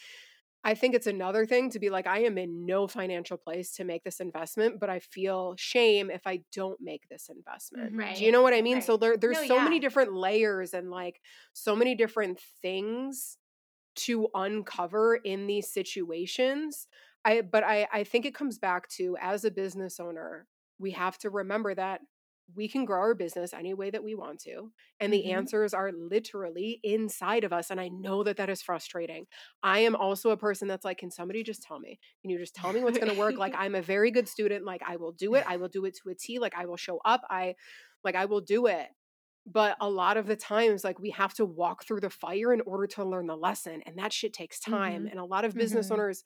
I 0.63 0.75
think 0.75 0.93
it's 0.93 1.07
another 1.07 1.47
thing 1.47 1.71
to 1.71 1.79
be 1.79 1.89
like, 1.89 2.05
I 2.05 2.19
am 2.19 2.37
in 2.37 2.67
no 2.67 2.87
financial 2.87 3.35
place 3.35 3.71
to 3.77 3.83
make 3.83 4.03
this 4.03 4.19
investment, 4.19 4.79
but 4.79 4.91
I 4.91 4.99
feel 4.99 5.55
shame 5.57 6.11
if 6.11 6.27
I 6.27 6.41
don't 6.53 6.79
make 6.79 7.09
this 7.09 7.29
investment. 7.35 7.95
Right. 7.95 8.15
Do 8.15 8.23
you 8.23 8.31
know 8.31 8.43
what 8.43 8.53
I 8.53 8.61
mean? 8.61 8.75
Right. 8.75 8.83
So 8.83 8.95
there, 8.95 9.17
there's 9.17 9.41
No, 9.41 9.47
so 9.47 9.59
many 9.59 9.79
different 9.79 10.13
layers 10.13 10.75
and 10.75 10.91
like 10.91 11.19
so 11.53 11.75
many 11.75 11.95
different 11.95 12.39
things 12.61 13.37
to 13.95 14.27
uncover 14.35 15.15
in 15.15 15.47
these 15.47 15.67
situations. 15.67 16.87
I 17.25 17.41
but 17.41 17.63
I 17.63 17.87
I 17.91 18.03
think 18.03 18.25
it 18.25 18.35
comes 18.35 18.57
back 18.59 18.87
to 18.89 19.17
as 19.19 19.43
a 19.45 19.51
business 19.51 19.99
owner, 19.99 20.47
we 20.79 20.91
have 20.91 21.17
to 21.19 21.29
remember 21.29 21.75
that 21.75 22.01
we 22.53 22.67
can 22.67 22.83
grow 22.83 22.99
our 22.99 23.15
business 23.15 23.53
any 23.53 23.73
way 23.73 23.89
that 23.89 24.03
we 24.03 24.13
want 24.13 24.37
to 24.41 24.73
and 24.99 25.13
the 25.13 25.25
Mhm. 25.25 25.31
answers 25.31 25.73
are 25.73 25.91
literally 25.93 26.81
inside 26.83 27.45
of 27.45 27.53
us 27.53 27.69
and 27.69 27.79
i 27.79 27.87
know 27.87 28.23
that 28.23 28.35
that 28.35 28.49
is 28.49 28.61
frustrating 28.61 29.25
i 29.63 29.79
am 29.79 29.95
also 29.95 30.31
a 30.31 30.37
person 30.37 30.67
that's 30.67 30.83
like 30.83 30.97
can 30.97 31.09
somebody 31.11 31.43
just 31.43 31.63
tell 31.63 31.79
me 31.79 31.97
can 32.21 32.29
you 32.29 32.37
just 32.37 32.53
tell 32.55 32.73
me 32.73 32.83
what's 32.83 32.97
going 32.97 33.07
to 33.07 33.13
work 33.13 33.37
like 33.37 33.53
i'm 33.57 33.75
a 33.75 33.81
very 33.81 34.11
good 34.11 34.27
student 34.27 34.65
like 34.65 34.81
i 34.85 34.97
will 34.97 35.13
do 35.13 35.35
it 35.35 35.45
i 35.47 35.55
will 35.55 35.69
do 35.69 35.85
it 35.85 35.95
to 35.95 36.09
a 36.09 36.15
t 36.15 36.39
like 36.39 36.53
i 36.55 36.65
will 36.65 36.75
show 36.75 36.99
up 37.05 37.21
i 37.29 37.55
like 38.03 38.15
i 38.15 38.25
will 38.25 38.41
do 38.41 38.65
it 38.65 38.89
but 39.45 39.75
a 39.81 39.89
lot 39.89 40.17
of 40.17 40.27
the 40.27 40.35
times 40.35 40.83
like 40.83 40.99
we 40.99 41.09
have 41.09 41.33
to 41.33 41.45
walk 41.45 41.83
through 41.83 41.99
the 41.99 42.09
fire 42.09 42.53
in 42.53 42.61
order 42.61 42.85
to 42.85 43.03
learn 43.03 43.25
the 43.27 43.35
lesson 43.35 43.81
and 43.85 43.97
that 43.97 44.13
shit 44.13 44.33
takes 44.33 44.59
time 44.59 45.05
Mhm. 45.05 45.11
and 45.11 45.19
a 45.19 45.25
lot 45.25 45.45
of 45.45 45.57
business 45.57 45.89
Mhm. 45.89 45.91
owners 45.91 46.23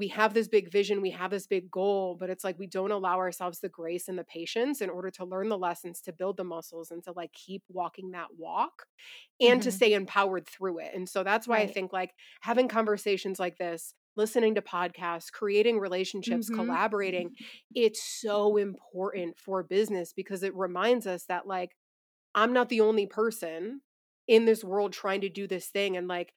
we 0.00 0.08
have 0.08 0.34
this 0.34 0.48
big 0.48 0.72
vision, 0.72 1.02
we 1.02 1.12
have 1.12 1.30
this 1.30 1.46
big 1.46 1.70
goal, 1.70 2.16
but 2.18 2.30
it's 2.30 2.44
like 2.44 2.58
we 2.58 2.66
don't 2.66 2.90
allow 2.92 3.18
ourselves 3.18 3.60
the 3.60 3.68
grace 3.70 4.08
and 4.08 4.18
the 4.18 4.24
patience 4.24 4.80
in 4.82 4.90
order 4.90 5.10
to 5.12 5.24
learn 5.26 5.50
the 5.50 5.58
lessons, 5.58 6.00
to 6.02 6.12
build 6.12 6.38
the 6.38 6.44
muscles, 6.44 6.90
and 6.90 7.04
to 7.04 7.12
like 7.12 7.32
keep 7.34 7.62
walking 7.68 8.12
that 8.12 8.28
walk 8.36 8.86
and 9.40 9.62
to 9.62 9.70
Mhm. 9.70 9.72
stay 9.72 9.92
empowered 9.94 10.46
through 10.48 10.78
it. 10.80 10.92
And 10.94 11.08
so 11.08 11.22
that's 11.22 11.48
why 11.48 11.60
I 11.60 11.66
think 11.66 11.92
like 11.92 12.14
having 12.42 12.68
conversations 12.68 13.38
like 13.40 13.58
this, 13.58 13.94
listening 14.16 14.54
to 14.56 14.62
podcasts, 14.62 15.32
creating 15.32 15.78
relationships, 15.78 16.50
Mhm. 16.50 16.50
collaborating, 16.50 17.32
it's 17.74 18.02
so 18.02 18.56
important 18.56 19.38
for 19.38 19.62
business 19.62 20.12
because 20.12 20.42
it 20.42 20.54
reminds 20.54 21.06
us 21.06 21.24
that 21.26 21.46
like 21.46 21.76
I'm 22.34 22.52
not 22.52 22.68
the 22.68 22.80
only 22.80 23.06
person 23.06 23.82
in 24.28 24.44
this 24.44 24.62
world 24.62 24.92
trying 24.92 25.20
to 25.22 25.28
do 25.28 25.46
this 25.46 25.68
thing 25.68 25.96
and 25.96 26.06
like 26.08 26.32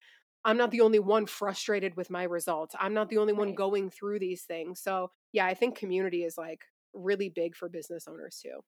I'm 0.45 0.57
not 0.57 0.71
the 0.71 0.81
only 0.81 0.99
one 0.99 1.25
frustrated 1.25 1.95
with 1.95 2.09
my 2.09 2.23
results. 2.23 2.75
I'm 2.79 2.93
not 2.93 3.09
the 3.09 3.17
only 3.17 3.33
one 3.33 3.49
Right. 3.49 3.55
going 3.55 3.89
through 3.89 4.19
these 4.19 4.43
things. 4.43 4.81
So, 4.81 5.11
yeah, 5.31 5.45
I 5.45 5.53
think 5.53 5.77
community 5.77 6.23
is 6.23 6.37
like 6.37 6.61
really 6.93 7.29
big 7.29 7.55
for 7.55 7.69
business 7.69 8.07
owners 8.07 8.39
too. 8.41 8.59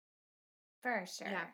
For 0.81 1.05
sure. 1.05 1.27
Yeah. 1.27 1.45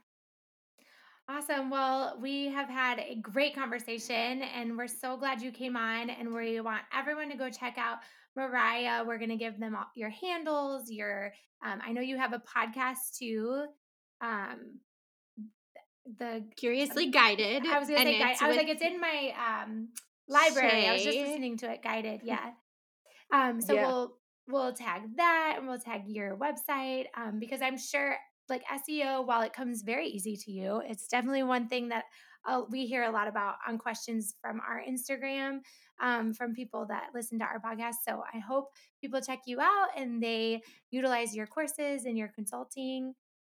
Awesome. 1.27 1.69
Well, 1.69 2.19
we 2.21 2.47
have 2.47 2.67
had 2.67 2.99
a 2.99 3.15
great 3.15 3.55
conversation 3.55 4.41
and 4.43 4.77
we're 4.77 4.87
so 4.87 5.17
glad 5.17 5.41
you 5.41 5.51
came 5.51 5.77
on. 5.77 6.09
And 6.09 6.33
we 6.33 6.59
want 6.61 6.81
everyone 6.93 7.29
to 7.29 7.37
go 7.37 7.49
check 7.49 7.77
out 7.77 7.99
Mariah. 8.35 9.03
We're 9.05 9.17
going 9.17 9.29
to 9.29 9.37
give 9.37 9.59
them 9.59 9.75
all 9.75 9.85
your 9.95 10.09
handles, 10.09 10.89
your, 10.91 11.33
um, 11.65 11.79
I 11.85 11.93
know 11.93 12.01
you 12.01 12.17
have 12.17 12.33
a 12.33 12.39
podcast 12.39 13.17
too. 13.17 13.65
Um, 14.19 14.79
the 16.17 16.43
Curiously 16.57 17.11
guided. 17.11 17.65
I 17.65 17.79
was 17.79 17.87
gonna 17.87 18.01
say 18.01 18.19
guide, 18.19 18.37
I 18.41 18.47
was 18.47 18.57
with 18.57 18.65
like, 18.65 18.75
it's 18.75 18.81
in 18.81 18.99
my 18.99 19.33
um 19.37 19.89
library. 20.27 20.87
I 20.87 20.93
was 20.93 21.03
just 21.03 21.17
listening 21.17 21.57
to 21.57 21.71
it 21.71 21.81
guided. 21.83 22.21
Yeah. 22.25 22.51
Um, 23.31 23.61
so 23.61 23.73
Yeah. 23.73 23.87
we'll 23.87 24.17
we'll 24.47 24.73
tag 24.73 25.01
that 25.17 25.55
and 25.57 25.67
we'll 25.67 25.79
tag 25.79 26.03
your 26.07 26.35
website. 26.37 27.05
Um, 27.15 27.39
because 27.39 27.61
I'm 27.61 27.77
sure 27.77 28.15
like 28.49 28.63
SEO, 28.65 29.25
while 29.25 29.41
it 29.43 29.53
comes 29.53 29.81
very 29.83 30.07
easy 30.07 30.35
to 30.35 30.51
you, 30.51 30.81
it's 30.85 31.07
definitely 31.07 31.43
one 31.43 31.67
thing 31.69 31.89
that 31.89 32.05
uh, 32.45 32.63
we 32.69 32.85
hear 32.87 33.03
a 33.03 33.11
lot 33.11 33.27
about 33.27 33.55
on 33.67 33.77
questions 33.77 34.35
from 34.41 34.59
our 34.59 34.81
Instagram 34.83 35.59
um, 36.01 36.33
from 36.33 36.53
people 36.53 36.85
that 36.87 37.09
listen 37.13 37.39
to 37.39 37.45
our 37.45 37.61
podcast. 37.61 37.95
So 38.05 38.23
I 38.33 38.39
hope 38.39 38.69
people 38.99 39.21
check 39.21 39.41
you 39.45 39.61
out 39.61 39.89
and 39.95 40.21
they 40.21 40.61
utilize 40.89 41.33
your 41.35 41.45
courses 41.47 42.05
and 42.05 42.17
your 42.17 42.29
consulting. 42.29 43.13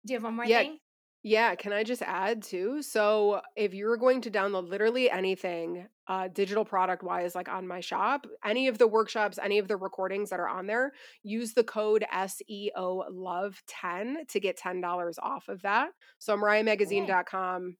Do 0.04 0.12
you 0.12 0.16
have 0.18 0.24
one 0.24 0.34
more 0.34 0.44
Yeah. 0.44 0.62
thing? 0.62 0.78
Yeah, 1.24 1.54
can 1.54 1.72
I 1.72 1.84
just 1.84 2.02
add 2.02 2.42
too? 2.42 2.82
So, 2.82 3.42
if 3.54 3.74
you're 3.74 3.96
going 3.96 4.22
to 4.22 4.30
download 4.30 4.68
literally 4.68 5.08
anything, 5.08 5.86
uh, 6.08 6.26
digital 6.26 6.64
product 6.64 7.04
wise, 7.04 7.36
like 7.36 7.48
on 7.48 7.66
my 7.68 7.78
shop, 7.78 8.26
any 8.44 8.66
of 8.66 8.78
the 8.78 8.88
workshops, 8.88 9.38
any 9.40 9.58
of 9.58 9.68
the 9.68 9.76
recordings 9.76 10.30
that 10.30 10.40
are 10.40 10.48
on 10.48 10.66
there, 10.66 10.92
use 11.22 11.54
the 11.54 11.62
code 11.62 12.04
SEO 12.12 13.04
Love 13.12 13.62
10 13.68 14.24
to 14.30 14.40
get 14.40 14.58
$10 14.58 15.14
off 15.22 15.48
of 15.48 15.62
that. 15.62 15.90
So, 16.18 16.36
mariahmagazine.com, 16.36 17.76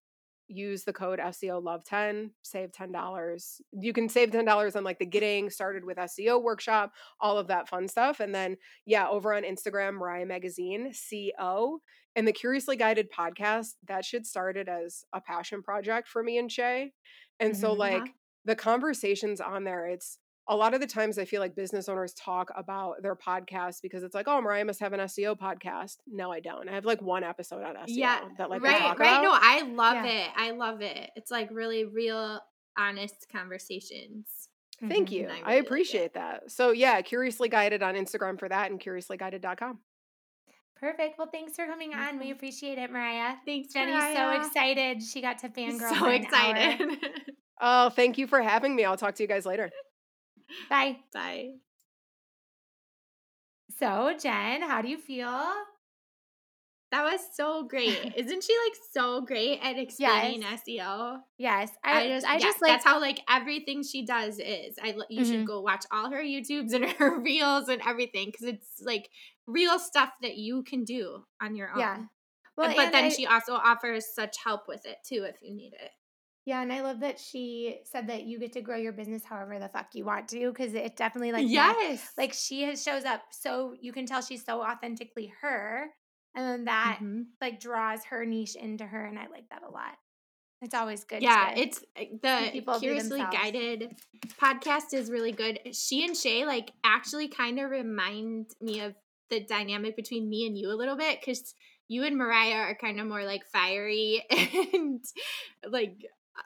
use 0.49 0.85
the 0.85 0.93
code 0.93 1.19
SEO 1.19 1.63
Love 1.63 1.85
10, 1.85 2.33
save 2.43 2.73
$10. 2.73 3.61
You 3.73 3.93
can 3.93 4.09
save 4.09 4.31
$10 4.31 4.77
on 4.77 4.85
like 4.85 4.99
the 4.99 5.07
getting 5.07 5.51
started 5.51 5.85
with 5.85 5.97
SEO 5.99 6.43
workshop, 6.43 6.93
all 7.21 7.39
of 7.39 7.49
that 7.49 7.69
fun 7.69 7.89
stuff. 7.89 8.21
And 8.21 8.35
then, 8.35 8.57
yeah, 8.85 9.09
over 9.09 9.35
on 9.35 9.43
Instagram, 9.45 9.95
Mariah 9.95 10.27
Magazine, 10.27 10.93
CO. 10.93 11.81
And 12.15 12.29
the 12.29 12.33
Curiously 12.33 12.77
Guided 12.77 13.11
podcast, 13.11 13.75
that 13.89 14.05
shit 14.05 14.27
started 14.27 14.69
as 14.69 15.05
a 15.13 15.21
passion 15.21 15.63
project 15.63 16.09
for 16.09 16.23
me 16.23 16.37
and 16.39 16.53
Shay. 16.53 16.93
And 17.41 17.57
so, 17.57 17.75
Mhm. 17.75 17.79
like, 17.79 18.15
the 18.45 18.57
conversations 18.57 19.41
on 19.41 19.65
there, 19.65 19.87
it's 19.87 20.19
a 20.49 20.57
lot 20.57 20.75
of 20.75 20.81
the 20.81 20.87
times 20.87 21.19
I 21.19 21.25
feel 21.25 21.41
like 21.41 21.55
business 21.55 21.89
owners 21.89 22.13
talk 22.15 22.51
about 22.57 23.01
their 23.03 23.15
podcast 23.15 23.81
because 23.81 24.03
it's 24.03 24.15
like, 24.15 24.27
oh, 24.29 24.41
Mariah 24.41 24.65
must 24.65 24.81
have 24.81 24.93
an 24.93 25.01
SEO 25.01 25.39
podcast. 25.39 25.99
No, 26.07 26.33
I 26.33 26.41
don't. 26.41 26.69
I 26.69 26.73
have 26.73 26.85
like 26.85 27.01
one 27.01 27.23
episode 27.23 27.63
on 27.63 27.77
SEO 27.77 27.85
Yeah, 27.89 28.21
that 28.39 28.51
like 28.51 28.61
right, 28.63 28.81
right. 28.81 28.97
about. 28.97 29.23
No, 29.23 29.31
I 29.33 29.63
love 29.63 30.05
Yeah. 30.05 30.25
it. 30.25 30.31
I 30.37 30.51
love 30.51 30.81
it. 30.83 31.11
It's 31.15 31.31
like 31.31 31.49
really 31.53 31.85
real, 31.85 32.41
honest 32.77 33.29
conversations. 33.31 34.49
Thank 34.81 35.11
Mhm. 35.11 35.13
you. 35.13 35.21
I 35.21 35.31
I, 35.31 35.31
really 35.31 35.43
like 35.45 35.55
it. 35.57 35.65
appreciate 35.67 36.15
that. 36.15 36.51
So 36.51 36.73
yeah, 36.73 37.01
curiously 37.03 37.49
guided 37.49 37.83
on 37.85 37.95
Instagram 37.95 38.37
for 38.39 38.49
that 38.49 38.71
and 38.71 38.81
curiouslyguided.com. 38.81 39.79
Perfect. 40.75 41.17
Well, 41.19 41.29
thanks 41.31 41.55
for 41.55 41.65
coming 41.67 41.95
on. 41.95 42.19
We 42.19 42.33
appreciate 42.33 42.79
it, 42.79 42.91
Mariah. 42.91 43.37
Thanks, 43.47 43.73
Jenni's 43.73 43.95
Mariah. 43.95 44.17
so 44.17 44.31
excited. 44.41 45.01
She 45.05 45.21
got 45.21 45.39
to 45.39 45.49
fangirl 45.57 45.79
So 45.91 45.95
for 45.95 46.11
an 46.11 46.27
hour. 46.35 46.57
excited. 46.57 46.99
Oh, 47.65 47.91
thank 47.91 48.19
you 48.19 48.27
for 48.27 48.43
having 48.43 48.75
me. 48.75 48.85
I'll 48.85 48.97
talk 48.97 49.15
to 49.15 49.23
you 49.23 49.29
guys 49.29 49.47
later. 49.47 49.71
Bye. 50.71 50.99
Bye. 51.13 51.51
So, 53.79 54.15
Jen, 54.19 54.63
how 54.63 54.83
do 54.83 54.89
you 54.89 54.99
feel? 54.99 55.29
That 56.91 57.05
was 57.05 57.21
so 57.35 57.65
great. 57.65 58.13
Isn't 58.17 58.45
she 58.45 58.55
like 58.67 58.77
so 58.93 59.23
great 59.23 59.59
at 59.63 59.79
explaining 59.79 60.43
SEO? 60.45 61.21
Yes, 61.39 61.71
I, 61.83 62.03
I 62.05 62.09
just, 62.09 62.27
I 62.27 62.35
I 62.35 62.39
just 62.39 62.61
like 62.61 62.71
that's 62.71 62.85
how 62.85 63.01
like 63.01 63.21
everything 63.31 63.83
she 63.83 64.05
does 64.05 64.39
is. 64.39 64.79
I 64.81 64.95
you 65.09 65.23
Mhm. 65.23 65.27
should 65.27 65.47
go 65.47 65.63
watch 65.63 65.85
all 65.91 66.11
her 66.11 66.23
YouTubes 66.23 66.75
and 66.75 66.85
her 66.99 67.19
reels 67.19 67.69
and 67.69 67.81
everything 67.87 68.27
because 68.27 68.47
it's 68.47 68.83
like 68.83 69.09
real 69.47 69.79
stuff 69.79 70.11
that 70.21 70.37
you 70.37 70.63
can 70.65 70.85
do 70.85 71.25
on 71.41 71.57
your 71.57 71.71
own. 71.71 71.81
Yeah. 71.81 71.99
Well, 72.59 72.75
but 72.77 72.93
then 72.93 73.05
I- 73.07 73.09
she 73.09 73.27
also 73.27 73.55
offers 73.55 74.15
such 74.15 74.37
help 74.45 74.69
with 74.69 74.85
it 74.85 74.99
too 75.03 75.25
if 75.25 75.37
you 75.41 75.55
need 75.55 75.73
it. 75.73 75.91
Yeah, 76.45 76.61
and 76.61 76.73
I 76.73 76.81
love 76.83 77.01
that 77.01 77.21
she 77.21 77.79
said 77.85 78.09
that 78.09 78.25
you 78.25 78.39
get 78.41 78.53
to 78.55 78.61
grow 78.63 78.77
your 78.77 78.93
business 78.93 79.25
however 79.25 79.59
the 79.61 79.69
fuck 79.69 79.89
you 79.95 80.05
want 80.05 80.29
to, 80.29 80.51
because 80.51 80.75
it 80.75 80.97
definitely 80.97 81.31
like 81.33 81.47
yes, 81.49 82.11
like 82.19 82.33
she 82.33 82.63
has 82.63 82.83
shows 82.83 83.05
up 83.05 83.23
so 83.31 83.75
you 83.81 83.93
can 83.93 84.07
tell 84.07 84.23
she's 84.23 84.45
so 84.45 84.61
authentically 84.63 85.33
her, 85.41 85.87
and 86.35 86.45
then 86.45 86.65
that 86.65 86.99
Mhm. 87.01 87.27
like 87.41 87.61
draws 87.61 88.05
her 88.07 88.27
niche 88.27 88.57
into 88.57 88.85
her, 88.85 89.05
and 89.07 89.19
I 89.19 89.29
like 89.29 89.49
that 89.51 89.63
a 89.63 89.71
lot. 89.71 89.97
It's 90.63 90.75
always 90.75 91.05
good. 91.05 91.23
yeah, 91.23 91.55
it's 91.57 91.79
uh, 91.97 92.05
the 92.23 92.51
people 92.53 92.79
curiously 92.81 93.21
guided 93.21 93.97
podcast 94.41 94.95
is 94.95 95.11
really 95.11 95.33
good. 95.33 95.61
She 95.73 96.05
and 96.05 96.17
Shay 96.17 96.45
like 96.45 96.73
actually 96.85 97.29
kind 97.29 97.59
of 97.61 97.71
remind 97.71 98.51
me 98.61 98.81
of 98.81 98.95
the 99.31 99.41
dynamic 99.41 99.97
between 99.97 100.29
me 100.29 100.47
and 100.47 100.57
you 100.59 100.71
a 100.71 100.75
little 100.77 100.97
bit 100.97 101.21
because 101.21 101.55
you 101.89 102.05
and 102.05 102.17
Mariah 102.17 102.59
are 102.59 102.77
kind 102.77 103.01
of 103.01 103.07
more 103.07 103.25
like 103.25 103.45
fiery 103.53 104.25
and 104.31 105.03
like 105.69 105.97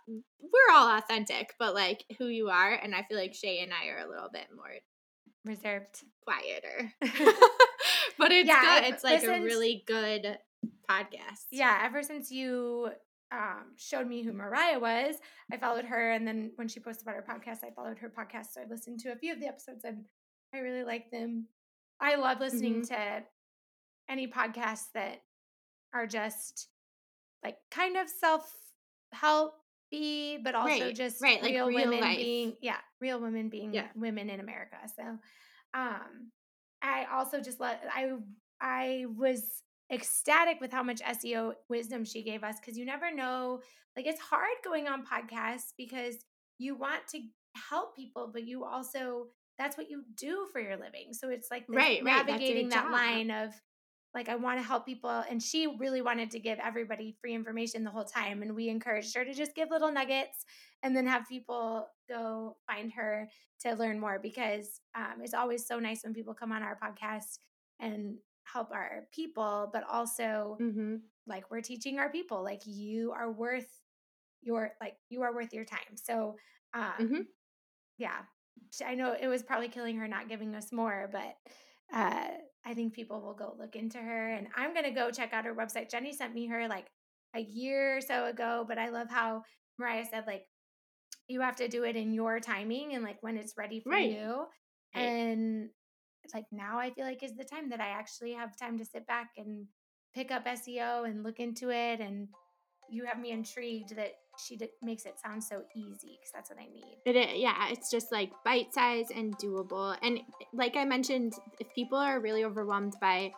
we're 0.08 0.74
all 0.74 0.96
authentic, 0.98 1.54
but 1.58 1.74
like 1.74 2.04
who 2.18 2.26
you 2.26 2.48
are, 2.48 2.72
and 2.72 2.94
I 2.94 3.02
feel 3.02 3.18
like 3.18 3.34
Shay 3.34 3.60
and 3.60 3.72
I 3.72 3.88
are 3.88 4.04
a 4.06 4.08
little 4.08 4.28
bit 4.32 4.46
more 4.54 4.70
reserved. 5.44 6.02
quieter. 6.24 6.92
but 8.18 8.32
it's 8.32 8.48
Yeah, 8.48 8.80
good. 8.80 8.94
It's 8.94 9.04
like 9.04 9.22
a 9.24 9.40
really 9.42 9.84
good 9.86 10.38
podcast. 10.90 11.46
Yeah, 11.50 11.80
ever 11.84 12.02
since 12.02 12.30
you 12.30 12.90
um, 13.32 13.72
showed 13.76 14.06
me 14.06 14.22
who 14.22 14.32
Mariah 14.32 14.78
was, 14.78 15.16
I 15.52 15.56
followed 15.56 15.84
her, 15.86 16.12
and 16.12 16.26
then 16.26 16.52
when 16.56 16.68
she 16.68 16.80
posted 16.80 17.06
about 17.06 17.16
her 17.16 17.24
podcast, 17.28 17.64
I 17.64 17.70
followed 17.74 17.98
her 17.98 18.08
podcast. 18.10 18.46
So 18.52 18.60
I 18.60 18.64
listened 18.68 19.00
to 19.00 19.12
a 19.12 19.16
few 19.16 19.32
of 19.32 19.40
the 19.40 19.46
episodes, 19.48 19.84
and 19.84 20.04
I 20.54 20.58
really 20.58 20.84
like 20.84 21.10
them. 21.10 21.46
I 22.00 22.16
love 22.16 22.40
listening 22.40 22.82
Mm-hmm. 22.82 22.94
to 22.94 23.24
any 24.08 24.26
podcasts 24.28 24.92
that 24.94 25.22
are 25.94 26.06
just 26.06 26.68
like 27.42 27.56
kind 27.70 27.96
of 27.96 28.08
self 28.08 28.52
helpy, 29.96 30.42
but 30.42 30.54
also 30.54 30.90
Right, 30.90 30.96
just 30.96 31.22
right, 31.22 31.42
like 31.42 31.52
real, 31.54 31.66
real 31.68 31.74
women 31.92 32.00
life. 32.00 32.20
being 32.20 32.56
yeah, 32.60 32.78
real 33.00 33.20
women 33.20 33.48
being 33.48 33.72
Yeah. 33.72 33.88
women 33.94 34.30
in 34.30 34.40
America. 34.40 34.76
So, 34.96 35.02
um, 35.74 36.30
I 36.82 37.06
also 37.12 37.40
just 37.40 37.60
let 37.60 37.82
I 37.94 38.12
I 38.60 39.06
was 39.16 39.62
ecstatic 39.90 40.60
with 40.60 40.72
how 40.72 40.82
much 40.82 41.00
SEO 41.02 41.54
wisdom 41.68 42.04
she 42.04 42.22
gave 42.22 42.42
us 42.42 42.56
because 42.60 42.76
you 42.78 42.84
never 42.84 43.14
know. 43.14 43.60
Like 43.96 44.06
it's 44.06 44.20
hard 44.20 44.48
going 44.64 44.88
on 44.88 45.04
podcasts 45.06 45.72
because 45.76 46.16
you 46.58 46.74
want 46.76 47.06
to 47.08 47.20
help 47.70 47.96
people, 47.96 48.30
but 48.32 48.44
you 48.46 48.64
also 48.64 49.26
that's 49.58 49.78
what 49.78 49.88
you 49.90 50.04
do 50.16 50.46
for 50.52 50.60
your 50.60 50.76
living. 50.76 51.12
So 51.12 51.30
it's 51.30 51.48
like 51.50 51.64
Right, 51.68 52.02
right, 52.04 52.26
navigating 52.26 52.68
that 52.70 52.84
job. 52.84 52.92
line 52.92 53.30
of 53.30 53.50
like 54.16 54.28
I 54.28 54.34
want 54.34 54.58
to 54.58 54.64
help 54.66 54.84
people 54.86 55.10
and 55.30 55.40
she 55.40 55.68
really 55.78 56.02
wanted 56.02 56.32
to 56.32 56.40
give 56.40 56.58
everybody 56.58 57.14
free 57.20 57.34
information 57.34 57.84
the 57.84 57.90
whole 57.90 58.04
time 58.04 58.42
and 58.42 58.56
we 58.56 58.68
encouraged 58.68 59.14
her 59.16 59.24
to 59.24 59.34
just 59.34 59.54
give 59.54 59.70
little 59.70 59.92
nuggets 59.92 60.44
and 60.82 60.96
then 60.96 61.06
have 61.06 61.28
people 61.28 61.86
go 62.08 62.56
find 62.66 62.92
her 62.94 63.28
to 63.60 63.74
learn 63.74 64.00
more 64.00 64.18
because 64.20 64.80
um, 64.96 65.20
it's 65.22 65.34
always 65.34 65.66
so 65.68 65.78
nice 65.78 66.02
when 66.02 66.14
people 66.14 66.34
come 66.34 66.50
on 66.52 66.62
our 66.62 66.78
podcast 66.82 67.38
and 67.78 68.16
help 68.44 68.72
our 68.72 69.06
people 69.12 69.70
but 69.72 69.84
also 69.90 70.56
Mm-hmm. 70.60 70.96
like 71.28 71.50
we're 71.50 71.60
teaching 71.60 71.98
our 71.98 72.10
people 72.10 72.42
like 72.42 72.62
you 72.64 73.12
are 73.12 73.30
worth 73.30 73.68
your 74.42 74.72
like 74.80 74.96
you 75.10 75.22
are 75.22 75.34
worth 75.34 75.52
your 75.52 75.64
time 75.64 75.96
so 75.96 76.36
um 76.74 76.92
Mhm. 77.00 77.26
yeah 77.98 78.18
i 78.86 78.94
know 78.94 79.14
it 79.20 79.26
was 79.28 79.42
probably 79.42 79.68
killing 79.68 79.96
her 79.96 80.08
not 80.08 80.28
giving 80.28 80.54
us 80.54 80.72
more 80.72 81.08
but 81.12 81.36
uh 81.92 82.28
i 82.64 82.74
think 82.74 82.92
people 82.94 83.20
will 83.20 83.34
go 83.34 83.54
look 83.58 83.76
into 83.76 83.98
her 83.98 84.28
and 84.28 84.48
i'm 84.56 84.74
gonna 84.74 84.90
go 84.92 85.10
check 85.10 85.32
out 85.32 85.44
her 85.44 85.54
website 85.54 85.90
Jenni 85.90 86.12
sent 86.12 86.34
me 86.34 86.46
her 86.46 86.68
like 86.68 86.86
a 87.34 87.40
year 87.40 87.98
or 87.98 88.00
so 88.00 88.26
ago 88.26 88.64
but 88.66 88.78
i 88.78 88.88
love 88.88 89.08
how 89.10 89.42
mariah 89.78 90.04
said 90.10 90.24
like 90.26 90.44
you 91.28 91.40
have 91.40 91.56
to 91.56 91.68
do 91.68 91.84
it 91.84 91.96
in 91.96 92.12
your 92.12 92.40
timing 92.40 92.94
and 92.94 93.02
like 93.04 93.18
when 93.20 93.36
it's 93.36 93.56
ready 93.56 93.80
for 93.80 93.90
Right. 93.90 94.10
you 94.10 94.44
Right. 94.94 95.02
and 95.02 95.70
like 96.34 96.46
now 96.50 96.78
i 96.78 96.90
feel 96.90 97.04
like 97.04 97.22
is 97.22 97.36
the 97.36 97.44
time 97.44 97.70
that 97.70 97.80
i 97.80 97.88
actually 97.88 98.32
have 98.32 98.56
time 98.56 98.78
to 98.78 98.84
sit 98.84 99.06
back 99.06 99.30
and 99.36 99.66
pick 100.14 100.30
up 100.30 100.46
seo 100.46 101.08
and 101.08 101.22
look 101.22 101.38
into 101.38 101.70
it 101.70 102.00
and 102.00 102.28
you 102.88 103.04
have 103.04 103.18
me 103.20 103.30
intrigued 103.30 103.96
that 103.96 104.12
she 104.38 104.56
d- 104.56 104.68
makes 104.82 105.04
it 105.06 105.14
sound 105.18 105.42
so 105.42 105.62
easy 105.74 106.18
because 106.18 106.32
that's 106.32 106.50
what 106.50 106.58
i 106.58 106.66
need 106.66 106.96
yeah, 107.36 107.68
it's 107.70 107.90
just 107.90 108.10
like 108.12 108.30
bite 108.44 108.72
size 108.72 109.06
and 109.14 109.36
doable. 109.38 109.96
And 110.02 110.20
like 110.52 110.76
I 110.76 110.84
mentioned, 110.84 111.34
if 111.60 111.72
people 111.74 111.98
are 111.98 112.20
really 112.20 112.44
overwhelmed 112.44 112.94
by 113.00 113.32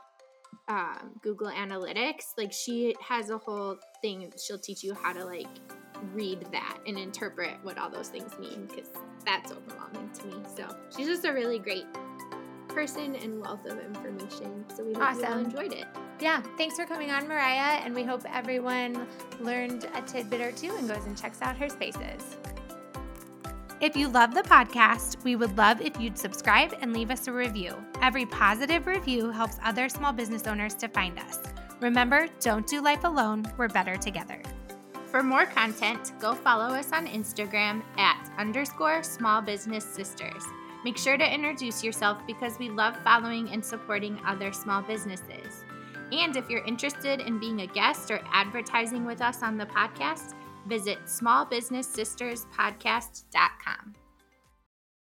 um, 0.68 1.18
Google 1.22 1.49
Analytics, 1.49 2.34
like 2.36 2.53
she 2.53 2.94
has 3.07 3.30
a 3.30 3.38
whole 3.38 3.76
thing. 4.03 4.32
She'll 4.42 4.59
teach 4.59 4.82
you 4.82 4.94
how 4.94 5.12
to 5.12 5.24
like 5.24 5.49
read 6.12 6.46
that 6.53 6.78
and 6.86 6.99
interpret 6.99 7.57
what 7.62 7.78
all 7.78 7.90
those 7.90 8.09
things 8.09 8.38
mean 8.38 8.66
because 8.66 8.88
that's 9.24 9.53
overwhelming 9.53 10.11
to 10.14 10.26
me. 10.26 10.36
So 10.57 10.74
she's 10.96 11.07
just 11.07 11.24
a 11.24 11.32
really 11.32 11.59
great 11.59 11.86
person 12.69 13.16
and 13.16 13.41
wealth 13.41 13.64
of 13.66 13.79
information. 13.81 14.64
So 14.75 14.85
we 14.85 14.95
hope 14.95 15.14
you 15.14 15.25
all 15.25 15.39
enjoyed 15.39 15.73
it. 15.73 15.87
yeah 16.21 16.43
thanks 16.57 16.77
for 16.77 16.85
coming 16.85 17.11
on 17.11 17.27
mariah 17.29 17.81
and 17.85 17.95
we 17.95 18.03
hope 18.03 18.23
everyone 18.33 19.07
learned 19.41 19.89
a 19.95 20.03
tidbit 20.03 20.41
or 20.41 20.53
two 20.53 20.75
and 20.77 20.89
goes 20.89 21.05
and 21.07 21.16
checks 21.16 21.41
out 21.43 21.57
her 21.57 21.69
spaces 21.69 22.37
if 23.81 23.97
you 23.97 24.09
love 24.09 24.35
the 24.35 24.43
podcast, 24.43 25.23
we 25.23 25.37
would 25.37 25.57
love 25.57 25.81
if 25.81 26.01
you'd 26.01 26.19
subscribe 26.19 26.75
and 26.81 26.93
leave 26.93 27.12
us 27.12 27.29
a 27.29 27.33
review. 27.33 27.77
Every 28.03 28.27
positive 28.27 28.89
review 28.89 29.31
helps 29.31 29.61
other 29.62 29.89
small 29.89 30.12
business 30.12 30.49
owners 30.49 30.75
to 30.75 30.89
find 30.89 31.16
us. 31.16 31.39
Remember, 31.81 32.27
don't 32.41 32.66
do 32.66 32.81
life 32.83 33.05
alone, 33.05 33.45
we're 33.57 33.69
better 33.69 33.95
together. 33.95 34.43
For 35.12 35.23
more 35.23 35.47
content, 35.47 36.12
go 36.19 36.35
follow 36.35 36.75
us 36.75 36.93
on 36.93 37.07
Instagram 37.07 37.85
at 37.99 38.29
underscore 38.37 39.05
small 39.05 39.41
business 39.41 39.85
sisters. 39.85 40.43
Make 40.85 40.97
sure 40.97 41.18
to 41.18 41.35
introduce 41.35 41.83
yourself 41.83 42.18
because 42.26 42.59
we 42.59 42.70
love 42.70 42.97
following 43.03 43.51
and 43.51 43.64
supporting 43.64 44.20
other 44.24 44.53
small 44.53 44.83
businesses. 44.83 45.64
And 46.12 46.37
if 46.37 46.49
you're 46.49 46.64
interested 46.64 47.20
in 47.20 47.39
being 47.39 47.61
a 47.62 47.66
guest 47.66 48.11
or 48.11 48.20
advertising 48.33 49.05
with 49.05 49.20
us 49.20 49.43
on 49.43 49.59
the 49.59 49.66
podcast, 49.66 50.35
visit 50.66 50.99
smallbusinesssisterspodcast.com. 51.05 53.95